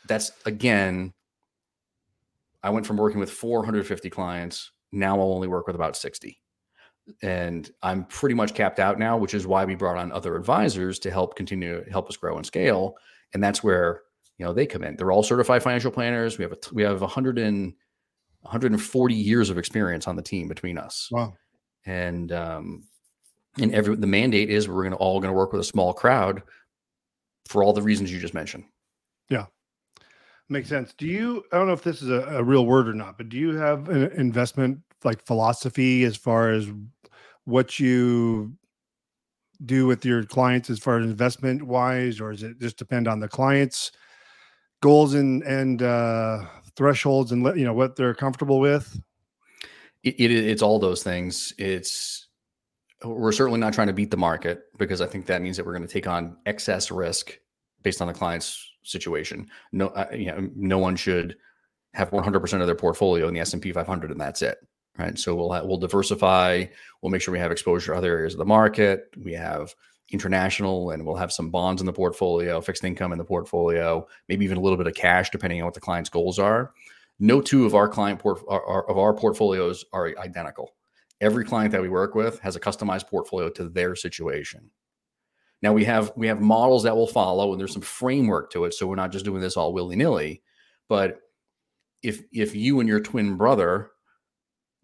that's 0.08 0.32
again, 0.46 1.14
I 2.64 2.70
went 2.70 2.86
from 2.86 2.98
working 2.98 3.20
with 3.20 3.32
450 3.32 4.10
clients. 4.10 4.72
Now 4.92 5.20
I'll 5.20 5.34
only 5.34 5.48
work 5.48 5.68
with 5.68 5.76
about 5.76 5.98
60 5.98 6.40
and 7.22 7.70
I'm 7.82 8.06
pretty 8.06 8.36
much 8.36 8.54
capped 8.54 8.80
out 8.80 9.00
now, 9.00 9.18
which 9.18 9.34
is 9.34 9.48
why 9.48 9.66
we 9.66 9.76
brought 9.76 9.98
on 9.98 10.12
other 10.12 10.36
advisors 10.36 11.00
to 11.00 11.12
help 11.12 11.36
continue 11.36 11.84
to 11.84 11.92
help 11.92 12.10
us 12.10 12.18
grow 12.18 12.38
and 12.38 12.46
scale. 12.46 12.96
And 13.34 13.44
that's 13.44 13.64
where 13.64 14.02
you 14.38 14.46
know 14.46 14.54
they 14.54 14.66
come 14.66 14.84
in. 14.84 14.96
They're 14.96 15.12
all 15.12 15.24
certified 15.24 15.64
financial 15.64 15.92
planners. 15.92 16.38
We 16.38 16.44
have 16.44 16.54
a 16.54 16.58
we 16.74 16.84
have 16.84 17.02
100 17.02 17.38
and 17.38 17.74
140 18.42 19.14
years 19.14 19.50
of 19.50 19.58
experience 19.58 20.08
on 20.08 20.16
the 20.16 20.22
team 20.22 20.48
between 20.48 20.78
us. 20.78 21.10
wow 21.12 21.34
And 21.86 22.32
um, 22.32 22.84
and 23.60 23.74
every 23.74 23.96
the 23.96 24.08
mandate 24.08 24.50
is 24.50 24.68
we're 24.68 24.84
going 24.84 24.92
to 24.92 24.98
all 24.98 25.20
going 25.20 25.34
to 25.34 25.38
work 25.38 25.52
with 25.52 25.62
a 25.62 25.66
small 25.66 25.94
crowd 25.94 26.42
for 27.48 27.64
all 27.64 27.74
the 27.74 27.82
reasons 27.82 28.12
you 28.12 28.20
just 28.20 28.34
mentioned. 28.34 28.64
Yeah. 29.30 29.46
Makes 30.50 30.70
sense. 30.70 30.94
Do 30.98 31.06
you? 31.06 31.44
I 31.52 31.58
don't 31.58 31.68
know 31.68 31.74
if 31.74 31.84
this 31.84 32.02
is 32.02 32.10
a, 32.10 32.22
a 32.30 32.44
real 32.44 32.66
word 32.66 32.88
or 32.88 32.94
not, 32.94 33.18
but 33.18 33.30
do 33.30 33.38
you 33.38 33.56
have 33.56 33.90
an 33.90 34.12
investment 34.14 34.80
like 35.04 35.24
philosophy 35.26 36.04
as 36.04 36.18
far 36.18 36.50
as 36.52 36.68
what 37.50 37.80
you 37.80 38.54
do 39.66 39.88
with 39.88 40.06
your 40.06 40.24
clients 40.24 40.70
as 40.70 40.80
far 40.80 41.00
as 41.00 41.06
investment 41.06 41.64
wise, 41.64 42.22
or 42.22 42.32
does 42.32 42.44
it 42.44 42.60
just 42.60 42.78
depend 42.78 43.08
on 43.08 43.20
the 43.20 43.28
clients' 43.28 43.92
goals 44.82 45.14
and 45.14 45.44
and 45.44 45.82
uh, 45.82 46.46
thresholds 46.76 47.32
and 47.32 47.46
you 47.58 47.66
know 47.66 47.74
what 47.74 47.96
they're 47.96 48.14
comfortable 48.14 48.60
with? 48.60 49.02
it, 50.04 50.16
it 50.20 50.32
it's 50.32 50.62
all 50.62 50.80
those 50.80 51.04
things. 51.04 51.54
It's 51.58 52.28
we're 53.04 53.32
certainly 53.32 53.60
not 53.60 53.74
trying 53.74 53.88
to 53.88 53.94
beat 53.94 54.12
the 54.12 54.18
market 54.18 54.64
because 54.78 55.02
I 55.02 55.08
think 55.08 55.26
that 55.28 55.42
means 55.42 55.58
that 55.58 55.66
we're 55.66 55.76
going 55.76 55.88
to 55.88 55.94
take 55.94 56.08
on 56.08 56.38
excess 56.46 56.92
risk 56.92 57.38
based 57.82 58.02
on 58.02 58.08
the 58.08 58.14
client's 58.14 58.74
situation. 58.84 59.48
No, 59.72 59.88
uh, 59.90 60.08
you 60.14 60.26
know, 60.26 60.50
no 60.56 60.78
one 60.80 60.96
should 60.96 61.38
have 61.94 62.12
100% 62.12 62.62
of 62.62 62.68
their 62.68 62.76
portfolio 62.76 63.28
in 63.28 63.34
the 63.34 63.40
S&P 63.40 63.72
500 63.72 64.12
and 64.12 64.20
that's 64.20 64.42
it. 64.42 64.58
Right. 64.98 65.18
So 65.18 65.34
we'll 65.36 65.50
we'll 65.66 65.78
diversify. 65.78 66.66
We'll 67.02 67.12
make 67.12 67.22
sure 67.22 67.32
we 67.32 67.40
have 67.40 67.52
exposure 67.52 67.94
to 67.94 67.98
other 67.98 68.12
areas 68.18 68.34
of 68.34 68.40
the 68.40 68.46
market. 68.46 69.06
We 69.18 69.34
have 69.34 69.74
international 70.12 70.92
and 70.92 71.06
we'll 71.06 71.16
have 71.16 71.32
some 71.32 71.50
bonds 71.50 71.82
in 71.82 71.86
the 71.86 71.94
portfolio, 71.94 72.60
fixed 72.62 72.84
income 72.84 73.12
in 73.12 73.18
the 73.18 73.24
portfolio, 73.24 74.08
maybe 74.28 74.44
even 74.44 74.58
a 74.58 74.62
little 74.62 74.78
bit 74.78 74.88
of 74.88 74.96
cash, 74.96 75.30
depending 75.30 75.62
on 75.62 75.66
what 75.66 75.74
the 75.74 75.80
client's 75.80 76.10
goals 76.10 76.40
are. 76.40 76.74
No 77.20 77.42
two 77.42 77.66
of 77.66 77.76
our 77.76 77.88
client 77.88 78.20
port 78.20 78.40
of 78.50 78.98
our 78.98 79.14
portfolios 79.14 79.86
are 79.94 80.14
identical. 80.18 80.76
Every 81.22 81.44
client 81.44 81.72
that 81.74 81.82
we 81.82 81.90
work 81.90 82.16
with 82.16 82.40
has 82.40 82.56
a 82.56 82.62
customized 82.62 83.08
portfolio 83.08 83.50
to 83.50 83.68
their 83.70 83.96
situation. 83.96 84.72
Now 85.62 85.74
we 85.74 85.84
have 85.84 86.14
we 86.16 86.28
have 86.28 86.40
models 86.40 86.84
that 86.84 86.96
will 86.96 87.08
follow, 87.08 87.52
and 87.52 87.60
there's 87.60 87.74
some 87.74 87.82
framework 87.82 88.52
to 88.52 88.64
it. 88.66 88.74
So 88.74 88.88
we're 88.88 88.96
not 88.96 89.12
just 89.12 89.26
doing 89.26 89.42
this 89.42 89.58
all 89.58 89.74
willy 89.74 89.98
nilly. 89.98 90.42
But 90.88 91.20
if 92.02 92.24
if 92.32 92.56
you 92.56 92.80
and 92.80 92.88
your 92.88 93.02
twin 93.02 93.36
brother 93.36 93.92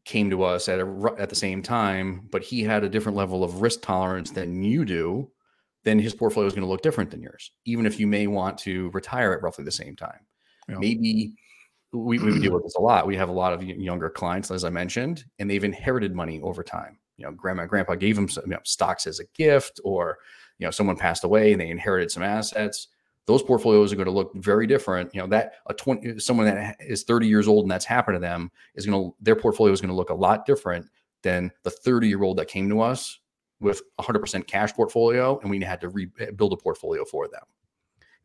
came 0.05 0.29
to 0.29 0.43
us 0.43 0.69
at 0.69 0.79
a, 0.79 1.15
at 1.17 1.29
the 1.29 1.35
same 1.35 1.61
time, 1.61 2.27
but 2.31 2.43
he 2.43 2.63
had 2.63 2.83
a 2.83 2.89
different 2.89 3.17
level 3.17 3.43
of 3.43 3.61
risk 3.61 3.81
tolerance 3.81 4.31
than 4.31 4.63
you 4.63 4.85
do, 4.85 5.29
then 5.83 5.99
his 5.99 6.13
portfolio 6.13 6.47
is 6.47 6.53
going 6.53 6.63
to 6.63 6.69
look 6.69 6.81
different 6.81 7.11
than 7.11 7.21
yours, 7.21 7.51
even 7.65 7.85
if 7.85 7.99
you 7.99 8.07
may 8.07 8.27
want 8.27 8.57
to 8.59 8.89
retire 8.91 9.33
at 9.33 9.41
roughly 9.41 9.65
the 9.65 9.71
same 9.71 9.95
time. 9.95 10.19
Yeah. 10.69 10.77
Maybe 10.77 11.35
we, 11.91 12.19
we 12.19 12.39
deal 12.39 12.53
with 12.53 12.63
this 12.63 12.75
a 12.75 12.81
lot. 12.81 13.07
We 13.07 13.15
have 13.15 13.29
a 13.29 13.33
lot 13.33 13.53
of 13.53 13.63
younger 13.63 14.09
clients, 14.09 14.51
as 14.51 14.63
I 14.63 14.69
mentioned, 14.69 15.25
and 15.39 15.49
they've 15.49 15.63
inherited 15.63 16.13
money 16.13 16.41
over 16.41 16.63
time. 16.63 16.99
You 17.17 17.25
know, 17.25 17.31
grandma 17.31 17.61
and 17.61 17.69
grandpa 17.69 17.95
gave 17.95 18.15
them 18.15 18.27
some, 18.27 18.43
you 18.45 18.51
know, 18.51 18.59
stocks 18.63 19.07
as 19.07 19.19
a 19.19 19.25
gift, 19.35 19.79
or 19.83 20.17
you 20.59 20.65
know, 20.65 20.71
someone 20.71 20.97
passed 20.97 21.23
away 21.23 21.51
and 21.51 21.61
they 21.61 21.69
inherited 21.69 22.11
some 22.11 22.23
assets. 22.23 22.87
Those 23.27 23.41
portfolios 23.41 23.91
are 23.91 23.95
going 23.95 24.05
to 24.05 24.11
look 24.11 24.31
very 24.35 24.67
different. 24.67 25.13
You 25.13 25.21
know, 25.21 25.27
that 25.27 25.53
a 25.67 25.73
twenty 25.73 26.19
someone 26.19 26.45
that 26.45 26.77
is 26.79 27.03
thirty 27.03 27.27
years 27.27 27.47
old 27.47 27.65
and 27.65 27.71
that's 27.71 27.85
happened 27.85 28.15
to 28.15 28.19
them 28.19 28.51
is 28.75 28.85
going 28.85 29.01
to 29.01 29.15
their 29.19 29.35
portfolio 29.35 29.73
is 29.73 29.81
going 29.81 29.89
to 29.89 29.95
look 29.95 30.11
a 30.11 30.15
lot 30.15 30.45
different 30.45 30.87
than 31.23 31.51
the 31.63 31.71
thirty 31.71 32.07
year 32.07 32.23
old 32.23 32.37
that 32.37 32.47
came 32.47 32.69
to 32.69 32.81
us 32.81 33.19
with 33.59 33.81
a 33.97 34.03
hundred 34.03 34.19
percent 34.19 34.45
cash 34.47 34.73
portfolio, 34.73 35.39
and 35.39 35.49
we 35.49 35.59
had 35.63 35.81
to 35.81 35.89
rebuild 35.89 36.53
a 36.53 36.57
portfolio 36.57 37.03
for 37.05 37.27
them 37.27 37.41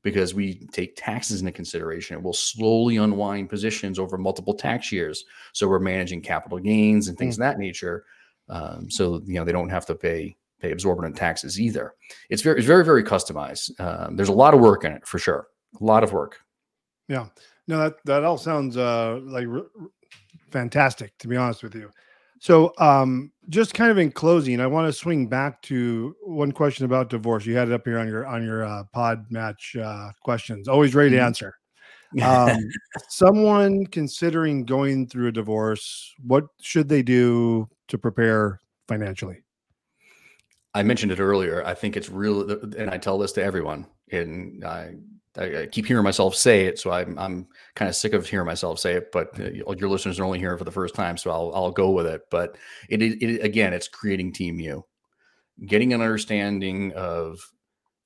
because 0.02 0.34
we 0.34 0.66
take 0.72 0.96
taxes 0.96 1.40
into 1.40 1.52
consideration. 1.52 2.16
It 2.16 2.22
will 2.22 2.32
slowly 2.32 2.96
unwind 2.96 3.48
positions 3.48 3.98
over 3.98 4.18
multiple 4.18 4.54
tax 4.54 4.90
years. 4.90 5.24
So 5.52 5.68
we're 5.68 5.78
managing 5.78 6.22
capital 6.22 6.58
gains 6.58 7.08
and 7.08 7.16
things 7.16 7.36
of 7.36 7.40
that 7.40 7.58
nature. 7.58 8.04
um, 8.50 8.90
so 8.90 9.22
you 9.24 9.34
know 9.34 9.44
they 9.44 9.52
don't 9.52 9.70
have 9.70 9.86
to 9.86 9.94
pay 9.94 10.36
pay 10.60 10.70
exorbitant 10.70 11.16
taxes 11.16 11.60
either. 11.60 11.94
It's 12.28 12.42
very 12.42 12.58
it's 12.58 12.66
very 12.66 12.84
very 12.84 13.02
customized. 13.02 13.78
Um, 13.80 14.16
there's 14.16 14.28
a 14.28 14.32
lot 14.34 14.54
of 14.54 14.60
work 14.60 14.84
in 14.84 14.92
it 14.92 15.06
for 15.06 15.18
sure. 15.18 15.46
A 15.80 15.84
lot 15.84 16.04
of 16.04 16.12
work. 16.12 16.38
Yeah. 17.08 17.26
No, 17.66 17.78
that 17.78 17.94
that 18.04 18.24
all 18.24 18.38
sounds 18.38 18.76
uh, 18.76 19.20
like 19.22 19.46
fantastic. 20.50 21.16
To 21.18 21.28
be 21.28 21.36
honest 21.36 21.62
with 21.62 21.74
you. 21.74 21.90
So, 22.42 22.72
um, 22.78 23.30
just 23.50 23.74
kind 23.74 23.90
of 23.90 23.98
in 23.98 24.10
closing, 24.10 24.60
I 24.60 24.66
want 24.66 24.88
to 24.88 24.92
swing 24.94 25.26
back 25.26 25.60
to 25.62 26.16
one 26.22 26.52
question 26.52 26.86
about 26.86 27.10
divorce. 27.10 27.44
You 27.44 27.54
had 27.54 27.68
it 27.68 27.74
up 27.74 27.82
here 27.84 27.98
on 27.98 28.08
your 28.08 28.26
on 28.26 28.42
your 28.42 28.64
uh, 28.64 28.84
pod 28.92 29.26
match 29.30 29.76
uh, 29.76 30.10
questions. 30.22 30.66
Always 30.66 30.94
ready 30.94 31.10
to 31.10 31.16
Mhm. 31.16 31.26
answer. 31.26 31.54
Um, 32.22 32.58
someone 33.08 33.86
considering 33.86 34.64
going 34.64 35.06
through 35.06 35.28
a 35.28 35.32
divorce, 35.32 36.14
what 36.26 36.46
should 36.60 36.88
they 36.88 37.02
do 37.02 37.68
to 37.88 37.98
prepare 37.98 38.58
financially? 38.88 39.42
I 40.74 40.82
mentioned 40.82 41.12
it 41.12 41.20
earlier. 41.20 41.64
I 41.64 41.74
think 41.74 41.96
it's 41.96 42.08
real, 42.08 42.48
and 42.50 42.90
I 42.90 42.98
tell 42.98 43.18
this 43.18 43.32
to 43.32 43.42
everyone, 43.42 43.86
and 44.12 44.64
I, 44.64 44.94
I 45.36 45.68
keep 45.70 45.86
hearing 45.86 46.04
myself 46.04 46.34
say 46.34 46.66
it, 46.66 46.78
so 46.78 46.90
I'm 46.92 47.18
I'm 47.18 47.48
kind 47.74 47.88
of 47.88 47.96
sick 47.96 48.12
of 48.12 48.28
hearing 48.28 48.46
myself 48.46 48.78
say 48.78 48.94
it. 48.94 49.10
But 49.12 49.38
uh, 49.40 49.50
your 49.74 49.88
listeners 49.88 50.20
are 50.20 50.24
only 50.24 50.38
hearing 50.38 50.58
for 50.58 50.64
the 50.64 50.70
first 50.70 50.94
time, 50.94 51.16
so 51.16 51.30
I'll 51.30 51.52
I'll 51.54 51.70
go 51.72 51.90
with 51.90 52.06
it. 52.06 52.22
But 52.30 52.56
it, 52.88 53.02
it 53.02 53.44
again, 53.44 53.72
it's 53.72 53.88
creating 53.88 54.32
Team 54.32 54.60
you, 54.60 54.84
getting 55.66 55.92
an 55.92 56.02
understanding 56.02 56.92
of 56.92 57.40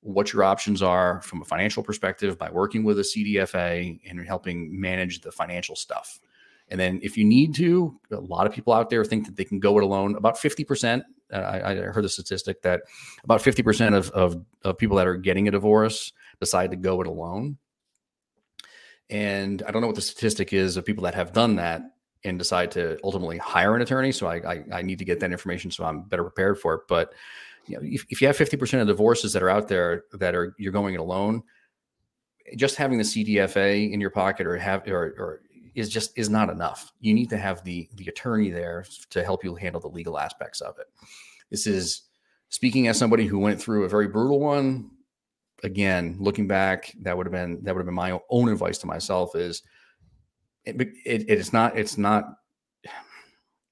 what 0.01 0.33
your 0.33 0.43
options 0.43 0.83
are 0.83 1.21
from 1.23 1.41
a 1.41 1.45
financial 1.45 1.81
perspective 1.81 2.37
by 2.37 2.49
working 2.51 2.83
with 2.83 2.99
a 2.99 3.01
CDFA 3.01 3.99
and 4.07 4.27
helping 4.27 4.79
manage 4.79 5.21
the 5.21 5.31
financial 5.31 5.75
stuff. 5.75 6.19
And 6.69 6.79
then 6.79 6.99
if 7.01 7.17
you 7.17 7.25
need 7.25 7.55
to, 7.55 7.99
a 8.11 8.17
lot 8.17 8.45
of 8.45 8.53
people 8.53 8.73
out 8.73 8.91
there 8.91 9.03
think 9.03 9.25
that 9.25 9.35
they 9.35 9.43
can 9.43 9.59
go 9.59 9.77
it 9.77 9.83
alone. 9.83 10.15
About 10.15 10.35
50%, 10.35 10.99
uh, 10.99 11.03
I, 11.39 11.71
I 11.71 11.75
heard 11.75 12.03
the 12.03 12.09
statistic 12.09 12.61
that 12.63 12.81
about 13.23 13.41
50% 13.41 13.95
of, 13.95 14.09
of, 14.11 14.45
of 14.63 14.77
people 14.77 14.97
that 14.97 15.07
are 15.07 15.17
getting 15.17 15.47
a 15.47 15.51
divorce 15.51 16.13
decide 16.39 16.71
to 16.71 16.77
go 16.77 17.01
it 17.01 17.07
alone. 17.07 17.57
And 19.09 19.61
I 19.67 19.71
don't 19.71 19.81
know 19.81 19.87
what 19.87 19.95
the 19.95 20.01
statistic 20.01 20.53
is 20.53 20.77
of 20.77 20.85
people 20.85 21.03
that 21.03 21.15
have 21.15 21.33
done 21.33 21.57
that 21.57 21.83
and 22.23 22.39
decide 22.39 22.71
to 22.71 22.97
ultimately 23.03 23.37
hire 23.37 23.75
an 23.75 23.81
attorney. 23.81 24.11
So 24.11 24.27
I, 24.27 24.35
I, 24.37 24.63
I 24.73 24.81
need 24.81 24.99
to 24.99 25.05
get 25.05 25.19
that 25.19 25.31
information 25.31 25.69
so 25.71 25.85
I'm 25.85 26.01
better 26.03 26.23
prepared 26.23 26.59
for 26.59 26.73
it. 26.73 26.81
But 26.87 27.13
you 27.67 27.77
know, 27.77 27.83
if, 27.83 28.05
if 28.09 28.21
you 28.21 28.27
have 28.27 28.37
50% 28.37 28.81
of 28.81 28.87
divorces 28.87 29.33
that 29.33 29.43
are 29.43 29.49
out 29.49 29.67
there 29.67 30.03
that 30.13 30.35
are 30.35 30.55
you're 30.57 30.71
going 30.71 30.95
it 30.95 30.99
alone, 30.99 31.43
just 32.55 32.75
having 32.75 32.97
the 32.97 33.03
CDFA 33.03 33.91
in 33.91 33.99
your 33.99 34.11
pocket 34.11 34.45
or 34.45 34.57
have 34.57 34.87
or, 34.87 35.15
or 35.17 35.41
is 35.75 35.89
just 35.89 36.17
is 36.17 36.29
not 36.29 36.49
enough. 36.49 36.91
You 36.99 37.13
need 37.13 37.29
to 37.29 37.37
have 37.37 37.63
the 37.63 37.89
the 37.95 38.07
attorney 38.07 38.49
there 38.49 38.85
to 39.11 39.23
help 39.23 39.43
you 39.43 39.55
handle 39.55 39.81
the 39.81 39.89
legal 39.89 40.17
aspects 40.17 40.61
of 40.61 40.79
it. 40.79 40.87
This 41.51 41.67
is 41.67 42.03
speaking 42.49 42.87
as 42.87 42.97
somebody 42.97 43.25
who 43.25 43.39
went 43.39 43.61
through 43.61 43.83
a 43.83 43.89
very 43.89 44.07
brutal 44.07 44.39
one. 44.39 44.89
Again, 45.63 46.17
looking 46.19 46.47
back, 46.47 46.93
that 47.01 47.15
would 47.15 47.25
have 47.25 47.33
been 47.33 47.63
that 47.63 47.75
would 47.75 47.81
have 47.81 47.85
been 47.85 47.95
my 47.95 48.19
own 48.29 48.49
advice 48.49 48.77
to 48.79 48.87
myself 48.87 49.35
is 49.35 49.61
it, 50.63 50.79
it 51.05 51.29
it's 51.29 51.53
not 51.53 51.77
it's 51.77 51.97
not 51.97 52.25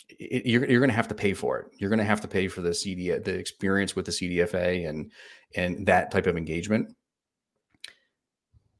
it, 0.10 0.46
you're, 0.46 0.66
you're 0.66 0.80
going 0.80 0.90
to 0.90 0.96
have 0.96 1.08
to 1.08 1.16
pay 1.16 1.34
for 1.34 1.60
it. 1.60 1.68
You're 1.78 1.90
going 1.90 2.00
to 2.00 2.06
have 2.06 2.22
to 2.22 2.28
pay 2.28 2.48
for 2.48 2.62
the 2.62 2.74
CD, 2.74 3.10
the 3.12 3.34
experience 3.34 3.96
with 3.96 4.06
the 4.06 4.12
CDFA 4.12 4.88
and 4.88 5.12
and 5.56 5.86
that 5.88 6.12
type 6.12 6.28
of 6.28 6.38
engagement. 6.38 6.96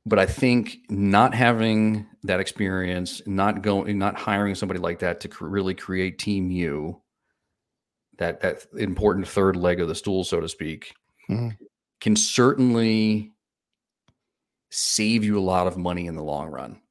But 0.06 0.20
I 0.20 0.26
think 0.26 0.80
not 0.90 1.34
having 1.34 2.06
that 2.24 2.40
experience, 2.40 3.22
not 3.26 3.62
going, 3.62 3.98
not 3.98 4.16
hiring 4.16 4.56
somebody 4.56 4.80
like 4.80 5.00
that 5.00 5.22
to 5.22 5.30
cr- 5.30 5.46
really 5.48 5.74
create 5.74 6.20
Team 6.20 6.52
U, 6.52 7.02
that 8.18 8.42
that 8.42 8.66
important 8.78 9.28
third 9.28 9.56
leg 9.56 9.80
of 9.80 9.88
the 9.88 9.96
stool, 9.96 10.24
so 10.24 10.40
to 10.42 10.50
speak, 10.50 10.94
Mhm. 11.30 11.58
can 12.02 12.16
certainly 12.16 13.32
save 14.72 15.24
you 15.24 15.38
a 15.38 15.42
lot 15.42 15.68
of 15.68 15.78
money 15.78 16.08
in 16.08 16.16
the 16.16 16.24
long 16.24 16.48
run 16.50 16.82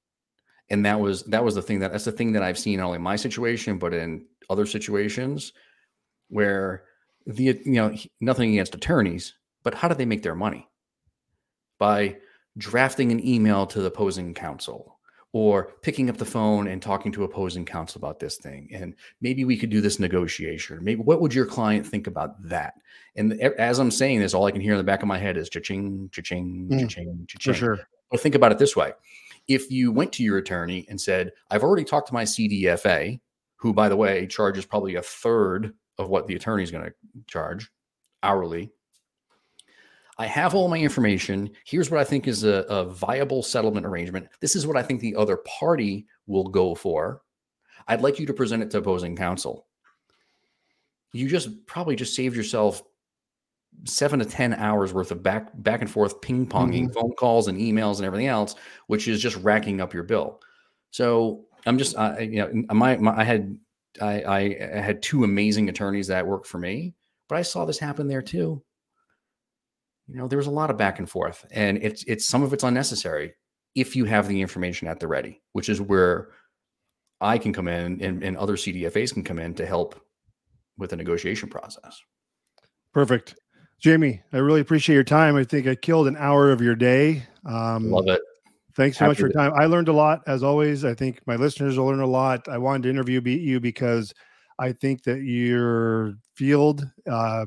and 0.71 0.87
that 0.87 0.99
was 1.01 1.25
that 1.25 1.45
was 1.45 1.55
the 1.55 1.61
thing 1.63 1.81
that 1.81 1.91
that's 1.93 2.05
the 2.05 2.13
thing 2.13 2.33
that 2.33 2.43
I've 2.43 2.59
seen 2.59 2.79
not 2.79 2.87
only 2.87 2.97
in 2.97 3.03
my 3.03 3.17
situation 3.17 3.77
but 3.79 3.93
in 3.93 4.25
other 4.49 4.65
situations 4.67 5.53
where 6.29 6.85
the 7.27 7.45
you 7.45 7.73
know 7.73 7.95
nothing 8.21 8.51
against 8.53 8.75
attorneys, 8.75 9.35
but 9.65 9.75
how 9.75 9.89
do 9.89 9.95
they 9.95 10.07
make 10.07 10.23
their 10.23 10.35
money? 10.35 10.67
By 11.79 12.17
drafting 12.59 13.11
an 13.13 13.27
email 13.27 13.67
to 13.67 13.81
the 13.81 13.87
opposing 13.87 14.35
counsel 14.35 14.99
or 15.35 15.73
picking 15.81 16.11
up 16.11 16.19
the 16.19 16.25
phone 16.25 16.69
and 16.69 16.83
talking 16.83 17.11
to 17.11 17.25
opposing 17.25 17.65
counsel 17.65 17.99
about 17.99 18.21
this 18.21 18.37
thing 18.37 18.69
and 18.73 18.95
maybe 19.23 19.45
we 19.47 19.57
could 19.57 19.71
do 19.71 19.81
this 19.81 19.99
negotiation 19.99 20.79
maybe 20.83 21.01
what 21.01 21.21
would 21.23 21.33
your 21.33 21.47
client 21.47 21.87
think 21.87 22.07
about 22.07 22.41
that 22.47 22.75
and 23.17 23.41
as 23.59 23.79
i'm 23.79 23.91
saying 23.91 24.21
this 24.21 24.35
all 24.35 24.45
i 24.45 24.51
can 24.51 24.61
hear 24.61 24.73
in 24.73 24.79
the 24.79 24.85
back 24.85 25.01
of 25.01 25.09
my 25.09 25.17
head 25.17 25.39
is 25.39 25.49
cha-ching 25.49 26.09
cha-ching 26.13 26.69
Mm, 26.71 26.81
cha-ching 26.81 27.25
cha-ching 27.27 27.55
sure. 27.55 27.79
well, 28.11 28.21
think 28.21 28.35
about 28.35 28.53
it 28.53 28.59
this 28.59 28.77
way. 28.77 28.93
If 29.49 29.71
you 29.71 29.91
went 29.91 30.13
to 30.13 30.23
your 30.23 30.37
attorney 30.39 30.87
and 30.89 31.01
said, 31.01 31.33
I've 31.51 31.65
already 31.65 31.83
talked 31.85 32.09
to 32.09 32.15
my 32.15 32.23
CDFA, 32.25 33.19
who, 33.57 33.73
by 33.73 33.89
the 33.89 33.97
way, 33.97 34.27
charges 34.27 34.65
probably 34.67 34.95
a 34.97 35.03
third 35.03 35.73
of 35.99 36.11
what 36.11 36.27
the 36.29 36.37
attorney 36.37 36.63
is 36.63 36.71
going 36.71 36.85
to 36.85 36.93
charge 37.27 37.71
hourly. 38.23 38.71
I 40.19 40.27
have 40.27 40.55
all 40.55 40.69
my 40.69 40.79
information. 40.79 41.51
Here's 41.65 41.91
what 41.91 42.01
I 42.01 42.05
think 42.05 42.29
is 42.29 42.45
a, 42.45 42.65
a 42.69 42.85
viable 42.85 43.43
settlement 43.43 43.87
arrangement. 43.87 44.29
This 44.41 44.55
is 44.55 44.67
what 44.67 44.77
I 44.77 44.83
think 44.83 45.01
the 45.01 45.17
other 45.17 45.39
party 45.39 46.07
will 46.27 46.45
go 46.45 46.75
for. 46.75 47.23
I'd 47.89 48.03
like 48.03 48.19
you 48.19 48.27
to 48.27 48.35
present 48.35 48.63
it 48.63 48.71
to 48.73 48.79
opposing 48.79 49.17
counsel. 49.17 49.67
You 51.13 51.29
just 51.29 51.67
probably 51.67 51.97
just 51.97 52.15
saved 52.15 52.37
yourself 52.37 52.83
seven 53.85 54.19
to 54.19 54.25
ten 54.25 54.53
hours 54.55 54.93
worth 54.93 55.11
of 55.11 55.23
back 55.23 55.51
back 55.63 55.81
and 55.81 55.91
forth 55.91 56.21
ping 56.21 56.47
ponging 56.47 56.85
mm-hmm. 56.85 56.93
phone 56.93 57.13
calls 57.13 57.49
and 57.49 57.59
emails 57.59 57.97
and 57.97 58.05
everything 58.05 58.29
else, 58.29 58.55
which 58.87 59.09
is 59.09 59.21
just 59.21 59.37
racking 59.39 59.81
up 59.81 59.95
your 59.95 60.03
bill. 60.03 60.41
So 60.91 61.47
I'm 61.65 61.79
just, 61.79 61.97
I, 61.97 62.21
you 62.21 62.37
know, 62.37 62.75
my, 62.75 62.97
my 62.97 63.19
I 63.19 63.25
had 63.25 63.59
I, 64.01 64.23
I 64.23 64.39
I 64.75 64.81
had 64.81 65.03
two 65.03 65.25
amazing 65.25 65.69
attorneys 65.69 66.07
that 66.09 66.27
worked 66.27 66.47
for 66.47 66.59
me, 66.59 66.95
but 67.29 67.37
I 67.37 67.43
saw 67.43 67.65
this 67.65 67.79
happen 67.79 68.09
there 68.09 68.23
too. 68.23 68.63
You 70.13 70.19
know, 70.19 70.29
there 70.29 70.37
was 70.37 70.47
a 70.47 70.51
lot 70.51 70.71
of 70.71 70.77
back 70.77 70.99
and 70.99 71.09
forth, 71.09 71.47
and 71.51 71.79
it's 71.83 72.05
it's 72.05 72.27
some 72.27 72.43
of 72.43 72.53
it's 72.53 72.65
unnecessary 72.65 73.33
if 73.75 73.97
you 73.97 74.05
have 74.05 74.29
the 74.29 74.41
information 74.41 74.87
at 74.87 75.01
the 75.01 75.09
ready, 75.09 75.41
which 75.53 75.71
is 75.71 75.81
where 75.81 76.29
I 77.23 77.39
can 77.39 77.53
come 77.53 77.69
in 77.69 78.03
and, 78.03 78.23
and 78.23 78.37
other 78.37 78.57
CDFAs 78.57 79.15
can 79.15 79.25
come 79.25 79.39
in 79.39 79.55
to 79.55 79.65
help 79.65 79.99
with 80.77 80.91
the 80.91 80.97
negotiation 80.97 81.49
process. 81.49 81.99
Perfect. 82.93 83.37
Jamie, 83.81 84.21
I 84.33 84.39
really 84.39 84.61
appreciate 84.61 84.95
your 84.95 85.05
time. 85.05 85.37
I 85.37 85.45
think 85.45 85.67
I 85.67 85.75
killed 85.75 86.09
an 86.09 86.17
hour 86.19 86.53
of 86.53 86.61
your 86.61 86.75
day. 86.75 87.23
Um, 87.47 87.91
Love 87.91 88.09
it. 88.09 88.21
Thanks 88.77 88.99
so 88.99 89.07
much 89.07 89.19
for 89.19 89.27
your 89.27 89.33
time. 89.33 89.53
I 89.55 89.67
learned 89.67 89.89
a 89.89 89.93
lot 89.93 90.23
as 90.27 90.43
always. 90.43 90.85
I 90.85 90.95
think 90.95 91.21
my 91.27 91.37
listeners 91.37 91.79
will 91.79 91.87
learn 91.87 92.01
a 92.01 92.07
lot. 92.07 92.49
I 92.49 92.59
wanted 92.59 92.85
to 92.85 92.91
interview 92.91 93.21
you 93.21 93.61
because 93.61 94.13
I 94.59 94.73
think 94.73 95.03
that 95.05 95.23
your 95.23 96.15
field, 96.35 96.87
uh, 97.11 97.47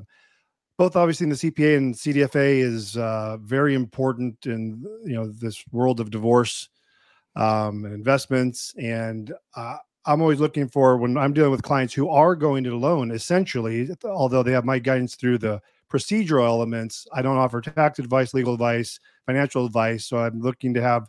both 0.78 0.96
obviously 0.96 1.26
in 1.26 1.30
the 1.30 1.36
CPA 1.36 1.78
and 1.78 1.96
CDFA, 1.96 2.60
is 2.60 2.98
uh, 2.98 3.38
very 3.42 3.74
important 3.74 4.46
in 4.46 4.84
you 5.06 5.14
know 5.14 5.28
this 5.28 5.64
world 5.72 6.00
of 6.00 6.12
divorce 6.12 6.70
um, 7.36 7.86
and 7.86 7.94
investments. 7.94 8.74
And 8.78 9.34
uh, 9.56 9.78
I'm 10.06 10.22
always 10.22 10.40
looking 10.40 10.68
for 10.68 10.98
when 10.98 11.18
I'm 11.18 11.34
dealing 11.34 11.52
with 11.52 11.64
clients 11.64 11.94
who 11.94 12.10
are 12.10 12.36
going 12.36 12.66
it 12.66 12.74
alone. 12.74 13.12
Essentially, 13.12 13.90
although 14.04 14.44
they 14.44 14.52
have 14.52 14.66
my 14.66 14.80
guidance 14.80 15.16
through 15.16 15.38
the 15.38 15.62
procedural 15.90 16.48
elements, 16.48 17.08
I 17.14 17.22
don't 17.22 17.38
offer 17.38 17.62
tax 17.62 18.00
advice, 18.00 18.34
legal 18.34 18.54
advice, 18.54 19.00
financial 19.26 19.66
advice. 19.66 20.06
So 20.06 20.18
I'm 20.18 20.42
looking 20.42 20.74
to 20.74 20.82
have 20.82 21.08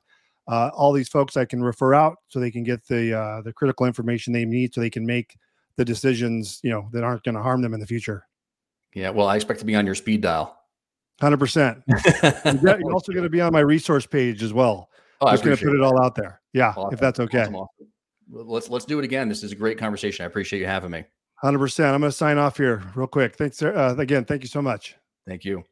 uh, 0.49 0.71
all 0.75 0.93
these 0.93 1.09
folks 1.09 1.37
I 1.37 1.45
can 1.45 1.63
refer 1.63 1.93
out 1.93 2.19
so 2.29 2.39
they 2.39 2.53
can 2.53 2.63
get 2.63 2.87
the 2.87 3.19
uh, 3.19 3.43
the 3.43 3.53
critical 3.53 3.87
information 3.87 4.33
they 4.33 4.45
need 4.45 4.75
so 4.75 4.81
they 4.81 4.91
can 4.91 5.05
make 5.05 5.37
the 5.77 5.85
decisions 5.85 6.61
you 6.63 6.71
know 6.71 6.89
that 6.93 7.03
aren't 7.03 7.25
going 7.25 7.35
to 7.35 7.43
harm 7.43 7.63
them 7.63 7.75
in 7.75 7.81
the 7.81 7.87
future. 7.87 8.27
Yeah. 8.97 9.11
Well, 9.11 9.29
I 9.29 9.37
expect 9.37 9.61
to 9.61 9.67
be 9.67 9.77
on 9.77 9.85
your 9.85 9.95
speed 9.95 10.23
dial. 10.23 10.59
Hundred 11.21 11.39
percent. 11.39 11.83
You're 12.63 12.93
also 12.93 13.13
going 13.13 13.25
to 13.25 13.31
be 13.31 13.43
on 13.43 13.53
my 13.53 13.61
resource 13.61 14.07
page 14.07 14.43
as 14.43 14.53
well. 14.53 14.91
Oh, 15.21 15.27
I 15.27 15.33
Just 15.33 15.45
going 15.45 15.57
to 15.57 15.65
put 15.65 15.75
it 15.75 15.83
all 15.83 16.03
out 16.03 16.15
there. 16.15 16.41
Yeah, 16.53 16.75
Awesome. 16.77 16.95
if 16.95 17.01
that's 17.01 17.21
okay. 17.21 17.45
Awesome. 17.45 17.67
Let's 18.31 18.69
let's 18.71 18.87
do 18.87 18.99
it 18.99 19.05
again. 19.05 19.29
This 19.29 19.43
is 19.43 19.53
a 19.53 19.55
great 19.55 19.79
conversation. 19.79 20.25
I 20.25 20.27
appreciate 20.27 20.61
you 20.61 20.67
having 20.67 20.91
me. 20.91 21.05
Hundred 21.37 21.59
percent. 21.59 21.95
I'm 21.95 22.01
going 22.01 22.11
to 22.11 22.17
sign 22.17 22.39
off 22.39 22.57
here 22.57 22.83
real 22.95 23.07
quick. 23.07 23.37
Thanks 23.37 23.63
uh, 23.63 23.95
again. 23.99 24.25
Thank 24.25 24.43
you 24.43 24.49
so 24.49 24.63
much. 24.63 24.97
Thank 25.27 25.45
you. 25.45 25.63